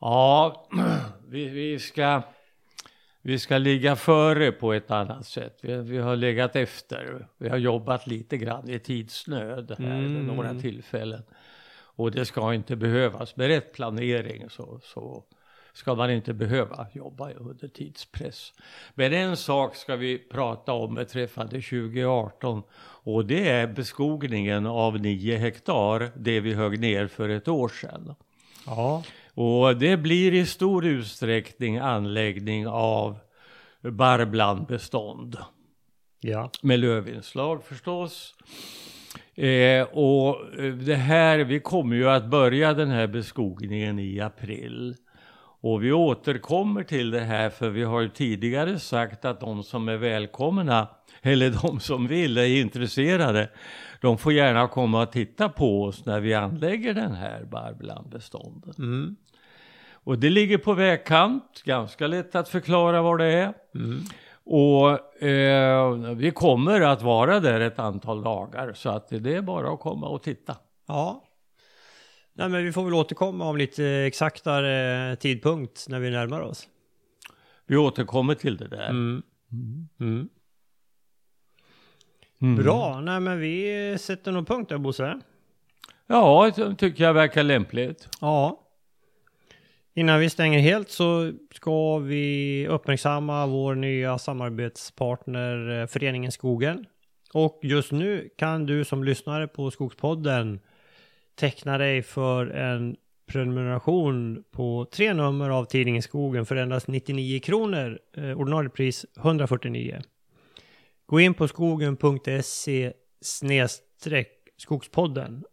Ja, 0.01 0.68
vi, 1.29 1.49
vi, 1.49 1.79
ska, 1.79 2.23
vi 3.23 3.39
ska 3.39 3.59
ligga 3.59 3.97
före 3.97 4.53
på 4.53 4.73
ett 4.73 4.91
annat 4.91 5.27
sätt. 5.27 5.59
Vi, 5.62 5.77
vi 5.77 5.99
har 5.99 6.16
legat 6.16 6.57
efter. 6.57 7.27
Vi 7.39 7.49
har 7.49 7.57
jobbat 7.57 8.07
lite 8.07 8.37
grann 8.37 8.71
i 8.71 8.79
tidsnöd 8.79 9.75
här 9.79 10.01
vid 10.01 10.11
Mm. 10.11 10.27
några 10.27 10.55
tillfällen. 10.55 11.23
Och 11.97 12.11
det 12.11 12.25
ska 12.25 12.55
inte 12.55 12.77
behövas. 12.77 13.37
Med 13.37 13.47
rätt 13.47 13.73
planering 13.73 14.51
så, 14.51 14.81
så 14.83 15.25
ska 15.73 15.95
man 15.95 16.11
inte 16.11 16.33
behöva 16.33 16.87
jobba 16.93 17.31
under 17.33 17.68
tidspress. 17.68 18.53
Men 18.95 19.12
en 19.12 19.37
sak 19.37 19.77
ska 19.77 19.97
vi 19.97 20.18
prata 20.18 20.73
om 20.73 20.95
beträffande 20.95 21.61
2018 21.62 22.62
och 23.03 23.27
det 23.27 23.49
är 23.49 23.66
beskogningen 23.66 24.66
av 24.66 25.01
9 25.01 25.37
hektar, 25.37 26.11
det 26.16 26.41
vi 26.41 26.55
högg 26.55 26.81
ner 26.81 27.07
för 27.07 27.29
ett 27.29 27.49
år 27.49 27.68
sedan. 27.68 28.14
Ja. 28.66 29.03
Och 29.43 29.76
det 29.76 29.97
blir 29.97 30.34
i 30.34 30.47
stor 30.47 30.86
utsträckning 30.86 31.78
anläggning 31.78 32.68
av 32.68 33.18
barblandbestånd. 33.82 35.36
Ja. 36.20 36.51
Med 36.62 36.80
lövinslag 36.80 37.64
förstås. 37.64 38.34
Eh, 39.34 39.82
och 39.82 40.36
det 40.84 40.95
här, 40.95 41.38
vi 41.38 41.61
kommer 41.61 41.97
ju 41.97 42.09
att 42.11 42.26
börja 42.26 42.74
den 42.74 42.91
här 42.91 43.07
beskogningen 43.07 43.99
i 43.99 44.20
april. 44.20 44.97
Och 45.61 45.84
vi 45.84 45.93
återkommer 45.93 46.82
till 46.82 47.11
det 47.11 47.20
här 47.20 47.51
för 47.51 47.70
vi 47.70 47.82
har 47.82 48.01
ju 48.01 48.09
tidigare 48.09 48.78
sagt 48.78 49.24
att 49.24 49.41
de 49.41 49.62
som 49.62 49.88
är 49.88 49.97
välkomna, 49.97 50.88
eller 51.22 51.51
de 51.62 51.80
som 51.80 52.07
vill, 52.07 52.38
är 52.38 52.61
intresserade, 52.61 53.51
de 54.01 54.18
får 54.18 54.32
gärna 54.32 54.68
komma 54.68 55.03
och 55.03 55.12
titta 55.12 55.49
på 55.49 55.82
oss 55.84 56.07
när 56.07 56.20
vi 56.20 56.34
anlägger 56.34 56.95
den 56.95 57.14
här 57.14 57.45
barblandbestånden. 57.45 58.74
Mm. 58.78 59.16
Och 60.05 60.19
det 60.19 60.31
ligger 60.31 60.59
på 60.59 60.75
vägkant, 60.75 61.63
ganska 61.65 62.07
lätt 62.07 62.35
att 62.35 62.49
förklara 62.49 63.03
var 63.03 63.19
det 63.19 63.27
är. 63.27 63.55
Mm. 63.75 64.01
Och 64.45 65.23
eh, 65.23 66.15
vi 66.15 66.31
kommer 66.31 66.81
att 66.81 67.03
vara 67.03 67.41
där 67.41 67.61
ett 67.61 67.79
antal 67.79 68.23
dagar 68.23 68.73
så 68.73 68.91
att 68.91 69.09
det 69.09 69.35
är 69.35 69.43
bara 69.43 69.73
att 69.73 69.81
komma 69.81 70.09
och 70.09 70.23
titta. 70.23 70.57
Ja. 70.87 71.25
Nej, 72.33 72.49
men 72.49 72.65
vi 72.65 72.73
får 72.73 72.85
väl 72.85 72.95
återkomma 72.95 73.49
om 73.49 73.57
lite 73.57 73.85
exaktare 73.85 75.17
tidpunkt 75.17 75.87
när 75.89 76.01
vi 76.01 76.11
närmar 76.11 76.41
oss. 76.41 76.69
Vi 77.67 77.77
återkommer 77.77 78.35
till 78.35 78.57
det 78.57 78.69
där. 78.69 78.91
Mm. 78.91 79.23
Mm. 80.01 80.29
Mm. 82.41 82.57
Bra, 82.57 83.01
nej 83.01 83.21
men 83.21 83.41
vi 83.41 83.97
sätter 84.01 84.33
nog 84.33 84.47
punkt 84.47 84.69
där 84.69 84.79
Bosse. 84.79 85.21
Ja, 86.07 86.51
det 86.57 86.75
tycker 86.75 87.05
jag 87.05 87.15
verkar 87.15 87.43
lämpligt. 87.43 88.09
Ja. 88.21 88.60
Innan 89.95 90.20
vi 90.20 90.30
stänger 90.30 90.59
helt 90.59 90.91
så 90.91 91.32
ska 91.55 91.99
vi 91.99 92.66
uppmärksamma 92.68 93.47
vår 93.47 93.74
nya 93.74 94.18
samarbetspartner 94.18 95.80
eh, 95.80 95.86
Föreningen 95.86 96.32
Skogen. 96.32 96.86
Och 97.34 97.61
just 97.62 97.93
nu 97.93 98.28
kan 98.36 98.66
du 98.66 98.84
som 98.84 99.05
lyssnare 99.05 99.49
på 99.49 99.70
Skogspodden 99.70 100.61
teckna 101.34 101.78
dig 101.78 102.03
för 102.03 102.47
en 102.47 102.97
prenumeration 103.26 104.45
på 104.51 104.86
tre 104.93 105.14
nummer 105.14 105.51
av 105.51 105.64
tidningen 105.64 106.03
Skogen 106.03 106.47
för 106.47 106.57
endast 106.57 106.88
99 106.88 107.41
kronor. 107.41 107.99
Eh, 108.16 108.41
ordinarie 108.41 108.70
pris 108.70 109.07
149. 109.18 110.01
Gå 111.07 111.20
in 111.20 111.34
på 111.34 111.49
skogen.se 111.49 112.93
snedstreck 113.20 114.32
skogspodden 114.57 115.45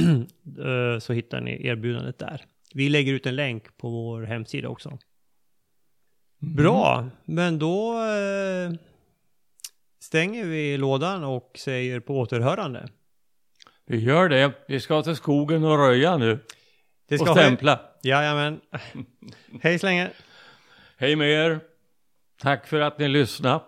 eh, 0.58 0.98
så 0.98 1.12
hittar 1.12 1.40
ni 1.40 1.66
erbjudandet 1.66 2.18
där. 2.18 2.44
Vi 2.74 2.88
lägger 2.88 3.12
ut 3.12 3.26
en 3.26 3.36
länk 3.36 3.76
på 3.76 3.90
vår 3.90 4.22
hemsida 4.22 4.68
också. 4.68 4.88
Mm. 4.88 6.54
Bra, 6.56 7.08
men 7.24 7.58
då 7.58 7.98
eh, 7.98 8.72
stänger 10.00 10.44
vi 10.44 10.76
lådan 10.76 11.24
och 11.24 11.52
säger 11.58 12.00
på 12.00 12.18
återhörande. 12.18 12.88
Vi 13.86 13.98
gör 13.98 14.28
det. 14.28 14.52
Vi 14.68 14.80
ska 14.80 15.02
till 15.02 15.16
skogen 15.16 15.64
och 15.64 15.78
röja 15.78 16.16
nu. 16.16 16.38
Det 17.08 17.20
och 17.20 17.28
stämpla. 17.28 17.80
Jajamän. 18.02 18.60
Hej 19.62 19.78
så 19.78 19.86
länge. 19.86 20.10
Hej 20.96 21.16
med 21.16 21.30
er. 21.30 21.60
Tack 22.40 22.66
för 22.66 22.80
att 22.80 22.98
ni 22.98 23.08
lyssnade. 23.08 23.64